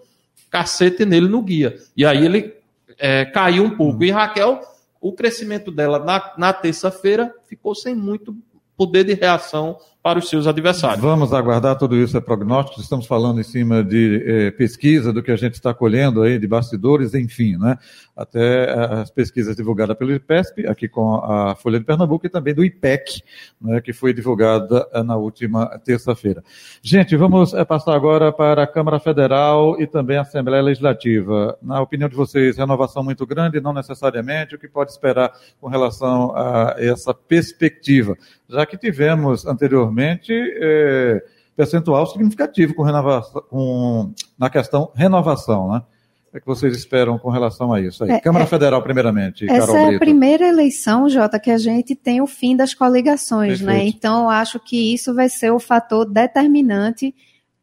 cacete 0.49 1.05
nele 1.05 1.29
no 1.29 1.41
guia. 1.41 1.77
E 1.95 2.05
aí 2.05 2.25
ele 2.25 2.53
é, 2.99 3.23
caiu 3.23 3.63
um 3.63 3.77
pouco. 3.77 3.99
Uhum. 3.99 4.03
E 4.03 4.11
Raquel, 4.11 4.59
o 4.99 5.13
crescimento 5.13 5.71
dela 5.71 5.99
na, 5.99 6.33
na 6.37 6.51
terça-feira 6.51 7.33
ficou 7.47 7.73
sem 7.73 7.95
muito 7.95 8.35
poder 8.75 9.05
de 9.05 9.13
reação 9.13 9.77
para 10.03 10.17
os 10.17 10.29
seus 10.29 10.47
adversários. 10.47 10.99
Vamos 10.99 11.31
aguardar 11.31 11.77
tudo 11.77 11.95
isso, 11.95 12.17
é 12.17 12.21
prognóstico, 12.21 12.81
estamos 12.81 13.05
falando 13.05 13.39
em 13.39 13.43
cima 13.43 13.83
de 13.83 14.23
eh, 14.25 14.51
pesquisa, 14.51 15.13
do 15.13 15.21
que 15.21 15.31
a 15.31 15.35
gente 15.35 15.53
está 15.53 15.75
colhendo 15.75 16.23
aí, 16.23 16.39
de 16.39 16.47
bastidores, 16.47 17.13
enfim, 17.13 17.55
né? 17.55 17.77
Até 18.17 18.69
as 18.71 19.11
pesquisas 19.11 19.55
divulgadas 19.55 19.95
pelo 19.95 20.11
IPESP, 20.11 20.67
aqui 20.67 20.87
com 20.87 21.15
a 21.15 21.55
Folha 21.55 21.79
de 21.79 21.85
Pernambuco, 21.85 22.25
e 22.25 22.29
também 22.29 22.53
do 22.53 22.65
IPEC, 22.65 23.21
né, 23.61 23.79
que 23.79 23.93
foi 23.93 24.11
divulgada 24.11 24.87
eh, 24.91 25.03
na 25.03 25.15
última 25.17 25.67
terça-feira. 25.79 26.43
Gente, 26.81 27.15
vamos 27.15 27.53
eh, 27.53 27.63
passar 27.63 27.93
agora 27.93 28.31
para 28.31 28.63
a 28.63 28.67
Câmara 28.67 28.99
Federal 28.99 29.79
e 29.79 29.85
também 29.85 30.17
a 30.17 30.21
Assembleia 30.21 30.63
Legislativa. 30.63 31.55
Na 31.61 31.79
opinião 31.79 32.09
de 32.09 32.15
vocês, 32.15 32.57
renovação 32.57 33.03
muito 33.03 33.25
grande, 33.25 33.61
não 33.61 33.73
necessariamente, 33.73 34.55
o 34.55 34.59
que 34.59 34.67
pode 34.67 34.91
esperar 34.91 35.31
com 35.59 35.67
relação 35.67 36.35
a 36.35 36.75
essa 36.79 37.13
perspectiva? 37.13 38.17
Já 38.49 38.65
que 38.65 38.77
tivemos 38.77 39.45
anteriormente 39.45 39.90
é, 40.31 41.23
percentual 41.55 42.05
significativo 42.07 42.73
com 42.73 42.83
renovação, 42.83 43.43
com, 43.49 44.13
na 44.37 44.49
questão 44.49 44.91
renovação, 44.95 45.71
né? 45.71 45.81
O 46.29 46.31
que, 46.31 46.37
é 46.37 46.41
vocês 46.45 46.75
esperam 46.77 47.19
com 47.19 47.29
relação 47.29 47.73
a 47.73 47.81
isso? 47.81 48.05
Aí, 48.05 48.11
é, 48.11 48.19
Câmara 48.19 48.45
é, 48.45 48.47
Federal, 48.47 48.81
primeiramente. 48.81 49.45
Essa 49.49 49.67
Carol 49.67 49.75
é 49.75 49.85
Brito. 49.87 49.95
a 49.97 49.99
primeira 49.99 50.47
eleição, 50.47 51.09
Jota, 51.09 51.37
que 51.37 51.51
a 51.51 51.57
gente 51.57 51.93
tem 51.93 52.21
o 52.21 52.27
fim 52.27 52.55
das 52.55 52.73
coligações, 52.73 53.59
né? 53.59 53.73
Perfeito. 53.73 53.93
né? 53.93 53.97
Então, 53.97 54.29
acho 54.29 54.57
que 54.57 54.93
isso 54.93 55.13
vai 55.13 55.27
ser 55.27 55.51
o 55.51 55.59
fator 55.59 56.05
determinante 56.05 57.13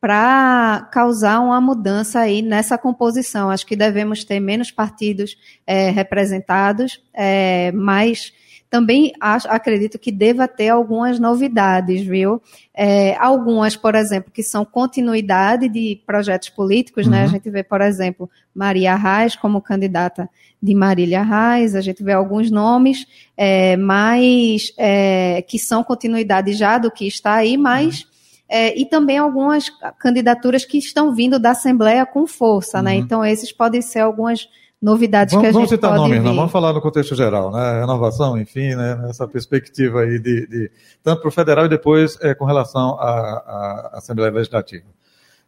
para 0.00 0.86
causar 0.92 1.40
uma 1.40 1.60
mudança 1.60 2.20
aí 2.20 2.42
nessa 2.42 2.76
composição. 2.76 3.50
Acho 3.50 3.66
que 3.66 3.74
devemos 3.74 4.22
ter 4.22 4.38
menos 4.38 4.70
partidos 4.70 5.36
é, 5.66 5.90
representados, 5.90 7.02
é, 7.14 7.72
mais 7.72 8.32
também 8.70 9.12
acho, 9.18 9.48
acredito 9.48 9.98
que 9.98 10.12
deva 10.12 10.46
ter 10.46 10.68
algumas 10.68 11.18
novidades, 11.18 12.02
viu? 12.02 12.40
É, 12.74 13.16
algumas, 13.16 13.76
por 13.76 13.94
exemplo, 13.94 14.30
que 14.30 14.42
são 14.42 14.64
continuidade 14.64 15.68
de 15.68 16.00
projetos 16.06 16.50
políticos, 16.50 17.06
uhum. 17.06 17.12
né? 17.12 17.20
A 17.20 17.24
uhum. 17.24 17.30
gente 17.30 17.50
vê, 17.50 17.62
por 17.62 17.80
exemplo, 17.80 18.30
Maria 18.54 18.92
Arraes 18.92 19.34
como 19.34 19.62
candidata 19.62 20.28
de 20.62 20.74
Marília 20.74 21.20
Arraes, 21.20 21.74
a 21.74 21.80
gente 21.80 22.02
vê 22.02 22.12
alguns 22.12 22.50
nomes 22.50 23.06
é, 23.36 23.76
mais 23.76 24.72
é, 24.76 25.42
que 25.42 25.58
são 25.58 25.82
continuidade 25.82 26.52
já 26.52 26.78
do 26.78 26.90
que 26.90 27.06
está 27.06 27.34
aí, 27.34 27.56
mas. 27.56 28.02
Uhum. 28.02 28.08
É, 28.50 28.80
e 28.80 28.86
também 28.86 29.18
algumas 29.18 29.68
candidaturas 29.98 30.64
que 30.64 30.78
estão 30.78 31.14
vindo 31.14 31.38
da 31.38 31.50
Assembleia 31.50 32.06
com 32.06 32.26
força, 32.26 32.80
né? 32.80 32.92
uhum. 32.92 32.96
né? 32.96 33.04
Então, 33.04 33.22
esses 33.22 33.52
podem 33.52 33.82
ser 33.82 34.00
algumas 34.00 34.48
novidades 34.80 35.34
vamos, 35.34 35.44
que 35.44 35.48
a 35.48 35.52
vamos 35.52 35.68
gente 35.68 35.76
citar 35.76 35.90
pode 35.90 36.02
nomes, 36.02 36.22
não, 36.22 36.34
vamos 36.34 36.52
falar 36.52 36.72
no 36.72 36.80
contexto 36.80 37.14
geral, 37.14 37.50
né? 37.50 37.80
Renovação, 37.80 38.38
enfim, 38.38 38.74
né? 38.74 38.94
Nessa 38.96 39.26
perspectiva 39.26 40.02
aí 40.02 40.18
de, 40.18 40.46
de 40.46 40.70
tanto 41.02 41.20
para 41.20 41.28
o 41.28 41.32
federal 41.32 41.66
e 41.66 41.68
depois 41.68 42.18
é, 42.20 42.34
com 42.34 42.44
relação 42.44 42.98
à, 43.00 43.10
à 43.10 43.90
Assembleia 43.94 44.30
Legislativa. 44.30 44.86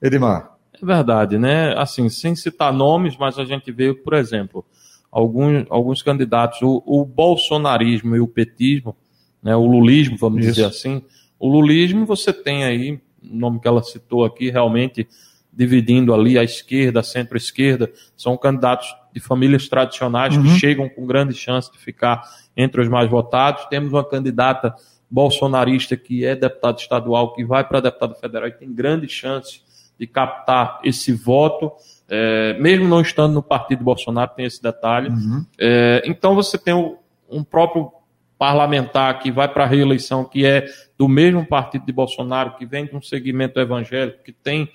Edmar. 0.03 0.57
É 0.81 0.85
verdade, 0.85 1.39
né? 1.39 1.74
Assim, 1.76 2.09
sem 2.09 2.35
citar 2.35 2.72
nomes, 2.72 3.16
mas 3.16 3.39
a 3.39 3.45
gente 3.45 3.70
vê, 3.70 3.95
por 3.95 4.14
exemplo, 4.14 4.64
alguns, 5.11 5.64
alguns 5.70 6.03
candidatos, 6.03 6.61
o, 6.62 6.83
o 6.85 7.05
bolsonarismo 7.05 8.16
e 8.16 8.20
o 8.20 8.26
petismo, 8.26 8.97
né? 9.43 9.55
O 9.55 9.66
lulismo, 9.66 10.16
vamos 10.18 10.41
Isso. 10.41 10.55
dizer 10.55 10.64
assim. 10.66 11.03
O 11.39 11.49
lulismo, 11.49 12.05
você 12.05 12.33
tem 12.33 12.64
aí, 12.64 13.01
o 13.22 13.37
nome 13.37 13.61
que 13.61 13.68
ela 13.68 13.83
citou 13.83 14.24
aqui, 14.24 14.51
realmente 14.51 15.07
dividindo 15.53 16.14
ali 16.14 16.38
a 16.38 16.44
esquerda, 16.44 17.01
a 17.01 17.03
centro-esquerda, 17.03 17.90
são 18.16 18.36
candidatos 18.36 18.94
de 19.12 19.20
famílias 19.20 19.68
tradicionais 19.68 20.36
uhum. 20.36 20.42
que 20.42 20.51
chegam 20.51 20.88
com 20.88 21.07
grande 21.07 21.34
chance 21.34 21.70
de 21.70 21.78
ficar 21.78 22.22
entre 22.57 22.80
os 22.80 22.88
mais 22.88 23.11
votados. 23.11 23.64
Temos 23.66 23.92
uma 23.92 24.05
candidata 24.05 24.74
bolsonarista 25.11 25.96
que 25.96 26.24
é 26.24 26.36
deputada 26.36 26.78
estadual, 26.78 27.32
que 27.34 27.44
vai 27.44 27.64
para 27.64 27.80
deputada 27.80 28.14
federal 28.14 28.48
e 28.48 28.53
tem 28.53 28.72
grande 28.72 29.09
chance 29.09 29.62
de 29.98 30.07
captar 30.07 30.80
esse 30.82 31.12
voto, 31.12 31.72
é, 32.09 32.55
mesmo 32.59 32.88
não 32.88 33.03
estando 33.03 33.34
no 33.34 33.42
partido 33.42 33.84
Bolsonaro, 33.84 34.30
tem 34.34 34.46
esse 34.46 34.62
detalhe. 34.62 35.11
Uhum. 35.11 35.44
É, 35.59 36.03
então 36.07 36.34
você 36.34 36.57
tem 36.57 36.72
um, 36.72 36.96
um 37.28 37.44
próprio 37.44 37.92
parlamentar 38.38 39.18
que 39.18 39.30
vai 39.30 39.46
para 39.46 39.64
a 39.64 39.66
reeleição, 39.66 40.24
que 40.24 40.46
é 40.46 40.64
do 40.96 41.07
mesmo 41.07 41.44
partido 41.44 41.84
de 41.84 41.92
Bolsonaro, 41.92 42.57
que 42.57 42.64
vem 42.64 42.86
de 42.86 42.96
um 42.96 43.03
segmento 43.03 43.61
evangélico, 43.61 44.24
que 44.24 44.32
tem 44.32 44.70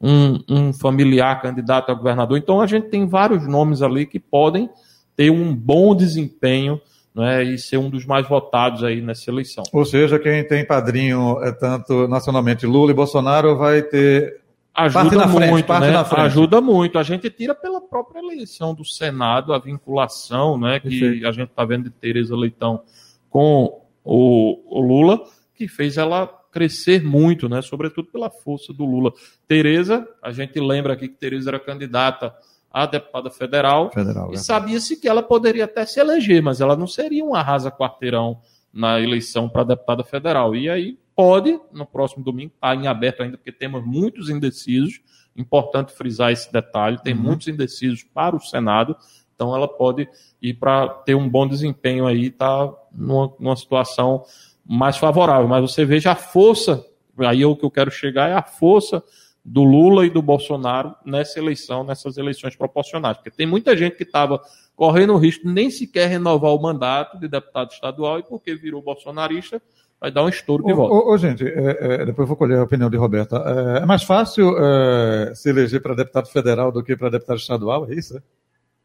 um, 0.00 0.38
um 0.48 0.72
familiar 0.72 1.40
candidato 1.40 1.90
a 1.90 1.94
governador. 1.94 2.38
Então 2.38 2.60
a 2.60 2.66
gente 2.66 2.88
tem 2.88 3.06
vários 3.06 3.46
nomes 3.46 3.82
ali 3.82 4.06
que 4.06 4.18
podem 4.18 4.70
ter 5.16 5.30
um 5.30 5.54
bom 5.54 5.94
desempenho 5.94 6.80
né, 7.14 7.42
e 7.42 7.58
ser 7.58 7.78
um 7.78 7.90
dos 7.90 8.06
mais 8.06 8.28
votados 8.28 8.84
aí 8.84 9.00
nessa 9.00 9.28
eleição. 9.30 9.64
Ou 9.72 9.84
seja, 9.84 10.18
quem 10.18 10.46
tem 10.46 10.64
padrinho 10.64 11.42
é 11.42 11.50
tanto 11.50 12.06
nacionalmente 12.06 12.66
Lula 12.66 12.92
e 12.92 12.94
Bolsonaro 12.94 13.56
vai 13.56 13.82
ter 13.82 14.40
ajuda 14.72 15.26
muito, 15.26 15.66
frente, 15.66 15.80
né? 15.80 16.04
Ajuda 16.22 16.60
muito. 16.60 16.98
A 16.98 17.02
gente 17.02 17.28
tira 17.28 17.52
pela 17.54 17.80
própria 17.80 18.20
eleição 18.20 18.72
do 18.72 18.84
Senado 18.84 19.52
a 19.52 19.58
vinculação, 19.58 20.56
né, 20.56 20.78
que 20.78 21.00
Perfeito. 21.00 21.26
a 21.26 21.32
gente 21.32 21.50
está 21.50 21.64
vendo 21.64 21.84
de 21.84 21.90
Tereza 21.90 22.36
Leitão 22.36 22.82
com 23.28 23.82
o, 24.04 24.78
o 24.78 24.80
Lula, 24.80 25.20
que 25.56 25.66
fez 25.66 25.96
ela 25.96 26.37
crescer 26.58 27.04
muito, 27.04 27.48
né? 27.48 27.62
Sobretudo 27.62 28.08
pela 28.08 28.28
força 28.28 28.72
do 28.72 28.84
Lula. 28.84 29.12
Tereza, 29.46 30.08
a 30.20 30.32
gente 30.32 30.58
lembra 30.58 30.94
aqui 30.94 31.06
que 31.06 31.14
Tereza 31.14 31.50
era 31.50 31.60
candidata 31.60 32.34
a 32.68 32.84
deputada 32.84 33.30
federal, 33.30 33.90
federal 33.92 34.30
e 34.32 34.34
é. 34.34 34.38
sabia-se 34.38 34.96
que 34.96 35.08
ela 35.08 35.22
poderia 35.22 35.64
até 35.64 35.86
se 35.86 36.00
eleger, 36.00 36.42
mas 36.42 36.60
ela 36.60 36.76
não 36.76 36.86
seria 36.86 37.24
um 37.24 37.34
arrasa 37.34 37.70
quarteirão 37.70 38.40
na 38.72 39.00
eleição 39.00 39.48
para 39.48 39.64
deputada 39.64 40.02
federal. 40.02 40.54
E 40.54 40.68
aí 40.68 40.98
pode, 41.14 41.58
no 41.72 41.86
próximo 41.86 42.24
domingo, 42.24 42.52
estar 42.54 42.74
tá 42.74 42.74
em 42.74 42.88
aberto 42.88 43.22
ainda, 43.22 43.38
porque 43.38 43.52
temos 43.52 43.86
muitos 43.86 44.28
indecisos. 44.28 45.00
Importante 45.36 45.92
frisar 45.92 46.32
esse 46.32 46.52
detalhe: 46.52 46.98
tem 46.98 47.14
uhum. 47.14 47.22
muitos 47.22 47.46
indecisos 47.46 48.02
para 48.02 48.34
o 48.34 48.40
Senado, 48.40 48.96
então 49.32 49.54
ela 49.54 49.68
pode 49.68 50.08
ir 50.42 50.54
para 50.54 50.88
ter 50.88 51.14
um 51.14 51.28
bom 51.28 51.46
desempenho 51.46 52.04
aí, 52.04 52.30
tá 52.30 52.68
numa, 52.92 53.32
numa 53.38 53.54
situação 53.54 54.24
mais 54.68 54.98
favorável. 54.98 55.48
Mas 55.48 55.62
você 55.62 55.84
veja 55.84 56.12
a 56.12 56.14
força, 56.14 56.84
aí 57.18 57.42
é 57.42 57.46
o 57.46 57.56
que 57.56 57.64
eu 57.64 57.70
quero 57.70 57.90
chegar 57.90 58.28
é 58.28 58.34
a 58.34 58.42
força 58.42 59.02
do 59.44 59.64
Lula 59.64 60.04
e 60.04 60.10
do 60.10 60.20
Bolsonaro 60.20 60.94
nessa 61.06 61.38
eleição, 61.38 61.82
nessas 61.82 62.18
eleições 62.18 62.54
proporcionais. 62.54 63.16
Porque 63.16 63.30
tem 63.30 63.46
muita 63.46 63.74
gente 63.74 63.96
que 63.96 64.02
estava 64.02 64.40
correndo 64.76 65.14
o 65.14 65.18
risco 65.18 65.48
nem 65.48 65.70
sequer 65.70 66.08
renovar 66.08 66.52
o 66.52 66.60
mandato 66.60 67.18
de 67.18 67.26
deputado 67.26 67.70
estadual 67.70 68.18
e 68.18 68.22
porque 68.22 68.54
virou 68.54 68.82
bolsonarista, 68.82 69.60
vai 69.98 70.10
dar 70.10 70.22
um 70.22 70.28
estouro 70.28 70.64
de 70.64 70.72
voto. 70.72 70.92
Ô, 70.92 71.12
ô, 71.12 71.16
gente, 71.16 71.44
é, 71.44 71.78
é, 71.80 72.06
depois 72.06 72.18
eu 72.18 72.26
vou 72.26 72.36
colher 72.36 72.58
a 72.58 72.62
opinião 72.64 72.90
de 72.90 72.96
Roberta. 72.96 73.42
É, 73.78 73.82
é 73.82 73.86
mais 73.86 74.02
fácil 74.02 74.54
é, 74.58 75.32
se 75.34 75.48
eleger 75.48 75.80
para 75.80 75.94
deputado 75.94 76.28
federal 76.28 76.70
do 76.70 76.82
que 76.84 76.94
para 76.94 77.08
deputado 77.08 77.38
estadual, 77.38 77.90
é 77.90 77.94
isso? 77.94 78.22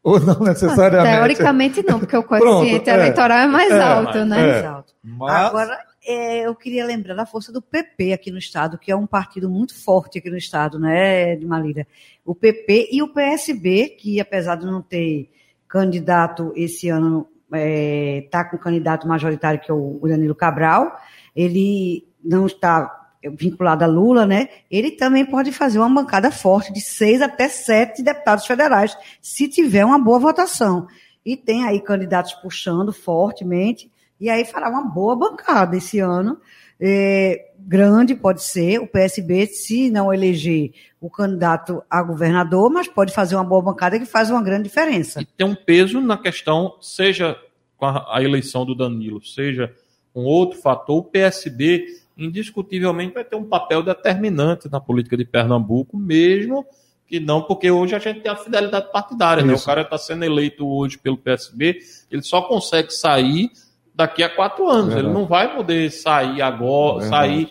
Ou 0.02 0.20
não 0.20 0.38
necessariamente? 0.40 1.14
Ah, 1.14 1.18
teoricamente 1.18 1.82
não, 1.82 1.98
porque 1.98 2.16
o 2.16 2.22
coeficiente 2.22 2.84
Pronto, 2.84 2.88
é. 2.88 2.94
eleitoral 2.94 3.38
é 3.38 3.46
mais 3.46 3.70
é, 3.70 3.82
alto, 3.82 4.24
né? 4.24 4.62
Mas... 5.04 5.46
Agora, 5.46 5.78
é, 6.06 6.46
eu 6.46 6.54
queria 6.54 6.86
lembrar 6.86 7.14
da 7.14 7.26
força 7.26 7.52
do 7.52 7.60
PP 7.60 8.14
aqui 8.14 8.30
no 8.30 8.38
Estado, 8.38 8.78
que 8.78 8.90
é 8.90 8.96
um 8.96 9.06
partido 9.06 9.50
muito 9.50 9.74
forte 9.74 10.18
aqui 10.18 10.30
no 10.30 10.36
Estado, 10.38 10.78
né, 10.78 11.36
de 11.36 11.44
Malira? 11.44 11.86
O 12.24 12.34
PP 12.34 12.88
e 12.90 13.02
o 13.02 13.08
PSB, 13.08 13.90
que 13.90 14.18
apesar 14.18 14.56
de 14.56 14.64
não 14.64 14.80
ter 14.80 15.30
candidato 15.68 16.52
esse 16.56 16.88
ano, 16.88 17.28
está 17.52 17.58
é, 17.58 18.28
tá 18.30 18.44
com 18.44 18.56
candidato 18.56 19.06
majoritário, 19.06 19.60
que 19.60 19.70
é 19.70 19.74
o 19.74 20.00
Danilo 20.02 20.34
Cabral, 20.34 20.98
ele 21.36 22.08
não 22.24 22.46
está 22.46 23.04
vinculado 23.36 23.84
a 23.84 23.86
Lula, 23.86 24.26
né? 24.26 24.48
Ele 24.70 24.90
também 24.90 25.24
pode 25.24 25.52
fazer 25.52 25.78
uma 25.78 25.88
bancada 25.88 26.30
forte 26.30 26.72
de 26.72 26.80
seis 26.80 27.20
até 27.20 27.48
sete 27.48 28.02
deputados 28.02 28.46
federais, 28.46 28.96
se 29.20 29.48
tiver 29.48 29.84
uma 29.84 29.98
boa 29.98 30.18
votação. 30.18 30.86
E 31.24 31.36
tem 31.36 31.64
aí 31.64 31.80
candidatos 31.80 32.34
puxando 32.34 32.92
fortemente, 32.92 33.90
e 34.20 34.30
aí 34.30 34.44
fará 34.44 34.68
uma 34.68 34.84
boa 34.84 35.16
bancada 35.16 35.76
esse 35.76 35.98
ano. 35.98 36.38
É, 36.80 37.50
grande 37.58 38.14
pode 38.14 38.42
ser, 38.42 38.78
o 38.78 38.86
PSB, 38.86 39.46
se 39.46 39.90
não 39.90 40.12
eleger 40.12 40.72
o 41.00 41.08
candidato 41.08 41.82
a 41.88 42.02
governador, 42.02 42.70
mas 42.70 42.88
pode 42.88 43.12
fazer 43.12 43.36
uma 43.36 43.44
boa 43.44 43.62
bancada 43.62 43.98
que 43.98 44.06
faz 44.06 44.30
uma 44.30 44.42
grande 44.42 44.64
diferença. 44.64 45.20
E 45.20 45.24
tem 45.24 45.46
um 45.46 45.54
peso 45.54 46.00
na 46.00 46.16
questão, 46.16 46.76
seja 46.80 47.36
com 47.76 47.86
a, 47.86 48.16
a 48.16 48.22
eleição 48.22 48.64
do 48.64 48.74
Danilo, 48.74 49.24
seja 49.24 49.72
um 50.14 50.22
outro 50.22 50.60
fator, 50.60 50.98
o 50.98 51.04
PSB 51.04 51.86
indiscutivelmente 52.16 53.14
vai 53.14 53.24
ter 53.24 53.36
um 53.36 53.44
papel 53.44 53.82
determinante 53.82 54.70
na 54.70 54.80
política 54.80 55.16
de 55.16 55.24
Pernambuco, 55.24 55.96
mesmo 55.96 56.64
que 57.06 57.20
não, 57.20 57.42
porque 57.42 57.70
hoje 57.70 57.94
a 57.94 57.98
gente 57.98 58.20
tem 58.20 58.30
a 58.30 58.36
fidelidade 58.36 58.90
partidária, 58.90 59.44
né? 59.44 59.52
O 59.52 59.62
cara 59.62 59.82
está 59.82 59.98
sendo 59.98 60.24
eleito 60.24 60.66
hoje 60.66 60.96
pelo 60.96 61.18
PSB, 61.18 61.78
ele 62.10 62.22
só 62.22 62.42
consegue 62.42 62.90
sair 62.90 63.50
daqui 63.94 64.22
a 64.22 64.28
quatro 64.28 64.68
anos. 64.68 64.94
É 64.94 64.98
ele 64.98 65.08
não 65.08 65.26
vai 65.26 65.54
poder 65.54 65.90
sair 65.90 66.42
agora, 66.42 67.04
é 67.04 67.08
sair 67.08 67.50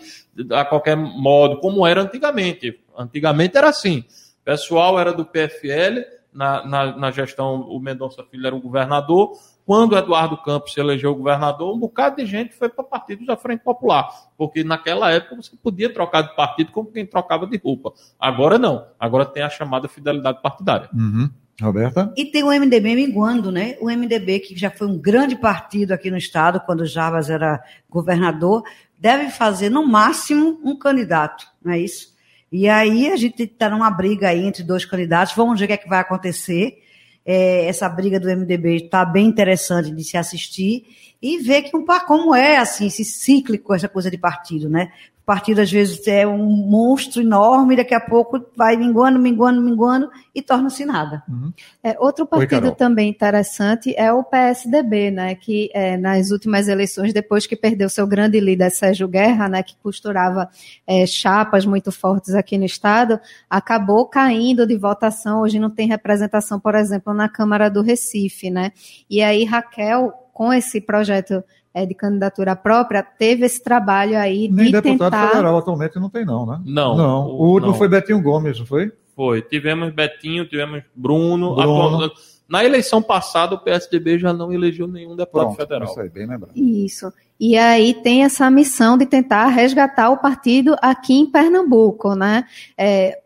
a 0.51 0.65
qualquer 0.65 0.97
modo, 0.97 1.59
como 1.59 1.85
era 1.85 2.01
antigamente. 2.01 2.79
Antigamente 2.97 3.57
era 3.57 3.69
assim. 3.69 3.99
O 4.41 4.43
pessoal 4.43 4.99
era 4.99 5.13
do 5.13 5.25
PFL, 5.25 6.03
na, 6.33 6.65
na, 6.65 6.97
na 6.97 7.11
gestão, 7.11 7.61
o 7.61 7.79
Mendonça 7.79 8.23
Filho 8.23 8.45
era 8.45 8.55
o 8.55 8.61
governador, 8.61 9.37
quando 9.65 9.95
Eduardo 9.95 10.35
Campos 10.37 10.73
se 10.73 10.79
elegeu 10.79 11.15
governador, 11.15 11.73
um 11.73 11.79
bocado 11.79 12.17
de 12.17 12.25
gente 12.25 12.53
foi 12.53 12.67
para 12.67 12.83
partidos 12.83 13.25
da 13.25 13.37
Frente 13.37 13.63
Popular, 13.63 14.09
porque 14.37 14.63
naquela 14.63 15.11
época 15.11 15.37
você 15.37 15.55
podia 15.55 15.93
trocar 15.93 16.23
de 16.23 16.35
partido 16.35 16.71
como 16.71 16.91
quem 16.91 17.05
trocava 17.05 17.47
de 17.47 17.57
roupa. 17.57 17.93
Agora 18.19 18.57
não, 18.57 18.85
agora 18.99 19.25
tem 19.25 19.43
a 19.43 19.49
chamada 19.49 19.87
fidelidade 19.87 20.41
partidária. 20.41 20.89
Uhum. 20.93 21.29
Roberta? 21.61 22.11
E 22.17 22.25
tem 22.25 22.43
o 22.43 22.51
MDB 22.51 22.95
minguando, 22.95 23.51
né? 23.51 23.77
O 23.79 23.85
MDB, 23.85 24.39
que 24.39 24.57
já 24.57 24.71
foi 24.71 24.87
um 24.87 24.97
grande 24.97 25.35
partido 25.35 25.91
aqui 25.91 26.09
no 26.09 26.17
Estado, 26.17 26.59
quando 26.65 26.85
Jarbas 26.85 27.29
era 27.29 27.63
governador, 27.89 28.63
deve 28.97 29.29
fazer, 29.29 29.69
no 29.69 29.85
máximo, 29.85 30.59
um 30.63 30.75
candidato, 30.77 31.45
não 31.63 31.73
é 31.73 31.79
isso? 31.79 32.13
E 32.51 32.69
aí 32.69 33.11
a 33.11 33.15
gente 33.15 33.43
está 33.43 33.69
numa 33.69 33.89
briga 33.89 34.29
aí 34.29 34.45
entre 34.45 34.63
dois 34.63 34.85
candidatos, 34.85 35.35
vamos 35.35 35.59
ver 35.59 35.65
o 35.65 35.67
que, 35.67 35.73
é 35.73 35.77
que 35.77 35.89
vai 35.89 35.99
acontecer. 35.99 36.79
É, 37.25 37.65
essa 37.65 37.87
briga 37.87 38.19
do 38.19 38.27
MDB 38.27 38.75
está 38.75 39.05
bem 39.05 39.25
interessante 39.25 39.91
de 39.91 40.03
se 40.03 40.17
assistir 40.17 40.85
e 41.21 41.37
ver 41.37 41.63
que 41.63 41.75
um, 41.75 41.85
como 42.05 42.35
é 42.35 42.57
assim, 42.57 42.87
esse 42.87 43.05
cíclico, 43.05 43.73
essa 43.73 43.87
coisa 43.87 44.11
de 44.11 44.17
partido, 44.17 44.69
né? 44.69 44.91
O 45.23 45.25
partido, 45.25 45.61
às 45.61 45.71
vezes, 45.71 46.05
é 46.05 46.27
um 46.27 46.45
monstro 46.45 47.21
enorme, 47.21 47.77
daqui 47.77 47.95
a 47.95 47.99
pouco 47.99 48.45
vai 48.57 48.75
minguando, 48.75 49.17
minguando, 49.17 49.61
minguando 49.61 50.09
e 50.35 50.41
torna-se 50.41 50.83
nada. 50.83 51.23
Uhum. 51.29 51.53
É, 51.81 51.95
outro 51.97 52.25
partido 52.25 52.67
Oi, 52.67 52.75
também 52.75 53.09
interessante 53.09 53.95
é 53.95 54.11
o 54.11 54.21
PSDB, 54.21 55.11
né, 55.11 55.35
que 55.35 55.69
é, 55.73 55.95
nas 55.95 56.29
últimas 56.29 56.67
eleições, 56.67 57.13
depois 57.13 57.47
que 57.47 57.55
perdeu 57.55 57.87
seu 57.87 58.05
grande 58.05 58.37
líder 58.37 58.69
Sérgio 58.69 59.07
Guerra, 59.07 59.47
né, 59.47 59.63
que 59.63 59.77
costurava 59.77 60.49
é, 60.85 61.05
chapas 61.05 61.65
muito 61.65 61.89
fortes 61.89 62.35
aqui 62.35 62.57
no 62.57 62.65
Estado, 62.65 63.17
acabou 63.49 64.05
caindo 64.05 64.67
de 64.67 64.75
votação. 64.77 65.41
Hoje 65.41 65.57
não 65.57 65.69
tem 65.69 65.87
representação, 65.87 66.59
por 66.59 66.75
exemplo, 66.75 67.13
na 67.13 67.29
Câmara 67.29 67.69
do 67.69 67.81
Recife. 67.81 68.49
Né? 68.49 68.73
E 69.09 69.21
aí, 69.21 69.45
Raquel, 69.45 70.11
com 70.33 70.51
esse 70.51 70.81
projeto 70.81 71.43
é, 71.73 71.85
de 71.85 71.95
candidatura 71.95 72.55
própria, 72.55 73.01
teve 73.01 73.45
esse 73.45 73.63
trabalho 73.63 74.17
aí 74.17 74.47
Nem 74.49 74.67
de 74.67 74.71
deputado 74.73 75.11
tentar... 75.11 75.27
federal 75.29 75.57
atualmente 75.57 75.95
não 75.99 76.09
tem 76.09 76.25
não, 76.25 76.45
né? 76.45 76.61
Não. 76.65 76.95
Não, 76.95 77.25
o, 77.27 77.47
último 77.51 77.71
não. 77.71 77.77
foi 77.77 77.87
Betinho 77.87 78.21
Gomes, 78.21 78.59
não 78.59 78.65
foi? 78.65 78.91
Foi. 79.15 79.41
Tivemos 79.41 79.93
Betinho, 79.93 80.47
tivemos 80.47 80.83
Bruno. 80.95 81.55
Bruno. 81.55 82.11
Na 82.53 82.63
eleição 82.63 83.01
passada, 83.01 83.55
o 83.55 83.57
PSDB 83.57 84.19
já 84.19 84.31
não 84.31 84.53
elegeu 84.53 84.87
nenhum 84.87 85.15
deputado 85.15 85.55
Pronto, 85.55 85.57
federal. 85.57 85.89
Isso 85.89 85.99
aí, 85.99 86.07
bem 86.07 86.27
lembrado. 86.27 86.55
Isso. 86.55 87.11
E 87.39 87.57
aí 87.57 87.95
tem 87.95 88.23
essa 88.23 88.47
missão 88.51 88.95
de 88.95 89.07
tentar 89.07 89.47
resgatar 89.47 90.11
o 90.11 90.19
partido 90.19 90.75
aqui 90.79 91.15
em 91.15 91.25
Pernambuco, 91.25 92.13
né? 92.13 92.45
É, 92.77 93.19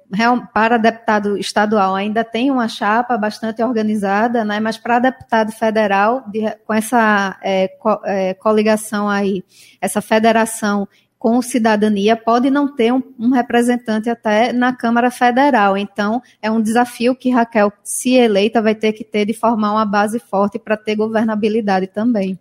para 0.53 0.77
deputado 0.77 1.37
estadual 1.37 1.93
ainda 1.93 2.23
tem 2.23 2.49
uma 2.49 2.69
chapa 2.69 3.17
bastante 3.17 3.61
organizada, 3.61 4.45
né? 4.45 4.61
mas 4.61 4.77
para 4.77 4.99
deputado 4.99 5.51
federal, 5.51 6.23
de, 6.31 6.49
com 6.65 6.73
essa 6.73 7.37
é, 7.43 7.67
co, 7.67 7.99
é, 8.05 8.33
coligação 8.33 9.09
aí, 9.09 9.43
essa 9.81 9.99
federação 9.99 10.87
com 11.17 11.41
cidadania, 11.41 12.15
pode 12.15 12.49
não 12.49 12.73
ter 12.73 12.93
um, 12.93 13.01
um, 13.19 13.31
representante 13.31 14.09
até 14.09 14.53
na 14.53 14.71
Câmara 14.71 15.09
Federal. 15.09 15.75
Então, 15.75 16.21
é 16.41 16.51
um 16.51 16.61
desafio 16.61 17.15
que 17.15 17.31
Raquel, 17.31 17.73
se 17.83 18.13
eleita, 18.13 18.61
vai 18.61 18.75
ter 18.75 18.93
que 18.93 19.03
ter 19.03 19.25
de 19.25 19.33
formar 19.33 19.71
uma 19.71 19.85
base 19.85 20.19
forte 20.19 20.59
para 20.59 20.77
ter 20.77 20.95
governabilidade 20.95 21.87
também. 21.87 22.39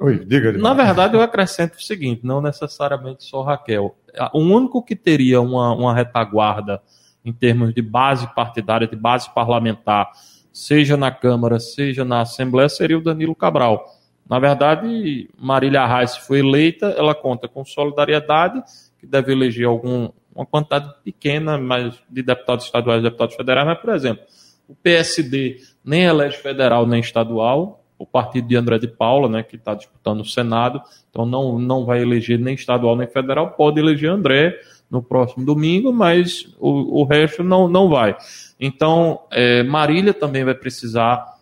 Oi, 0.00 0.24
diga. 0.24 0.52
Na 0.52 0.72
verdade, 0.72 1.14
eu 1.14 1.20
acrescento 1.20 1.74
o 1.74 1.82
seguinte: 1.82 2.22
não 2.24 2.40
necessariamente 2.40 3.24
só 3.24 3.42
Raquel. 3.42 3.94
O 4.32 4.40
único 4.40 4.82
que 4.82 4.96
teria 4.96 5.40
uma, 5.40 5.74
uma 5.74 5.94
retaguarda 5.94 6.80
em 7.24 7.32
termos 7.32 7.74
de 7.74 7.82
base 7.82 8.26
partidária, 8.34 8.88
de 8.88 8.96
base 8.96 9.32
parlamentar, 9.34 10.10
seja 10.50 10.96
na 10.96 11.10
Câmara, 11.10 11.60
seja 11.60 12.04
na 12.04 12.22
Assembleia, 12.22 12.68
seria 12.68 12.98
o 12.98 13.02
Danilo 13.02 13.34
Cabral. 13.34 13.84
Na 14.30 14.38
verdade, 14.38 15.28
Marília 15.36 15.84
Reis 15.84 16.16
foi 16.16 16.38
eleita, 16.38 16.94
ela 16.96 17.16
conta 17.16 17.48
com 17.48 17.64
solidariedade, 17.64 18.62
que 18.96 19.04
deve 19.04 19.32
eleger 19.32 19.66
algum, 19.66 20.08
uma 20.32 20.46
quantidade 20.46 20.94
pequena 21.02 21.58
mas 21.58 21.94
de 22.08 22.22
deputados 22.22 22.64
estaduais 22.64 23.00
e 23.00 23.02
deputados 23.02 23.34
federais, 23.34 23.66
mas, 23.66 23.80
por 23.80 23.92
exemplo, 23.92 24.22
o 24.68 24.74
PSD 24.76 25.56
nem 25.84 26.04
elege 26.04 26.36
federal 26.36 26.86
nem 26.86 27.00
estadual, 27.00 27.84
o 27.98 28.06
partido 28.06 28.46
de 28.46 28.54
André 28.54 28.78
de 28.78 28.86
Paula, 28.86 29.28
né, 29.28 29.42
que 29.42 29.56
está 29.56 29.74
disputando 29.74 30.20
o 30.20 30.24
Senado, 30.24 30.80
então 31.10 31.26
não, 31.26 31.58
não 31.58 31.84
vai 31.84 32.00
eleger 32.00 32.38
nem 32.38 32.54
estadual 32.54 32.94
nem 32.94 33.08
federal, 33.08 33.50
pode 33.50 33.80
eleger 33.80 34.10
André 34.10 34.56
no 34.88 35.02
próximo 35.02 35.44
domingo, 35.44 35.92
mas 35.92 36.54
o, 36.60 37.00
o 37.00 37.04
resto 37.04 37.42
não, 37.42 37.66
não 37.66 37.88
vai. 37.88 38.16
Então, 38.60 39.22
é, 39.32 39.64
Marília 39.64 40.14
também 40.14 40.44
vai 40.44 40.54
precisar 40.54 41.39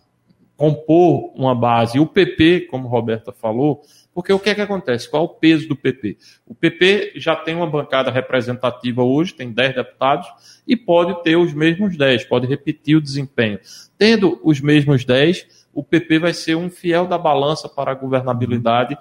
compor 0.59 1.33
uma 1.37 1.55
base. 1.55 2.01
O 2.01 2.07
PP, 2.07 2.63
como 2.69 2.89
Roberta 2.89 3.33
falou, 3.33 3.81
porque 4.13 4.33
o 4.33 4.41
que 4.41 4.51
é 4.51 4.55
que 4.57 4.61
acontece? 4.61 5.09
Qual 5.09 5.23
é 5.23 5.27
o 5.27 5.29
peso 5.29 5.69
do 5.69 5.77
PP? 5.77 6.19
O 6.45 6.53
PP 6.53 7.13
já 7.15 7.37
tem 7.37 7.55
uma 7.55 7.71
bancada 7.71 8.11
representativa 8.11 9.05
hoje, 9.05 9.33
tem 9.33 9.53
10 9.53 9.77
deputados, 9.77 10.27
e 10.67 10.77
pode 10.77 11.23
ter 11.23 11.37
os 11.37 11.55
mesmos 11.55 11.97
10, 11.97 12.25
pode 12.25 12.49
repetir 12.49 12.97
o 12.97 13.01
desempenho. 13.01 13.61
Tendo 13.97 14.41
os 14.43 14.61
mesmos 14.61 15.05
10, 15.05 15.69
o 15.73 15.85
PP 15.85 16.19
vai 16.19 16.35
ser 16.35 16.57
um 16.57 16.69
fiel 16.69 17.07
da 17.07 17.17
balança 17.17 17.69
para 17.69 17.93
a 17.93 17.95
governabilidade, 17.95 18.99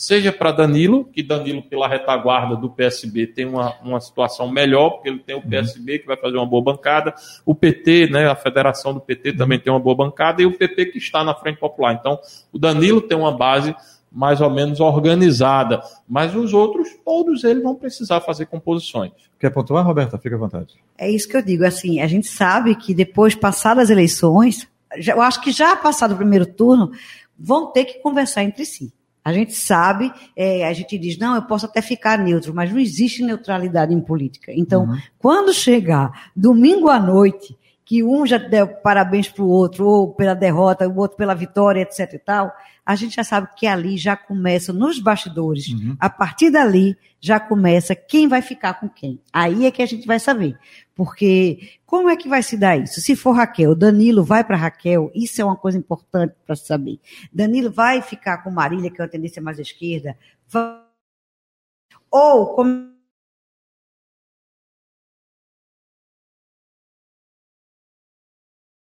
seja 0.00 0.32
para 0.32 0.50
Danilo, 0.50 1.04
que 1.04 1.22
Danilo, 1.22 1.62
pela 1.62 1.86
retaguarda 1.86 2.56
do 2.56 2.70
PSB, 2.70 3.26
tem 3.26 3.44
uma, 3.44 3.74
uma 3.82 4.00
situação 4.00 4.50
melhor, 4.50 4.92
porque 4.92 5.10
ele 5.10 5.18
tem 5.18 5.36
o 5.36 5.42
PSB 5.42 5.98
que 5.98 6.06
vai 6.06 6.16
fazer 6.16 6.38
uma 6.38 6.46
boa 6.46 6.64
bancada, 6.64 7.14
o 7.44 7.54
PT, 7.54 8.08
né, 8.10 8.26
a 8.26 8.34
federação 8.34 8.94
do 8.94 9.00
PT 9.00 9.34
também 9.34 9.60
tem 9.60 9.70
uma 9.70 9.78
boa 9.78 9.94
bancada, 9.94 10.40
e 10.40 10.46
o 10.46 10.56
PP 10.56 10.86
que 10.86 10.96
está 10.96 11.22
na 11.22 11.34
Frente 11.34 11.58
Popular. 11.58 11.92
Então, 11.92 12.18
o 12.50 12.58
Danilo 12.58 13.02
tem 13.02 13.14
uma 13.14 13.30
base 13.30 13.76
mais 14.10 14.40
ou 14.40 14.48
menos 14.48 14.80
organizada, 14.80 15.82
mas 16.08 16.34
os 16.34 16.54
outros, 16.54 16.88
todos 17.04 17.44
eles 17.44 17.62
vão 17.62 17.74
precisar 17.74 18.22
fazer 18.22 18.46
composições. 18.46 19.12
Quer 19.38 19.50
pontuar, 19.50 19.86
Roberta? 19.86 20.16
Fica 20.16 20.34
à 20.34 20.38
vontade. 20.38 20.76
É 20.96 21.10
isso 21.10 21.28
que 21.28 21.36
eu 21.36 21.42
digo, 21.42 21.62
assim, 21.62 22.00
a 22.00 22.06
gente 22.06 22.26
sabe 22.26 22.74
que 22.74 22.94
depois, 22.94 23.34
passadas 23.34 23.84
as 23.84 23.90
eleições, 23.90 24.66
eu 24.96 25.20
acho 25.20 25.42
que 25.42 25.52
já 25.52 25.76
passado 25.76 26.14
o 26.14 26.16
primeiro 26.16 26.46
turno, 26.46 26.90
vão 27.38 27.70
ter 27.70 27.84
que 27.84 27.98
conversar 27.98 28.44
entre 28.44 28.64
si. 28.64 28.90
A 29.24 29.32
gente 29.32 29.52
sabe, 29.52 30.12
é, 30.34 30.66
a 30.66 30.72
gente 30.72 30.96
diz, 30.96 31.18
não, 31.18 31.34
eu 31.34 31.42
posso 31.42 31.66
até 31.66 31.82
ficar 31.82 32.18
neutro, 32.18 32.54
mas 32.54 32.72
não 32.72 32.78
existe 32.78 33.22
neutralidade 33.22 33.92
em 33.92 34.00
política. 34.00 34.52
Então, 34.54 34.84
uhum. 34.84 34.98
quando 35.18 35.52
chegar 35.52 36.30
domingo 36.34 36.88
à 36.88 36.98
noite, 36.98 37.56
que 37.84 38.02
um 38.02 38.24
já 38.24 38.38
deu 38.38 38.68
parabéns 38.68 39.28
para 39.28 39.42
o 39.42 39.48
outro, 39.48 39.86
ou 39.86 40.14
pela 40.14 40.32
derrota, 40.32 40.88
o 40.88 40.96
outro 40.96 41.16
pela 41.16 41.34
vitória, 41.34 41.82
etc 41.82 42.14
e 42.14 42.18
tal, 42.18 42.52
a 42.90 42.96
gente 42.96 43.14
já 43.14 43.22
sabe 43.22 43.46
que 43.56 43.68
ali 43.68 43.96
já 43.96 44.16
começa 44.16 44.72
nos 44.72 44.98
bastidores. 44.98 45.68
Uhum. 45.68 45.96
A 46.00 46.10
partir 46.10 46.50
dali 46.50 46.96
já 47.20 47.38
começa 47.38 47.94
quem 47.94 48.26
vai 48.26 48.42
ficar 48.42 48.80
com 48.80 48.88
quem. 48.88 49.20
Aí 49.32 49.64
é 49.64 49.70
que 49.70 49.80
a 49.80 49.86
gente 49.86 50.08
vai 50.08 50.18
saber. 50.18 50.58
Porque 50.92 51.78
como 51.86 52.08
é 52.08 52.16
que 52.16 52.28
vai 52.28 52.42
se 52.42 52.56
dar 52.56 52.76
isso? 52.76 53.00
Se 53.00 53.14
for 53.14 53.30
Raquel, 53.30 53.76
Danilo 53.76 54.24
vai 54.24 54.42
para 54.42 54.56
Raquel, 54.56 55.08
isso 55.14 55.40
é 55.40 55.44
uma 55.44 55.54
coisa 55.54 55.78
importante 55.78 56.34
para 56.44 56.56
saber. 56.56 56.98
Danilo 57.32 57.70
vai 57.70 58.02
ficar 58.02 58.38
com 58.38 58.50
Marília, 58.50 58.90
que 58.90 59.00
é 59.00 59.04
uma 59.04 59.10
tendência 59.10 59.40
mais 59.40 59.60
à 59.60 59.62
esquerda. 59.62 60.18
Vai... 60.48 60.80
Ou 62.10 62.56
como 62.56 62.90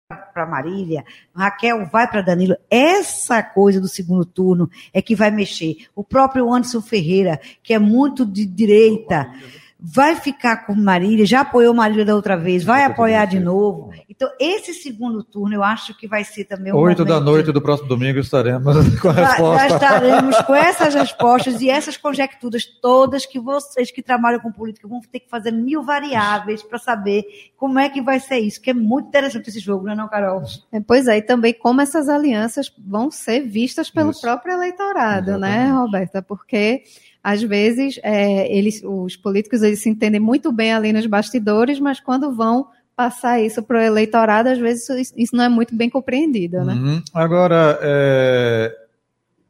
para 0.10 0.44
Marília, 0.44 1.06
Raquel 1.36 1.86
vai 1.86 2.10
para 2.10 2.24
Danilo. 2.24 2.58
Essa 2.68 3.44
coisa 3.44 3.80
do 3.80 3.88
segundo 3.88 4.26
turno 4.26 4.68
é 4.92 5.04
que 5.04 5.16
vai 5.16 5.30
mexer. 5.30 5.86
O 5.96 6.04
próprio 6.04 6.52
Anderson 6.52 6.82
Ferreira, 6.82 7.40
que 7.62 7.76
é 7.76 7.80
muito 7.80 8.26
de 8.26 8.44
direita, 8.44 9.32
vai 9.82 10.18
ficar 10.18 10.66
com 10.66 10.76
Marília, 10.76 11.26
já 11.26 11.42
apoiou 11.42 11.74
Marília 11.74 12.04
da 12.04 12.14
outra 12.14 12.36
vez, 12.36 12.64
vai 12.66 12.84
apoiar 12.84 13.26
de 13.26 13.40
novo. 13.40 13.92
Então, 14.10 14.30
esse 14.38 14.74
segundo 14.74 15.24
turno, 15.24 15.56
eu 15.56 15.64
acho 15.64 15.98
que 15.98 16.06
vai 16.06 16.26
ser 16.26 16.44
também 16.44 16.74
um 16.74 16.76
Oito 16.76 17.06
da 17.06 17.22
noite 17.22 17.54
do 17.54 17.62
próximo 17.62 17.88
domingo 17.88 18.20
estaremos 18.20 18.76
com 19.00 19.10
a 19.10 19.14
resposta. 19.14 19.70
Já 19.70 19.76
estaremos 19.76 20.42
com 20.42 20.54
essas 20.56 20.94
respostas 20.94 21.62
e 21.62 21.70
essas 21.70 21.96
conjecturas 21.96 22.66
todas 22.66 23.26
que 23.26 23.40
vocês 23.40 23.90
que 23.90 24.02
trabalham 24.02 24.42
com 24.42 24.52
política 24.52 24.86
vão 24.86 25.00
ter 25.00 25.22
que 25.22 25.30
fazer 25.30 25.52
mil 25.52 25.82
variáveis 25.82 26.62
para 26.62 26.78
saber 26.78 27.24
como 27.56 27.80
é 27.80 27.88
que 27.88 28.02
vai 28.02 28.20
ser 28.20 28.40
isso, 28.40 28.62
que 28.62 28.72
é 28.72 28.74
muito 28.74 29.08
interessante 29.08 29.48
esse 29.48 29.60
jogo, 29.60 29.86
não 29.86 29.94
é 29.94 29.96
não, 29.96 30.10
Carol? 30.10 30.44
É, 30.74 30.82
pois 30.82 31.08
é, 31.08 31.18
e 31.18 31.22
também 31.22 31.54
como 31.54 31.80
essas 31.80 32.10
alianças 32.10 32.70
vão 32.86 33.10
ser 33.10 33.42
vistas 33.48 33.90
pelo 33.90 34.12
isso. 34.12 34.20
próprio 34.20 34.56
eleitorado, 34.56 35.32
Exatamente. 35.32 35.58
né, 35.58 35.72
Roberta? 35.72 36.22
Porque 36.22 36.84
às 37.24 37.42
vezes 37.42 38.00
é, 38.04 38.52
eles, 38.52 38.82
os 38.84 39.16
políticos 39.16 39.62
eles 39.62 39.82
se 39.82 39.90
entendem 39.90 40.20
muito 40.20 40.52
bem 40.52 40.74
ali 40.74 40.94
nos 40.94 41.06
bastidores, 41.06 41.80
mas 41.80 42.00
quando 42.00 42.34
vão 42.34 42.68
passar 42.96 43.40
isso 43.42 43.64
para 43.64 43.78
o 43.78 43.82
eleitorado, 43.82 44.50
às 44.50 44.58
vezes 44.58 45.14
isso, 45.16 45.36
não 45.36 45.44
é 45.46 45.50
muito 45.50 45.76
bem 45.76 45.90
compreendido, 45.90 46.64
né? 46.66 46.74
Uhum. 46.74 47.02
Agora, 47.14 47.80
é... 47.82 48.76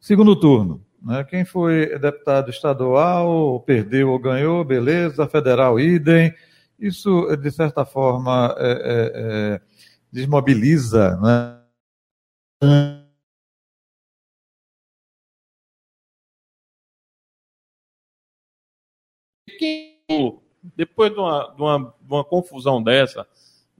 segundo 0.00 0.36
turno, 0.36 0.84
né? 1.02 1.24
Quem 1.24 1.44
foi 1.44 1.98
deputado 1.98 2.50
estadual, 2.50 3.60
perdeu 3.60 4.10
ou 4.10 4.18
ganhou, 4.18 4.64
beleza, 4.64 5.26
federal 5.26 5.80
idem. 5.80 6.32
Isso, 6.78 7.26
de 7.36 7.50
certa 7.50 7.84
forma, 7.84 8.54
é, 8.58 8.70
é, 8.70 9.12
é 9.14 9.60
desmobiliza, 10.12 11.16
né? 11.20 12.99
Depois 20.76 21.12
de 21.12 21.18
uma, 21.18 21.52
de, 21.54 21.62
uma, 21.62 21.78
de 21.78 22.14
uma 22.14 22.24
confusão 22.24 22.82
dessa, 22.82 23.26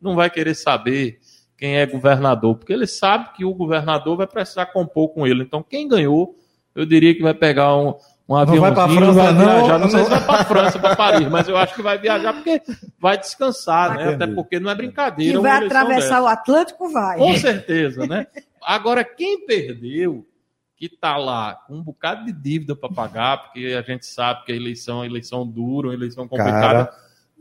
não 0.00 0.14
vai 0.14 0.30
querer 0.30 0.54
saber 0.54 1.20
quem 1.56 1.76
é 1.76 1.86
governador, 1.86 2.56
porque 2.56 2.72
ele 2.72 2.86
sabe 2.86 3.32
que 3.34 3.44
o 3.44 3.52
governador 3.52 4.16
vai 4.16 4.26
precisar 4.26 4.66
compor 4.66 5.10
com 5.10 5.26
ele. 5.26 5.42
Então, 5.42 5.62
quem 5.62 5.86
ganhou, 5.86 6.38
eu 6.74 6.86
diria 6.86 7.14
que 7.14 7.22
vai 7.22 7.34
pegar 7.34 7.76
um, 7.76 7.94
um 8.26 8.34
aviãozinho, 8.34 8.74
vai, 8.74 8.88
França, 8.88 9.12
vai 9.12 9.34
viajar. 9.34 9.72
Não, 9.72 9.78
não 9.80 9.90
sei 9.90 10.04
se 10.04 10.10
vai 10.10 10.24
para 10.24 10.44
França, 10.44 10.78
para 10.78 10.96
Paris, 10.96 11.28
mas 11.28 11.48
eu 11.48 11.56
acho 11.58 11.74
que 11.74 11.82
vai 11.82 11.98
viajar 11.98 12.32
porque 12.32 12.62
vai 12.98 13.18
descansar, 13.18 13.96
né? 13.96 14.14
Até 14.14 14.26
porque 14.26 14.58
não 14.58 14.70
é 14.70 14.74
brincadeira. 14.74 15.36
Que 15.36 15.42
vai 15.42 15.66
atravessar 15.66 16.20
dessa. 16.20 16.22
o 16.22 16.26
Atlântico, 16.26 16.88
vai. 16.88 17.18
Com 17.18 17.36
certeza, 17.36 18.06
né? 18.06 18.26
Agora, 18.62 19.04
quem 19.04 19.44
perdeu, 19.44 20.24
que 20.80 20.86
está 20.86 21.18
lá 21.18 21.56
com 21.66 21.74
um 21.74 21.82
bocado 21.82 22.24
de 22.24 22.32
dívida 22.32 22.74
para 22.74 22.88
pagar, 22.88 23.42
porque 23.42 23.76
a 23.78 23.82
gente 23.82 24.06
sabe 24.06 24.46
que 24.46 24.52
a 24.52 24.56
eleição 24.56 25.04
é 25.04 25.06
eleição 25.06 25.46
dura, 25.46 25.88
uma 25.88 25.94
eleição 25.94 26.26
complicada, 26.26 26.86
Cara. 26.86 26.90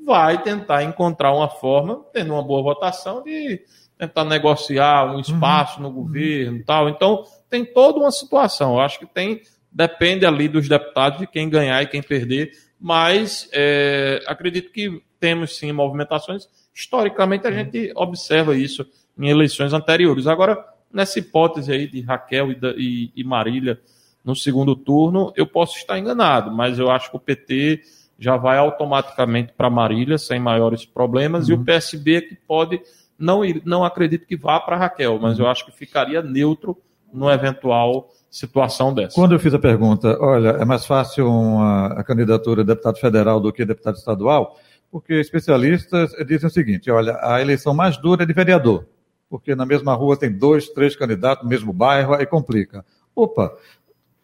vai 0.05 0.43
tentar 0.43 0.83
encontrar 0.83 1.33
uma 1.33 1.47
forma, 1.47 2.03
tendo 2.11 2.33
uma 2.33 2.43
boa 2.43 2.61
votação, 2.61 3.23
de 3.23 3.61
tentar 3.97 4.25
negociar 4.25 5.15
um 5.15 5.21
espaço 5.21 5.77
uhum. 5.77 5.83
no 5.83 5.91
governo 5.93 6.57
e 6.57 6.63
tal. 6.65 6.89
Então, 6.89 7.23
tem 7.49 7.63
toda 7.63 7.99
uma 7.99 8.11
situação. 8.11 8.73
Eu 8.73 8.81
acho 8.81 8.99
que 8.99 9.05
tem, 9.05 9.41
depende 9.71 10.25
ali 10.25 10.49
dos 10.49 10.67
deputados 10.67 11.19
de 11.19 11.25
quem 11.25 11.49
ganhar 11.49 11.81
e 11.81 11.87
quem 11.87 12.01
perder, 12.01 12.51
mas 12.77 13.49
é, 13.53 14.21
acredito 14.27 14.69
que 14.69 15.01
temos 15.17 15.57
sim 15.57 15.71
movimentações. 15.71 16.45
Historicamente, 16.75 17.47
a 17.47 17.51
gente 17.51 17.93
observa 17.95 18.53
isso 18.53 18.85
em 19.17 19.29
eleições 19.29 19.71
anteriores. 19.71 20.27
Agora, 20.27 20.61
nessa 20.91 21.19
hipótese 21.19 21.71
aí 21.71 21.87
de 21.87 22.01
Raquel 22.01 22.51
e, 22.51 22.57
e, 22.77 23.11
e 23.15 23.23
Marília 23.23 23.79
no 24.23 24.35
segundo 24.35 24.75
turno, 24.75 25.31
eu 25.35 25.47
posso 25.47 25.77
estar 25.77 25.97
enganado, 25.97 26.51
mas 26.51 26.77
eu 26.77 26.91
acho 26.91 27.09
que 27.09 27.17
o 27.17 27.19
PT 27.19 27.81
já 28.17 28.35
vai 28.35 28.57
automaticamente 28.57 29.53
para 29.53 29.69
Marília 29.69 30.17
sem 30.17 30.39
maiores 30.39 30.85
problemas 30.85 31.45
uhum. 31.45 31.51
e 31.51 31.53
o 31.55 31.57
uhum. 31.59 31.65
PSB 31.65 32.15
é 32.15 32.21
que 32.21 32.35
pode 32.35 32.81
não, 33.17 33.41
não 33.65 33.83
acredito 33.83 34.25
que 34.25 34.37
vá 34.37 34.59
para 34.59 34.77
Raquel, 34.77 35.19
mas 35.19 35.37
eu 35.37 35.47
acho 35.47 35.65
que 35.65 35.71
ficaria 35.71 36.21
neutro 36.21 36.77
numa 37.11 37.33
eventual 37.33 38.09
situação 38.29 38.93
dessa. 38.93 39.15
Quando 39.15 39.33
eu 39.33 39.39
fiz 39.39 39.53
a 39.53 39.59
pergunta, 39.59 40.17
olha, 40.21 40.49
é 40.49 40.65
mais 40.65 40.85
fácil 40.85 41.27
uma, 41.29 41.87
a 41.87 42.03
candidatura 42.03 42.63
de 42.63 42.67
deputado 42.67 42.97
federal 42.97 43.39
do 43.39 43.51
que 43.51 43.65
deputado 43.65 43.95
estadual, 43.95 44.57
porque 44.91 45.15
especialistas 45.15 46.11
dizem 46.25 46.47
o 46.47 46.51
seguinte, 46.51 46.89
olha, 46.89 47.17
a 47.21 47.41
eleição 47.41 47.73
mais 47.73 47.97
dura 47.97 48.23
é 48.23 48.25
de 48.25 48.33
vereador, 48.33 48.85
porque 49.29 49.55
na 49.55 49.65
mesma 49.65 49.93
rua 49.93 50.17
tem 50.17 50.31
dois, 50.31 50.69
três 50.69 50.95
candidatos 50.95 51.43
no 51.43 51.49
mesmo 51.49 51.71
bairro, 51.71 52.15
aí 52.15 52.25
complica. 52.25 52.83
Opa, 53.15 53.53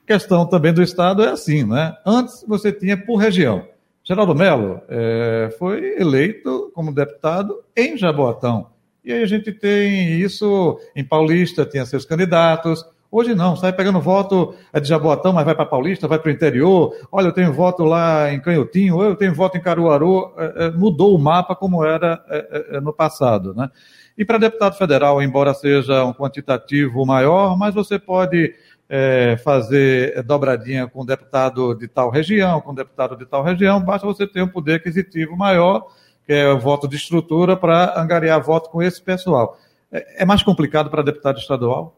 questão 0.06 0.46
também 0.46 0.74
do 0.74 0.82
Estado 0.82 1.24
é 1.24 1.30
assim, 1.30 1.64
né? 1.64 1.96
Antes 2.06 2.44
você 2.48 2.72
tinha 2.72 2.98
por 2.98 3.18
região. 3.18 3.68
Geraldo 4.04 4.36
Melo 4.36 4.82
é, 4.88 5.56
foi 5.58 6.00
eleito 6.00 6.72
como 6.74 6.94
deputado 6.94 7.64
em 7.76 7.98
Jaboatão. 7.98 8.68
E 9.04 9.12
aí 9.12 9.22
a 9.22 9.28
gente 9.28 9.52
tem 9.52 10.20
isso 10.20 10.80
em 10.96 11.04
Paulista, 11.04 11.66
tinha 11.66 11.86
seus 11.86 12.06
candidatos. 12.06 12.84
Hoje 13.12 13.34
não, 13.34 13.56
sai 13.56 13.72
pegando 13.72 14.00
voto 14.02 14.56
é 14.74 14.80
de 14.80 14.88
Jaboatão, 14.88 15.32
mas 15.32 15.46
vai 15.46 15.56
para 15.56 15.66
Paulista, 15.66 16.08
vai 16.08 16.20
para 16.20 16.30
o 16.30 16.32
interior. 16.32 16.94
Olha, 17.12 17.28
eu 17.28 17.32
tenho 17.32 17.54
voto 17.54 17.84
lá 17.84 18.32
em 18.32 18.40
Canhotinho, 18.40 19.02
eu 19.02 19.16
tenho 19.16 19.34
voto 19.34 19.58
em 19.58 19.62
Caruaru. 19.62 20.34
É, 20.38 20.66
é, 20.66 20.72
mudou 20.72 21.16
o 21.16 21.20
mapa 21.20 21.56
como 21.56 21.84
era 21.84 22.24
é, 22.28 22.38
é, 22.38 22.78
é 22.78 22.82
no 22.82 22.92
passado, 22.92 23.54
né? 23.54 23.70
E 24.18 24.24
para 24.24 24.38
deputado 24.38 24.78
federal, 24.78 25.22
embora 25.22 25.54
seja 25.54 26.06
um 26.06 26.14
quantitativo 26.14 27.06
maior, 27.06 27.58
mas 27.58 27.76
você 27.76 28.00
pode 28.00 28.54
é, 28.90 29.38
fazer 29.44 30.24
dobradinha 30.24 30.88
com 30.88 31.06
deputado 31.06 31.76
de 31.76 31.88
tal 31.88 32.10
região, 32.10 32.62
com 32.62 32.74
deputado 32.74 33.16
de 33.16 33.26
tal 33.26 33.44
região, 33.44 33.82
basta 33.82 34.08
você 34.08 34.26
ter 34.26 34.42
um 34.42 34.48
poder 34.48 34.76
aquisitivo 34.76 35.36
maior 35.36 35.86
que 36.26 36.34
é 36.34 36.52
o 36.52 36.60
voto 36.60 36.88
de 36.88 36.96
estrutura, 36.96 37.56
para 37.56 38.00
angariar 38.00 38.42
voto 38.42 38.70
com 38.70 38.82
esse 38.82 39.02
pessoal. 39.02 39.58
É, 39.92 40.24
é 40.24 40.26
mais 40.26 40.42
complicado 40.42 40.90
para 40.90 41.04
deputado 41.04 41.38
estadual? 41.38 41.96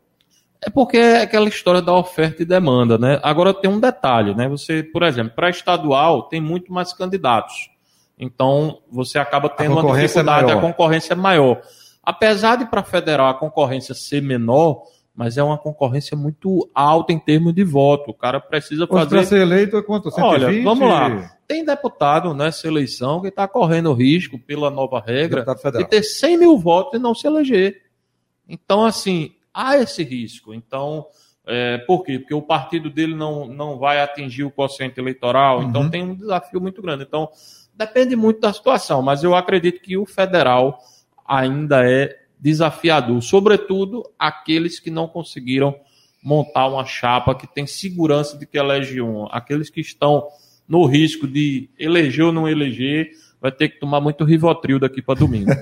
É 0.61 0.69
porque 0.69 0.97
é 0.97 1.21
aquela 1.21 1.47
história 1.47 1.81
da 1.81 1.93
oferta 1.93 2.41
e 2.41 2.45
demanda, 2.45 2.97
né? 2.97 3.19
Agora 3.23 3.53
tem 3.53 3.69
um 3.69 3.79
detalhe, 3.79 4.35
né? 4.35 4.49
Você, 4.49 4.83
por 4.83 5.03
exemplo, 5.03 5.33
para 5.35 5.49
estadual 5.49 6.23
tem 6.23 6.41
muito 6.41 6.73
mais 6.73 6.91
candidatos. 6.91 7.69
Então 8.19 8.79
você 8.91 9.19
acaba 9.19 9.47
tendo 9.47 9.77
uma 9.77 9.97
é 9.97 10.01
dificuldade, 10.01 10.51
é 10.51 10.55
a 10.55 10.59
concorrência 10.59 11.13
é 11.13 11.15
maior. 11.15 11.61
Apesar 12.07 12.55
de 12.55 12.65
para 12.65 12.83
federal 12.83 13.27
a 13.27 13.33
concorrência 13.33 13.93
ser 13.93 14.21
menor, 14.21 14.83
mas 15.13 15.37
é 15.37 15.43
uma 15.43 15.57
concorrência 15.57 16.15
muito 16.15 16.69
alta 16.73 17.11
em 17.11 17.19
termos 17.19 17.53
de 17.53 17.65
voto. 17.65 18.11
O 18.11 18.13
cara 18.13 18.39
precisa 18.39 18.87
fazer. 18.87 19.09
Para 19.09 19.25
ser 19.25 19.41
eleito 19.41 19.75
é 19.75 19.83
quanto? 19.83 20.09
120? 20.09 20.45
Olha, 20.45 20.63
vamos 20.63 20.89
lá. 20.89 21.37
Tem 21.45 21.65
deputado 21.65 22.33
nessa 22.33 22.65
eleição 22.65 23.19
que 23.19 23.27
está 23.27 23.45
correndo 23.45 23.91
risco, 23.91 24.39
pela 24.39 24.69
nova 24.69 25.03
regra, 25.05 25.45
de 25.75 25.83
ter 25.83 26.01
100 26.01 26.37
mil 26.37 26.57
votos 26.57 26.97
e 26.97 27.03
não 27.03 27.13
se 27.13 27.27
eleger. 27.27 27.81
Então, 28.47 28.85
assim, 28.85 29.33
há 29.53 29.75
esse 29.75 30.01
risco. 30.01 30.53
Então, 30.53 31.07
é, 31.45 31.77
por 31.79 32.05
quê? 32.05 32.19
Porque 32.19 32.33
o 32.33 32.41
partido 32.41 32.89
dele 32.89 33.15
não, 33.15 33.45
não 33.45 33.77
vai 33.77 33.99
atingir 33.99 34.45
o 34.45 34.51
quociente 34.51 34.97
eleitoral, 34.97 35.61
então 35.61 35.81
uhum. 35.81 35.87
então 35.87 35.89
tem 35.89 36.03
um 36.03 36.15
desafio 36.15 36.61
muito 36.61 36.81
grande. 36.81 37.03
Então, 37.03 37.27
depende 37.73 38.15
muito 38.15 38.39
da 38.39 38.53
situação, 38.53 39.01
mas 39.01 39.25
eu 39.25 39.35
acredito 39.35 39.81
que 39.81 39.97
o 39.97 40.05
federal 40.05 40.79
ainda 41.27 41.89
é 41.89 42.15
desafiador, 42.39 43.21
sobretudo 43.21 44.03
aqueles 44.17 44.79
que 44.79 44.91
não 44.91 45.07
conseguiram 45.07 45.75
montar 46.23 46.67
uma 46.67 46.85
chapa 46.85 47.35
que 47.35 47.47
tem 47.47 47.65
segurança 47.65 48.37
de 48.37 48.45
que 48.45 48.57
elege 48.57 49.01
um, 49.01 49.27
aqueles 49.31 49.69
que 49.69 49.81
estão 49.81 50.27
no 50.67 50.85
risco 50.85 51.27
de 51.27 51.69
eleger 51.79 52.25
ou 52.25 52.31
não 52.31 52.47
eleger, 52.47 53.11
vai 53.41 53.51
ter 53.51 53.69
que 53.69 53.79
tomar 53.79 54.01
muito 54.01 54.23
Rivotril 54.23 54.79
daqui 54.79 55.01
para 55.01 55.19
domingo. 55.19 55.51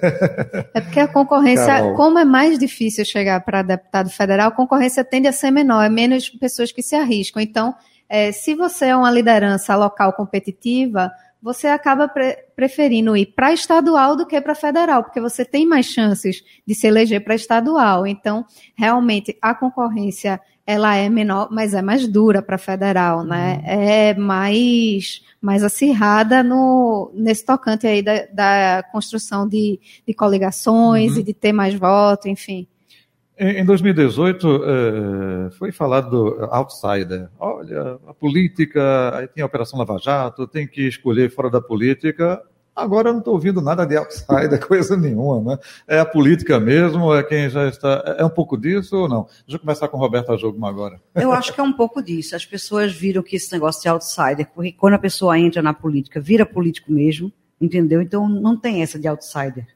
É 0.73 0.81
porque 0.81 0.99
a 0.99 1.07
concorrência, 1.07 1.65
Carol. 1.65 1.95
como 1.95 2.19
é 2.19 2.25
mais 2.25 2.59
difícil 2.59 3.05
chegar 3.05 3.39
para 3.41 3.61
deputado 3.61 4.09
federal, 4.09 4.49
a 4.49 4.51
concorrência 4.51 5.03
tende 5.05 5.27
a 5.27 5.31
ser 5.31 5.51
menor, 5.51 5.83
é 5.83 5.89
menos 5.89 6.29
pessoas 6.29 6.71
que 6.71 6.81
se 6.81 6.95
arriscam. 6.95 7.41
Então, 7.41 7.73
é, 8.09 8.31
se 8.31 8.55
você 8.55 8.87
é 8.87 8.95
uma 8.95 9.11
liderança 9.11 9.75
local 9.75 10.13
competitiva, 10.13 11.11
você 11.41 11.67
acaba 11.67 12.07
pre 12.07 12.37
preferindo 12.55 13.17
ir 13.17 13.27
para 13.27 13.51
estadual 13.51 14.15
do 14.15 14.25
que 14.25 14.39
para 14.39 14.55
federal, 14.55 15.03
porque 15.03 15.19
você 15.19 15.43
tem 15.43 15.65
mais 15.65 15.85
chances 15.85 16.41
de 16.65 16.73
se 16.73 16.87
eleger 16.87 17.23
para 17.23 17.35
estadual. 17.35 18.07
Então, 18.07 18.45
realmente, 18.75 19.37
a 19.41 19.53
concorrência 19.53 20.39
ela 20.65 20.95
é 20.95 21.07
menor, 21.09 21.49
mas 21.51 21.73
é 21.73 21.81
mais 21.81 22.07
dura 22.07 22.41
para 22.41 22.57
federal, 22.57 23.23
né? 23.23 23.57
Uhum. 23.57 23.63
É 23.65 24.13
mais, 24.15 25.21
mais 25.39 25.63
acirrada 25.63 26.41
no, 26.41 27.11
nesse 27.13 27.45
tocante 27.45 27.85
aí 27.85 28.01
da, 28.01 28.25
da 28.31 28.83
construção 28.91 29.47
de, 29.47 29.79
de 30.07 30.13
coligações 30.13 31.13
uhum. 31.13 31.19
e 31.19 31.23
de 31.23 31.33
ter 31.33 31.51
mais 31.51 31.75
voto, 31.75 32.27
enfim. 32.27 32.67
Em 33.37 33.65
2018, 33.65 34.63
é, 34.63 35.49
foi 35.51 35.71
falado 35.71 36.09
do 36.09 36.45
outsider. 36.45 37.29
Olha, 37.37 37.99
a 38.07 38.13
política, 38.13 39.13
aí 39.13 39.27
tem 39.27 39.43
a 39.43 39.45
Operação 39.45 39.77
Lava 39.77 39.97
Jato, 39.97 40.47
tem 40.47 40.65
que 40.65 40.87
escolher 40.87 41.29
fora 41.29 41.49
da 41.49 41.59
política. 41.59 42.41
Agora 42.73 43.09
eu 43.09 43.13
não 43.13 43.19
estou 43.19 43.33
ouvindo 43.33 43.61
nada 43.61 43.85
de 43.85 43.97
outsider, 43.97 44.59
coisa 44.65 44.95
nenhuma, 44.95 45.41
né? 45.41 45.59
É 45.87 45.99
a 45.99 46.05
política 46.05 46.59
mesmo, 46.59 47.13
é 47.13 47.23
quem 47.23 47.49
já 47.49 47.67
está. 47.67 48.15
É 48.17 48.23
um 48.23 48.29
pouco 48.29 48.57
disso 48.57 48.95
ou 48.97 49.09
não? 49.09 49.23
Deixa 49.45 49.55
eu 49.55 49.59
começar 49.59 49.87
com 49.89 49.97
Roberta 49.97 50.37
Jogma 50.37 50.69
agora. 50.69 50.99
Eu 51.13 51.33
acho 51.33 51.53
que 51.53 51.59
é 51.59 51.63
um 51.63 51.73
pouco 51.73 52.01
disso. 52.01 52.35
As 52.35 52.45
pessoas 52.45 52.93
viram 52.93 53.21
que 53.21 53.35
esse 53.35 53.51
negócio 53.51 53.81
de 53.81 53.89
outsider, 53.89 54.47
porque 54.53 54.71
quando 54.71 54.93
a 54.93 54.99
pessoa 54.99 55.37
entra 55.37 55.61
na 55.61 55.73
política, 55.73 56.21
vira 56.21 56.45
político 56.45 56.91
mesmo, 56.91 57.31
entendeu? 57.59 58.01
Então 58.01 58.27
não 58.27 58.57
tem 58.57 58.81
essa 58.81 58.99
de 58.99 59.07
outsider. 59.07 59.67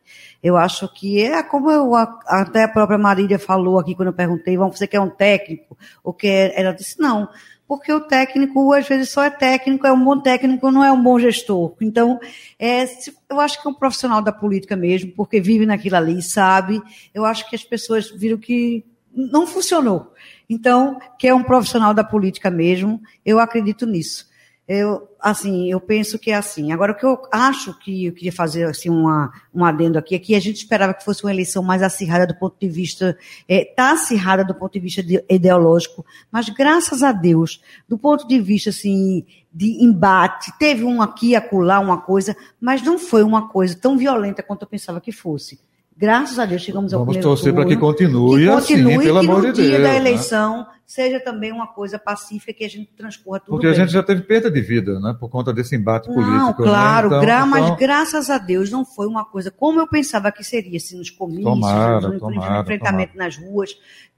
Eu 0.41 0.57
acho 0.57 0.87
que 0.93 1.21
é 1.21 1.41
como 1.43 1.69
eu, 1.71 1.95
até 1.95 2.63
a 2.63 2.67
própria 2.67 2.97
Marília 2.97 3.37
falou 3.37 3.79
aqui 3.79 3.95
quando 3.95 4.09
eu 4.09 4.13
perguntei, 4.13 4.57
você 4.57 4.87
quer 4.87 4.99
um 4.99 5.09
técnico? 5.09 5.77
Ou 6.03 6.13
quer? 6.13 6.53
Ela 6.55 6.71
disse, 6.71 6.99
não, 6.99 7.29
porque 7.67 7.91
o 7.91 8.01
técnico 8.01 8.73
às 8.73 8.87
vezes 8.87 9.09
só 9.09 9.23
é 9.23 9.29
técnico, 9.29 9.85
é 9.85 9.91
um 9.91 10.03
bom 10.03 10.19
técnico, 10.19 10.71
não 10.71 10.83
é 10.83 10.91
um 10.91 11.01
bom 11.01 11.19
gestor. 11.19 11.75
Então, 11.81 12.19
é, 12.57 12.85
eu 13.29 13.39
acho 13.39 13.61
que 13.61 13.67
é 13.67 13.71
um 13.71 13.75
profissional 13.75 14.21
da 14.21 14.31
política 14.31 14.75
mesmo, 14.75 15.11
porque 15.11 15.39
vive 15.39 15.65
naquilo 15.65 15.95
ali, 15.95 16.21
sabe. 16.21 16.81
Eu 17.13 17.25
acho 17.25 17.49
que 17.49 17.55
as 17.55 17.63
pessoas 17.63 18.09
viram 18.09 18.37
que 18.37 18.83
não 19.13 19.45
funcionou. 19.45 20.13
Então, 20.49 20.99
que 21.17 21.27
é 21.27 21.33
um 21.33 21.43
profissional 21.43 21.93
da 21.93 22.03
política 22.03 22.49
mesmo, 22.49 23.01
eu 23.25 23.39
acredito 23.39 23.85
nisso. 23.85 24.28
Eu, 24.71 25.09
assim, 25.19 25.67
eu 25.71 25.81
penso 25.81 26.19
que 26.19 26.29
é 26.29 26.35
assim. 26.35 26.71
Agora, 26.71 26.91
o 26.91 26.95
que 26.95 27.03
eu 27.03 27.19
acho 27.31 27.73
que 27.79 28.05
eu 28.05 28.13
queria 28.13 28.31
fazer, 28.31 28.65
assim, 28.65 28.87
uma, 28.87 29.33
um 29.51 29.65
adendo 29.65 29.97
aqui, 29.97 30.13
é 30.13 30.19
que 30.19 30.35
a 30.35 30.39
gente 30.39 30.57
esperava 30.57 30.93
que 30.93 31.03
fosse 31.03 31.23
uma 31.23 31.33
eleição 31.33 31.63
mais 31.63 31.81
acirrada 31.81 32.27
do 32.27 32.35
ponto 32.35 32.55
de 32.61 32.69
vista, 32.69 33.17
está 33.47 33.53
é, 33.55 33.65
tá 33.65 33.91
acirrada 33.93 34.45
do 34.45 34.53
ponto 34.53 34.73
de 34.73 34.79
vista 34.79 35.01
de, 35.01 35.25
ideológico, 35.27 36.05
mas 36.31 36.49
graças 36.49 37.01
a 37.01 37.11
Deus, 37.11 37.63
do 37.87 37.97
ponto 37.97 38.27
de 38.27 38.39
vista, 38.39 38.69
assim, 38.69 39.25
de 39.51 39.83
embate, 39.83 40.53
teve 40.59 40.83
um 40.83 41.01
aqui, 41.01 41.35
acolá, 41.35 41.79
uma 41.79 41.99
coisa, 41.99 42.37
mas 42.61 42.83
não 42.83 42.99
foi 42.99 43.23
uma 43.23 43.49
coisa 43.49 43.75
tão 43.75 43.97
violenta 43.97 44.43
quanto 44.43 44.61
eu 44.61 44.67
pensava 44.67 45.01
que 45.01 45.11
fosse 45.11 45.59
Graças 45.99 46.39
a 46.39 46.45
Deus 46.45 46.61
chegamos 46.61 46.93
ao 46.93 47.01
Vamos 47.01 47.15
primeiro 47.17 47.29
torcer 47.35 47.53
para 47.53 47.65
que 47.65 47.75
continue, 47.75 48.43
que 48.43 48.49
assim, 48.49 48.73
continue, 48.83 49.03
pelo 49.05 49.19
que 49.19 49.25
amor 49.27 49.43
no 49.43 49.51
de 49.51 49.61
dia 49.61 49.71
Deus. 49.71 49.83
da 49.83 49.89
né? 49.89 49.97
eleição 49.97 50.65
seja 50.85 51.19
também 51.19 51.51
uma 51.51 51.67
coisa 51.67 51.99
pacífica 51.99 52.53
que 52.53 52.63
a 52.63 52.69
gente 52.69 52.89
transcorra 52.95 53.41
tudo 53.41 53.49
Porque 53.49 53.67
a 53.67 53.71
bem. 53.71 53.81
gente 53.81 53.91
já 53.91 54.01
teve 54.01 54.21
perda 54.21 54.49
de 54.49 54.61
vida, 54.61 54.97
né? 55.01 55.13
Por 55.19 55.29
conta 55.29 55.51
desse 55.51 55.75
embate 55.75 56.07
Não, 56.07 56.15
político. 56.15 56.63
claro, 56.63 57.09
né? 57.09 57.17
Então, 57.17 57.25
gra- 57.25 57.45
mas 57.45 57.65
então, 57.65 57.75
graças 57.77 58.29
a 58.29 58.37
Deus 58.37 58.71
não 58.71 58.85
foi 58.85 59.07
uma 59.07 59.25
coisa 59.25 59.51
como 59.51 59.79
eu 59.81 59.87
pensava 59.87 60.31
que 60.31 60.41
seria, 60.43 60.77
assim, 60.77 60.97
nos 60.97 61.09
comícios, 61.09 61.43
Tomara, 61.43 61.99
no 61.99 62.17
tomara, 62.17 62.61
enfrentamento 62.61 63.17
nas 63.17 63.35
ruas. 63.37 63.71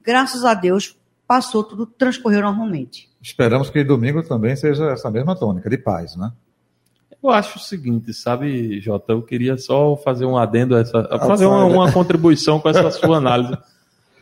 Graças 0.04 0.46
a 0.46 0.54
Deus 0.54 0.96
passou, 1.28 1.64
tudo 1.64 1.86
transcorreu 1.88 2.42
normalmente. 2.42 3.10
esperamos 3.22 3.70
que 3.72 3.84
domingo 3.84 4.22
também 4.22 4.56
seja 4.56 4.92
essa 4.92 5.10
mesma 5.10 5.36
tônica, 5.36 5.68
de 5.70 5.78
paz, 5.80 6.16
né? 6.16 6.32
Eu 7.24 7.30
acho 7.30 7.58
o 7.58 7.62
seguinte, 7.62 8.14
sabe, 8.14 8.82
Jota, 8.82 9.14
eu 9.14 9.22
queria 9.22 9.56
só 9.58 9.96
fazer 9.96 10.26
um 10.26 10.38
adendo, 10.38 10.76
a 10.76 10.80
essa, 10.80 11.04
fazer 11.20 11.46
uma, 11.46 11.66
uma 11.66 11.92
contribuição 11.92 12.60
com 12.60 12.70
essa 12.70 12.90
sua 12.90 13.18
análise. 13.18 13.56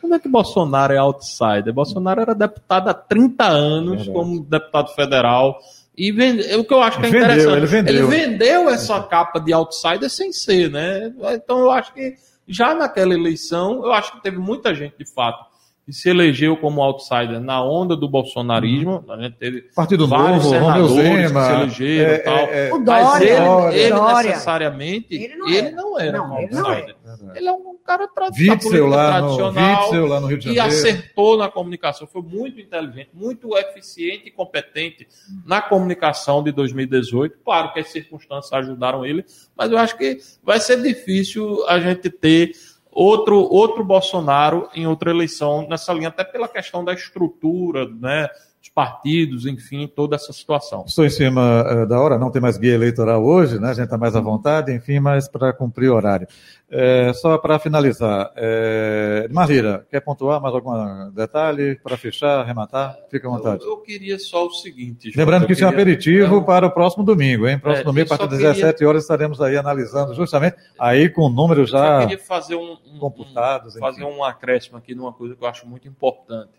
Como 0.02 0.16
é 0.16 0.20
que 0.20 0.28
Bolsonaro 0.28 0.94
é 0.94 0.98
outsider? 0.98 1.74
Bolsonaro 1.74 2.22
era 2.22 2.36
deputado 2.36 2.90
há 2.90 2.94
30 2.94 3.46
anos 3.46 4.06
Verdade. 4.06 4.12
como 4.12 4.44
deputado 4.44 4.90
federal. 4.96 5.60
E 5.98 6.12
vende, 6.12 6.42
o 6.56 6.64
que 6.64 6.74
eu 6.74 6.82
acho 6.82 7.00
que 7.00 7.06
é 7.06 7.10
Vendeu, 7.10 7.26
interessante. 7.26 7.90
ele 7.90 8.02
vendeu. 8.04 8.08
vendeu 8.08 8.70
essa 8.70 9.02
capa 9.04 9.40
de 9.40 9.54
outsider 9.54 10.10
sem 10.10 10.32
ser, 10.34 10.70
né? 10.70 11.14
Então 11.34 11.60
eu 11.60 11.72
acho 11.72 11.94
que 11.94 12.16
já 12.48 12.74
naquela 12.74 13.14
eleição, 13.14 13.86
eu 13.86 13.92
acho 13.92 14.14
que 14.14 14.24
teve 14.24 14.38
muita 14.38 14.74
gente, 14.74 14.96
de 14.98 15.06
fato, 15.06 15.46
que 15.90 15.96
se 15.96 16.10
elegeu 16.10 16.56
como 16.56 16.82
outsider 16.84 17.40
na 17.40 17.64
onda 17.64 17.96
do 17.96 18.08
bolsonarismo. 18.08 19.04
A 19.10 19.18
gente 19.22 19.36
teve 19.38 19.62
Partido 19.76 20.08
vários 20.08 20.44
Novo, 20.44 20.56
senadores 20.56 20.92
que 20.94 21.28
Zema. 21.28 21.46
se 21.46 21.52
elegeram 21.54 22.12
é, 22.12 22.16
e 22.16 22.20
tal. 22.20 22.38
é, 22.38 22.68
é, 22.70 22.74
O 22.74 22.80
Mas 22.80 22.86
Dória, 23.08 23.26
ele, 23.30 23.46
Dória. 23.46 23.78
ele 23.78 23.94
Dória. 23.96 24.30
necessariamente, 24.30 25.08
Ele 25.16 25.24
ele 25.26 25.72
não 25.72 25.90
não 25.92 26.00
era. 26.00 26.08
era, 26.10 26.18
Não, 26.20 26.34
um 26.34 26.38
ele 26.40 26.52
não 26.54 26.66
outsider. 26.70 26.96
verdade. 27.04 27.38
Ele 27.40 27.48
é 27.48 27.52
um 27.52 27.78
cara 27.86 28.08
tra- 28.08 28.26
Witzel 28.28 28.88
lá, 28.88 29.22
no, 29.22 29.36
tradicional 29.36 29.84
Witzel 29.86 30.06
lá 30.08 30.20
no 30.20 30.28
Rio 30.28 30.38
de 30.38 30.50
e 30.50 30.56
Janeiro. 30.56 30.78
acertou 30.78 31.38
na 31.38 31.50
comunicação. 31.50 32.08
Foi 32.08 32.22
muito 32.22 32.60
inteligente, 32.62 33.10
muito 33.14 33.58
eficiente 33.58 34.28
e 34.28 34.32
competente 34.32 35.08
na 35.46 35.62
comunicação 35.62 36.44
de 36.44 36.52
2018. 36.52 37.38
Claro 37.44 37.74
que 37.74 37.80
as 37.80 37.88
circunstâncias 37.90 38.54
ajudaram 38.54 39.06
ele, 39.06 39.26
mas 39.58 39.72
eu 39.72 39.78
acho 39.78 39.98
que 39.98 40.18
vai 40.44 40.60
ser 40.60 40.82
difícil 40.82 41.66
a 41.68 41.80
gente 41.80 42.10
ter 42.10 42.52
outro, 42.92 43.38
outro 43.38 43.84
Bolsonaro 43.84 44.70
em 44.74 44.88
outra 44.88 45.12
eleição 45.12 45.68
nessa 45.70 45.94
linha, 45.94 46.10
até 46.10 46.24
pela 46.24 46.48
questão 46.48 46.84
da 46.84 46.94
estrutura, 46.94 47.88
né? 47.88 48.28
Os 48.62 48.68
partidos, 48.68 49.46
enfim, 49.46 49.88
toda 49.88 50.18
essa 50.18 50.34
situação. 50.34 50.84
Estou 50.86 51.06
em 51.06 51.10
cima 51.10 51.64
eh, 51.66 51.86
da 51.86 51.98
hora, 51.98 52.18
não 52.18 52.30
tem 52.30 52.42
mais 52.42 52.58
guia 52.58 52.74
eleitoral 52.74 53.24
hoje, 53.24 53.58
né? 53.58 53.70
A 53.70 53.74
gente 53.74 53.86
está 53.86 53.98
mais 53.98 54.18
à 54.18 54.20
vontade, 54.20 54.74
enfim, 54.74 55.00
mas 55.00 55.30
para 55.30 55.54
cumprir 55.54 55.90
o 55.90 55.96
horário. 55.96 56.28
Eh, 56.72 57.12
só 57.14 57.36
para 57.40 57.58
finalizar, 57.58 58.32
é... 58.36 59.28
Marira, 59.32 59.88
quer 59.90 60.02
pontuar 60.02 60.40
mais 60.40 60.54
algum 60.54 61.10
detalhe 61.12 61.80
para 61.82 61.98
fechar, 61.98 62.42
arrematar? 62.42 62.96
Fica 63.10 63.28
à 63.28 63.32
vontade. 63.32 63.64
Eu, 63.64 63.70
eu 63.72 63.78
queria 63.78 64.20
só 64.20 64.46
o 64.46 64.52
seguinte. 64.52 65.08
Jota, 65.10 65.18
Lembrando 65.20 65.46
que 65.48 65.52
eu 65.52 65.56
isso 65.56 65.64
é 65.64 65.68
um 65.68 65.72
aperitivo 65.72 66.36
Não. 66.36 66.44
para 66.44 66.68
o 66.68 66.72
próximo 66.72 67.04
domingo, 67.04 67.48
hein? 67.48 67.58
Próximo 67.58 67.82
É, 67.82 67.86
domingo, 67.86 68.02
a 68.02 68.14
eu 68.14 68.18
partir 68.20 68.30
das 68.30 68.38
queria- 68.38 68.54
17 68.54 68.86
horas, 68.86 69.02
estaremos 69.02 69.42
aí 69.42 69.58
analisando 69.58 70.14
justamente, 70.14 70.58
aí 70.78 71.10
com 71.10 71.28
números 71.28 71.72
Eu 71.74 71.80
já 71.80 72.00
queria 72.02 72.20
fazer 72.20 72.54
um, 72.56 72.74
um- 72.74 72.96
um- 72.98 73.00
computados. 73.00 73.72
enfim. 73.76 73.80
fazer 73.80 74.04
um 74.06 74.24
acréscimo 74.24 74.78
aqui 74.78 74.94
numa 74.94 75.12
coisa 75.12 75.36
que 75.36 75.44
eu 75.44 75.48
acho 75.48 75.68
muito 75.68 75.88
importante. 75.88 76.52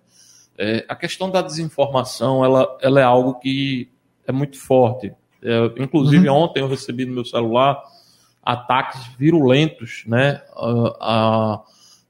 É, 0.59 0.85
a 0.89 0.97
questão 0.97 1.31
da 1.31 1.41
desinformação, 1.41 2.45
ela, 2.45 2.77
ela 2.83 2.99
é 3.01 3.05
algo 3.05 3.35
que 3.39 3.89
é 4.27 4.33
muito 4.33 4.59
forte. 4.59 5.13
É, 5.43 5.67
inclusive, 5.81 6.29
Uhum. 6.29 6.35
ontem 6.35 6.61
eu 6.61 6.69
recebi 6.69 7.07
no 7.07 7.15
meu 7.15 7.25
celular 7.25 7.81
ataques 8.53 9.07
virulentos, 9.19 10.03
né, 10.07 10.43
a, 10.57 10.97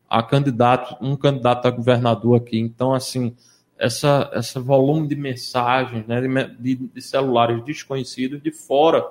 a, 0.08 0.18
a 0.18 0.22
candidato, 0.22 0.96
um 1.00 1.16
candidato 1.16 1.66
a 1.66 1.70
governador 1.70 2.36
aqui. 2.36 2.58
Então, 2.58 2.94
assim, 2.94 3.34
essa, 3.78 4.30
essa 4.32 4.60
volume 4.60 5.06
de 5.06 5.16
mensagens, 5.16 6.06
né, 6.06 6.20
de, 6.58 6.76
de, 6.76 7.02
celulares 7.02 7.62
desconhecidos 7.64 8.42
de 8.42 8.50
fora 8.50 9.04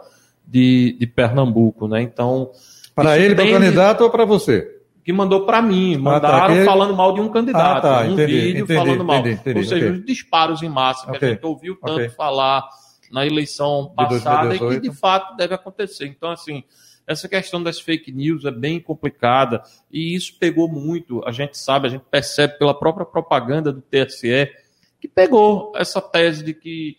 de, 0.45 0.95
de 0.99 1.05
Pernambuco, 1.07 1.87
né? 1.87 2.01
Então, 2.01 2.51
Para 2.95 3.17
ele, 3.19 3.35
para 3.35 3.45
o 3.45 3.49
candidato 3.51 4.01
ou 4.01 4.09
para 4.09 4.25
você? 4.25 4.75
que 5.03 5.13
mandou 5.13 5.43
para 5.45 5.59
mim, 5.59 5.93
tá, 5.95 5.99
mandaram 5.99 6.53
que- 6.53 6.65
falando 6.65 6.95
mal 6.95 7.13
de 7.13 7.19
um 7.19 7.29
candidato, 7.29 7.77
Ah, 7.77 7.81
tá, 7.81 8.01
um 8.01 8.13
entendi, 8.13 8.31
vídeo 8.33 8.63
entendi, 8.63 8.79
falando 8.79 9.03
mal. 9.03 9.25
entendi, 9.25 9.57
Ou 9.57 9.63
seja, 9.63 9.91
os 9.91 10.05
disparos 10.05 10.61
em 10.61 10.69
massa 10.69 11.07
que 11.07 11.17
Ok, 11.17 11.27
a 11.27 11.31
gente 11.31 11.45
ouviu 11.45 11.75
tanto 11.77 11.93
ok. 11.95 12.09
falar 12.09 12.63
na 13.11 13.25
eleição 13.25 13.91
passada 13.95 14.53
e 14.53 14.59
2018. 14.59 14.81
que 14.81 14.89
de 14.89 14.95
fato 14.95 15.35
deve 15.35 15.55
acontecer. 15.55 16.05
Então, 16.05 16.29
assim, 16.29 16.63
essa 17.09 17.27
questão 17.27 17.61
das 17.61 17.79
fake 17.79 18.11
news 18.11 18.45
é 18.45 18.51
bem 18.51 18.79
complicada 18.79 19.63
e 19.91 20.13
isso 20.13 20.37
pegou 20.37 20.69
muito. 20.69 21.23
A 21.25 21.31
gente 21.31 21.57
sabe, 21.57 21.87
a 21.87 21.89
gente 21.89 22.03
percebe 22.03 22.59
pela 22.59 22.77
própria 22.77 23.03
propaganda 23.03 23.73
do 23.73 23.81
TSE 23.81 24.47
que 25.01 25.07
pegou 25.07 25.73
essa 25.75 25.99
tese 25.99 26.43
de 26.43 26.53
que 26.53 26.97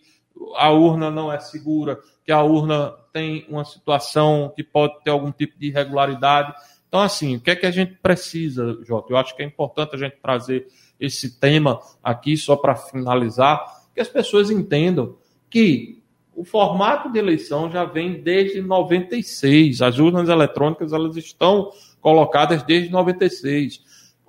a 0.57 0.69
urna 0.69 1.09
não 1.09 1.31
é 1.31 1.39
segura, 1.39 1.97
que 2.25 2.31
a 2.31 2.43
urna 2.43 2.93
tem 3.13 3.45
uma 3.47 3.63
situação 3.63 4.51
que 4.53 4.65
pode 4.65 5.01
ter 5.01 5.11
algum 5.11 5.31
tipo 5.31 5.57
de 5.57 5.67
irregularidade. 5.67 6.53
Então, 6.89 6.99
assim, 6.99 7.37
o 7.37 7.39
que 7.39 7.51
é 7.51 7.55
que 7.55 7.65
a 7.65 7.71
gente 7.71 7.93
precisa, 7.93 8.77
Jota? 8.83 9.13
Eu 9.13 9.17
acho 9.17 9.33
que 9.33 9.41
é 9.41 9.45
importante 9.45 9.95
a 9.95 9.97
gente 9.97 10.17
trazer 10.21 10.67
esse 10.99 11.39
tema 11.39 11.79
aqui 12.03 12.35
só 12.35 12.57
para 12.57 12.75
finalizar, 12.75 13.63
que 13.95 14.01
as 14.01 14.09
pessoas 14.09 14.51
entendam 14.51 15.15
que 15.49 16.00
o 16.35 16.43
formato 16.43 17.11
de 17.11 17.19
eleição 17.19 17.69
já 17.69 17.83
vem 17.83 18.21
desde 18.21 18.61
96. 18.61 19.81
As 19.81 19.99
urnas 19.99 20.29
eletrônicas 20.29 20.93
elas 20.93 21.15
estão 21.17 21.71
colocadas 21.99 22.63
desde 22.63 22.89
96. 22.89 23.81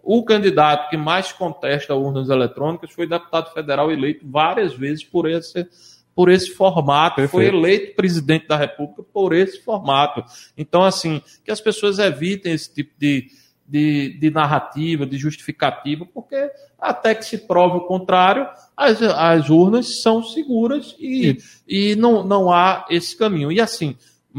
O 0.02 0.24
candidato 0.24 0.90
que 0.90 0.96
mais 0.96 1.32
contesta 1.32 1.94
urnas 1.94 2.28
eletrônicas 2.28 2.90
foi 2.90 3.06
deputado 3.06 3.52
federal 3.52 3.90
eleito 3.90 4.26
várias 4.28 4.74
vezes 4.74 5.04
por 5.04 5.30
esse, 5.30 5.66
por 6.14 6.28
esse 6.28 6.50
formato. 6.50 7.16
Perfeito. 7.16 7.30
Foi 7.30 7.46
eleito 7.46 7.94
presidente 7.94 8.48
da 8.48 8.56
República 8.56 9.04
por 9.04 9.32
esse 9.32 9.62
formato. 9.62 10.24
Então, 10.58 10.82
assim, 10.82 11.22
que 11.44 11.52
as 11.52 11.60
pessoas 11.60 12.00
evitem 12.00 12.52
esse 12.52 12.74
tipo 12.74 12.92
de, 12.98 13.28
de, 13.72 14.18
de 14.18 14.30
narrativa, 14.30 15.06
de 15.06 15.16
justificativa, 15.16 16.04
porque 16.04 16.50
até 16.78 17.14
que 17.14 17.24
se 17.24 17.38
prove 17.38 17.78
o 17.78 17.86
contrário, 17.86 18.46
as, 18.76 19.00
as 19.00 19.48
urnas 19.48 20.02
são 20.02 20.22
seguras 20.22 20.94
e, 20.98 21.38
e 21.66 21.96
não, 21.96 22.22
não 22.22 22.52
há 22.52 22.84
esse 22.90 23.16
caminho. 23.16 23.50
E 23.50 23.62
assim, 23.62 23.96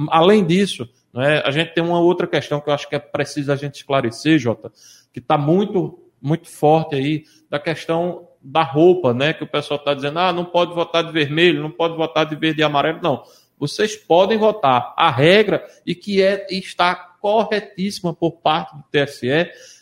além 0.10 0.46
disso, 0.46 0.88
né, 1.12 1.42
a 1.44 1.50
gente 1.50 1.74
tem 1.74 1.84
uma 1.84 2.00
outra 2.00 2.28
questão 2.28 2.62
que 2.62 2.70
eu 2.70 2.74
acho 2.76 2.88
que 2.88 2.96
é 2.96 3.00
preciso 3.00 3.52
a 3.52 3.56
gente 3.56 3.78
esclarecer, 3.78 4.38
Jota, 4.38 4.72
que 5.12 5.18
está 5.18 5.36
muito, 5.36 6.00
muito 6.22 6.48
forte 6.48 6.94
aí, 6.94 7.24
da 7.50 7.58
questão 7.58 8.28
da 8.40 8.62
roupa, 8.62 9.16
né? 9.16 9.34
Que 9.34 9.44
o 9.44 9.48
pessoal 9.48 9.80
está 9.80 9.96
dizendo, 9.96 10.20
ah, 10.20 10.32
não 10.32 10.46
pode 10.46 10.76
votar 10.76 11.04
de 11.04 11.12
vermelho, 11.12 11.64
não 11.64 11.72
pode 11.72 11.96
votar 11.96 12.24
de 12.24 12.36
verde 12.36 12.62
e 12.62 12.64
amarelo. 12.64 13.00
Não. 13.02 13.24
Vocês 13.58 13.96
podem 13.96 14.38
votar. 14.38 14.94
A 14.96 15.10
regra, 15.10 15.66
e 15.86 15.96
que 15.96 16.22
é, 16.22 16.46
está 16.52 17.13
corretíssima 17.24 18.14
por 18.14 18.34
parte 18.34 18.76
do 18.76 18.84
TSE, 18.92 19.30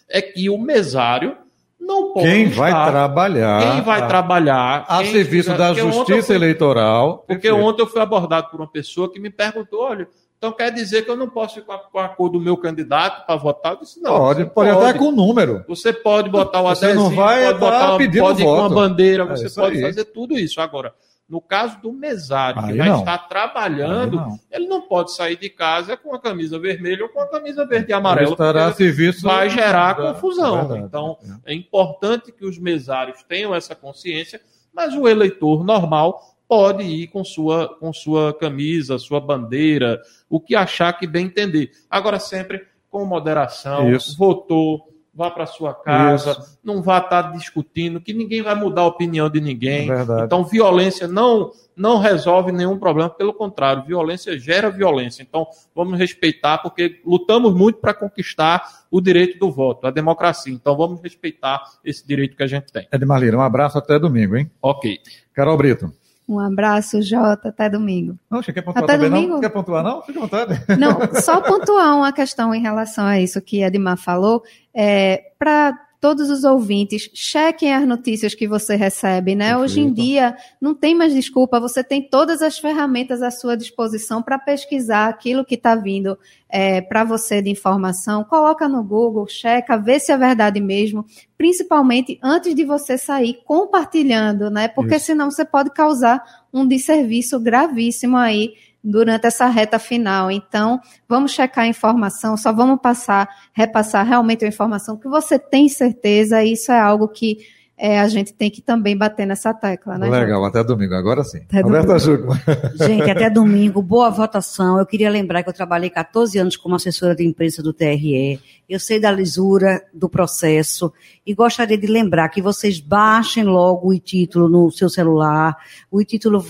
é 0.07 0.21
que 0.21 0.47
o 0.49 0.57
mesário 0.59 1.35
não 1.79 2.13
pode. 2.13 2.27
Quem 2.27 2.43
estar- 2.43 2.55
vai 2.61 2.91
trabalhar 2.91 3.61
Quem 3.73 3.81
vai 3.81 4.01
a, 4.01 4.05
trabalhar. 4.07 4.85
a 4.87 4.97
quem 5.01 5.11
serviço 5.11 5.57
da 5.57 5.73
Justiça 5.73 6.27
fui- 6.27 6.35
Eleitoral. 6.35 7.23
porque 7.27 7.47
Perfeito. 7.49 7.65
ontem 7.67 7.81
eu 7.81 7.87
fui 7.87 8.01
abordado 8.01 8.49
por 8.51 8.59
uma 8.61 8.67
pessoa 8.71 9.11
que 9.11 9.19
me 9.19 9.31
perguntou: 9.31 9.81
olha, 9.83 10.07
então 10.37 10.51
quer 10.51 10.71
dizer 10.71 11.03
que 11.03 11.09
eu 11.11 11.17
não 11.17 11.27
posso 11.27 11.55
ficar 11.55 11.79
com 11.79 11.97
a 11.99 12.07
cor 12.09 12.29
do 12.29 12.39
meu 12.39 12.55
candidato 12.55 13.25
para 13.25 13.35
votar? 13.35 13.73
Eu 13.73 13.79
disse: 13.79 13.99
não. 14.01 14.17
Pode, 14.17 14.43
você 14.43 14.49
pode 14.49 14.69
até 14.69 14.93
com 14.99 15.11
número. 15.11 15.65
Você 15.67 15.91
pode 15.91 16.29
botar 16.29 16.61
o 16.61 16.63
Você 16.67 16.85
adesivo, 16.85 17.09
não 17.09 17.15
vai 17.15 17.45
pode 17.47 17.59
botar 17.59 17.97
pedindo 17.97 18.21
pode 18.23 18.41
ir 18.41 18.45
com 18.45 18.55
voto. 18.55 18.75
bandeira, 18.75 19.23
É 19.23 19.27
você 19.27 19.49
pode 19.49 19.77
aí. 19.77 19.81
fazer 19.81 20.05
tudo 20.05 20.37
isso. 20.37 20.61
Agora, 20.61 20.93
no 21.31 21.39
caso 21.39 21.79
do 21.81 21.93
mesário, 21.93 22.61
que 22.61 22.73
vai 22.73 22.89
não. 22.89 22.99
estar 22.99 23.17
trabalhando, 23.19 24.17
não. 24.17 24.39
ele 24.51 24.67
não 24.67 24.81
pode 24.81 25.15
sair 25.15 25.37
de 25.37 25.49
casa 25.49 25.95
com 25.95 26.13
a 26.13 26.19
camisa 26.19 26.59
vermelha 26.59 27.03
ou 27.03 27.09
com 27.09 27.21
a 27.21 27.27
camisa 27.29 27.65
verde 27.65 27.91
e 27.91 27.93
amarela. 27.93 28.31
estará 28.31 28.73
serviço. 28.73 29.23
vai 29.23 29.49
gerar 29.49 29.93
da- 29.93 30.13
confusão. 30.13 30.57
É 30.57 30.61
verdade. 30.63 30.83
Então, 30.83 31.17
é 31.45 31.53
importante 31.53 32.33
que 32.33 32.43
os 32.45 32.59
mesários 32.59 33.23
tenham 33.23 33.55
essa 33.55 33.73
consciência, 33.73 34.41
mas 34.73 34.93
o 34.93 35.07
eleitor 35.07 35.63
normal 35.63 36.21
pode 36.49 36.83
ir 36.83 37.07
com 37.07 37.23
sua, 37.23 37.77
com 37.79 37.93
sua 37.93 38.33
camisa, 38.33 38.99
sua 38.99 39.21
bandeira, 39.21 40.01
o 40.29 40.37
que 40.37 40.53
achar 40.53 40.91
que 40.91 41.07
bem 41.07 41.27
entender. 41.27 41.71
Agora, 41.89 42.19
sempre 42.19 42.67
com 42.89 43.05
moderação, 43.05 43.89
Isso. 43.89 44.17
votou, 44.17 44.90
vá 45.13 45.29
para 45.29 45.45
sua 45.45 45.73
casa, 45.73 46.31
Isso. 46.31 46.59
não 46.63 46.81
vá 46.81 46.99
estar 46.99 47.33
discutindo, 47.33 47.99
que 47.99 48.13
ninguém 48.13 48.41
vai 48.41 48.55
mudar 48.55 48.81
a 48.81 48.87
opinião 48.87 49.29
de 49.29 49.41
ninguém. 49.41 49.87
Verdade. 49.87 50.23
Então, 50.23 50.43
violência 50.43 51.07
não 51.07 51.51
não 51.75 51.97
resolve 51.97 52.51
nenhum 52.51 52.77
problema, 52.77 53.09
pelo 53.09 53.33
contrário, 53.33 53.83
violência 53.83 54.37
gera 54.37 54.69
violência. 54.69 55.23
Então, 55.23 55.47
vamos 55.73 55.97
respeitar, 55.97 56.59
porque 56.59 57.01
lutamos 57.03 57.55
muito 57.55 57.79
para 57.79 57.93
conquistar 57.93 58.85
o 58.91 59.01
direito 59.01 59.39
do 59.39 59.51
voto, 59.51 59.87
a 59.87 59.91
democracia. 59.91 60.53
Então, 60.53 60.77
vamos 60.77 61.01
respeitar 61.01 61.63
esse 61.83 62.05
direito 62.05 62.35
que 62.35 62.43
a 62.43 62.47
gente 62.47 62.71
tem. 62.71 62.87
Edmar 62.91 63.19
Lira, 63.19 63.37
um 63.37 63.41
abraço 63.41 63.77
até 63.77 63.97
domingo, 63.97 64.35
hein? 64.35 64.51
Ok. 64.61 64.99
Carol 65.33 65.57
Brito. 65.57 65.91
Um 66.27 66.39
abraço, 66.39 67.01
Jota. 67.01 67.49
Até 67.49 67.69
domingo. 67.69 68.17
Não, 68.29 68.41
quer 68.41 68.61
pontuar 68.61 68.83
Até 68.85 68.97
domingo? 68.97 69.33
não? 69.33 69.41
Quer 69.41 69.49
pontuar, 69.49 69.83
não? 69.83 70.01
Fica 70.01 70.19
à 70.19 70.21
vontade. 70.21 70.61
Não, 70.79 70.99
só 71.21 71.41
pontuar 71.41 71.95
uma 71.97 72.13
questão 72.13 72.53
em 72.55 72.61
relação 72.61 73.05
a 73.05 73.19
isso 73.19 73.41
que 73.41 73.63
Edmar 73.63 73.97
falou. 73.97 74.41
É, 74.73 75.31
Para 75.37 75.77
todos 76.01 76.31
os 76.31 76.43
ouvintes, 76.43 77.11
chequem 77.13 77.71
as 77.71 77.87
notícias 77.87 78.33
que 78.33 78.47
você 78.47 78.75
recebe, 78.75 79.35
né? 79.35 79.49
Perfeito. 79.49 79.63
Hoje 79.63 79.79
em 79.81 79.93
dia 79.93 80.35
não 80.59 80.73
tem 80.73 80.95
mais 80.95 81.13
desculpa, 81.13 81.59
você 81.59 81.83
tem 81.83 82.01
todas 82.01 82.41
as 82.41 82.57
ferramentas 82.57 83.21
à 83.21 83.29
sua 83.29 83.55
disposição 83.55 84.19
para 84.19 84.39
pesquisar 84.39 85.07
aquilo 85.07 85.45
que 85.45 85.53
está 85.53 85.75
vindo 85.75 86.17
é, 86.49 86.81
para 86.81 87.03
você 87.03 87.39
de 87.39 87.51
informação. 87.51 88.23
Coloca 88.23 88.67
no 88.67 88.83
Google, 88.83 89.27
checa, 89.27 89.77
vê 89.77 89.99
se 89.99 90.11
é 90.11 90.17
verdade 90.17 90.59
mesmo, 90.59 91.05
principalmente 91.37 92.19
antes 92.23 92.55
de 92.55 92.65
você 92.65 92.97
sair 92.97 93.39
compartilhando, 93.45 94.49
né? 94.49 94.67
Porque 94.67 94.95
Isso. 94.95 95.05
senão 95.05 95.29
você 95.29 95.45
pode 95.45 95.69
causar 95.69 96.23
um 96.51 96.67
desserviço 96.67 97.39
gravíssimo 97.39 98.17
aí 98.17 98.55
durante 98.83 99.27
essa 99.27 99.47
reta 99.47 99.77
final. 99.77 100.31
Então, 100.31 100.79
vamos 101.07 101.31
checar 101.31 101.65
a 101.65 101.67
informação, 101.67 102.35
só 102.35 102.51
vamos 102.51 102.79
passar, 102.81 103.29
repassar 103.53 104.05
realmente 104.05 104.45
a 104.45 104.47
informação 104.47 104.97
que 104.97 105.07
você 105.07 105.37
tem 105.37 105.69
certeza, 105.69 106.43
e 106.43 106.53
isso 106.53 106.71
é 106.71 106.79
algo 106.79 107.07
que 107.07 107.37
é, 107.83 107.99
a 107.99 108.07
gente 108.07 108.31
tem 108.31 108.51
que 108.51 108.61
também 108.61 108.95
bater 108.95 109.25
nessa 109.25 109.51
tecla, 109.55 109.97
né? 109.97 110.07
Legal, 110.07 110.45
até 110.45 110.63
domingo, 110.63 110.93
agora 110.93 111.23
sim. 111.23 111.39
Até 111.39 111.61
Roberta 111.61 111.97
Júlio. 111.97 112.27
Gente, 112.75 113.09
até 113.09 113.27
domingo, 113.31 113.81
boa 113.81 114.07
votação. 114.11 114.77
Eu 114.77 114.85
queria 114.85 115.09
lembrar 115.09 115.41
que 115.41 115.49
eu 115.49 115.53
trabalhei 115.53 115.89
14 115.89 116.37
anos 116.37 116.55
como 116.55 116.75
assessora 116.75 117.15
de 117.15 117.25
imprensa 117.25 117.63
do 117.63 117.73
TRE. 117.73 118.39
Eu 118.69 118.79
sei 118.79 118.99
da 118.99 119.09
lisura 119.09 119.83
do 119.91 120.07
processo 120.07 120.93
e 121.25 121.33
gostaria 121.33 121.75
de 121.75 121.87
lembrar 121.87 122.29
que 122.29 122.39
vocês 122.39 122.79
baixem 122.79 123.45
logo 123.45 123.89
o 123.89 123.99
título 123.99 124.47
no 124.47 124.69
seu 124.69 124.87
celular. 124.87 125.57
O 125.89 126.03
título 126.03 126.45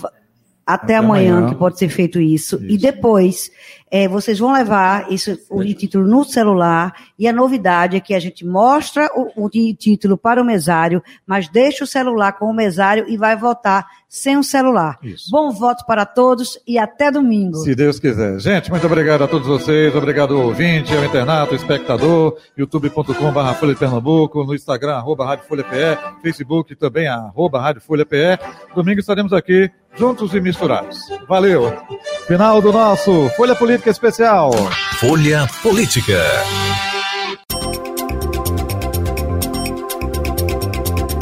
até, 0.66 0.84
até 0.84 0.96
amanhã, 0.96 1.38
amanhã, 1.38 1.48
que 1.48 1.54
pode 1.56 1.78
ser 1.78 1.88
feito 1.88 2.20
isso. 2.20 2.56
isso. 2.56 2.64
E 2.64 2.78
depois, 2.78 3.50
é, 3.90 4.08
vocês 4.08 4.38
vão 4.38 4.52
levar 4.52 5.12
isso, 5.12 5.38
o 5.50 5.62
título 5.62 6.06
no 6.06 6.24
celular. 6.24 6.94
E 7.18 7.28
a 7.28 7.32
novidade 7.32 7.94
é 7.94 8.00
que 8.00 8.14
a 8.14 8.18
gente 8.18 8.42
mostra 8.42 9.10
o, 9.14 9.44
o 9.44 9.50
título 9.50 10.16
para 10.16 10.40
o 10.40 10.44
mesário, 10.44 11.02
mas 11.26 11.46
deixa 11.48 11.84
o 11.84 11.86
celular 11.86 12.32
com 12.32 12.46
o 12.46 12.54
mesário 12.54 13.04
e 13.06 13.18
vai 13.18 13.36
votar 13.36 13.86
sem 14.08 14.38
o 14.38 14.42
celular. 14.42 14.98
Isso. 15.02 15.30
Bom 15.30 15.50
voto 15.50 15.84
para 15.84 16.06
todos 16.06 16.58
e 16.66 16.78
até 16.78 17.10
domingo. 17.10 17.56
Se 17.58 17.74
Deus 17.74 17.98
quiser. 17.98 18.38
Gente, 18.40 18.70
muito 18.70 18.86
obrigado 18.86 19.24
a 19.24 19.28
todos 19.28 19.46
vocês. 19.46 19.94
Obrigado 19.94 20.34
ao 20.34 20.46
ouvinte, 20.46 20.94
ao 20.94 21.04
internato, 21.04 21.52
ao 21.52 21.56
espectador, 21.56 22.38
youtube.com.br 22.56 23.54
Folha 23.60 23.74
de 23.74 23.78
Pernambuco, 23.78 24.44
no 24.44 24.54
Instagram, 24.54 24.94
arroba 24.94 25.26
Rádio 25.26 25.44
Folha 25.46 25.64
PE, 25.64 26.22
Facebook 26.22 26.74
também, 26.76 27.08
arroba 27.08 27.60
Rádio 27.60 27.82
Folha 27.82 28.06
PE. 28.06 28.38
Domingo 28.74 29.00
estaremos 29.00 29.32
aqui 29.34 29.70
juntos 29.96 30.34
e 30.34 30.40
misturados. 30.40 30.98
Valeu! 31.28 31.72
Final 32.26 32.60
do 32.60 32.72
nosso 32.72 33.28
Folha 33.36 33.54
Política 33.54 33.90
Especial. 33.90 34.52
Folha 34.98 35.46
Política. 35.62 36.20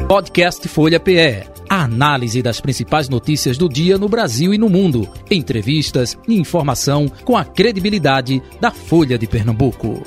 Podcast 0.08 0.66
Folha 0.68 0.98
PE. 0.98 1.48
A 1.68 1.84
análise 1.84 2.42
das 2.42 2.60
principais 2.60 3.08
notícias 3.08 3.56
do 3.56 3.68
dia 3.68 3.96
no 3.96 4.08
Brasil 4.08 4.52
e 4.52 4.58
no 4.58 4.68
mundo. 4.68 5.08
Entrevistas 5.30 6.18
e 6.26 6.34
informação 6.36 7.08
com 7.24 7.36
a 7.36 7.44
credibilidade 7.44 8.42
da 8.60 8.72
Folha 8.72 9.16
de 9.16 9.28
Pernambuco. 9.28 10.02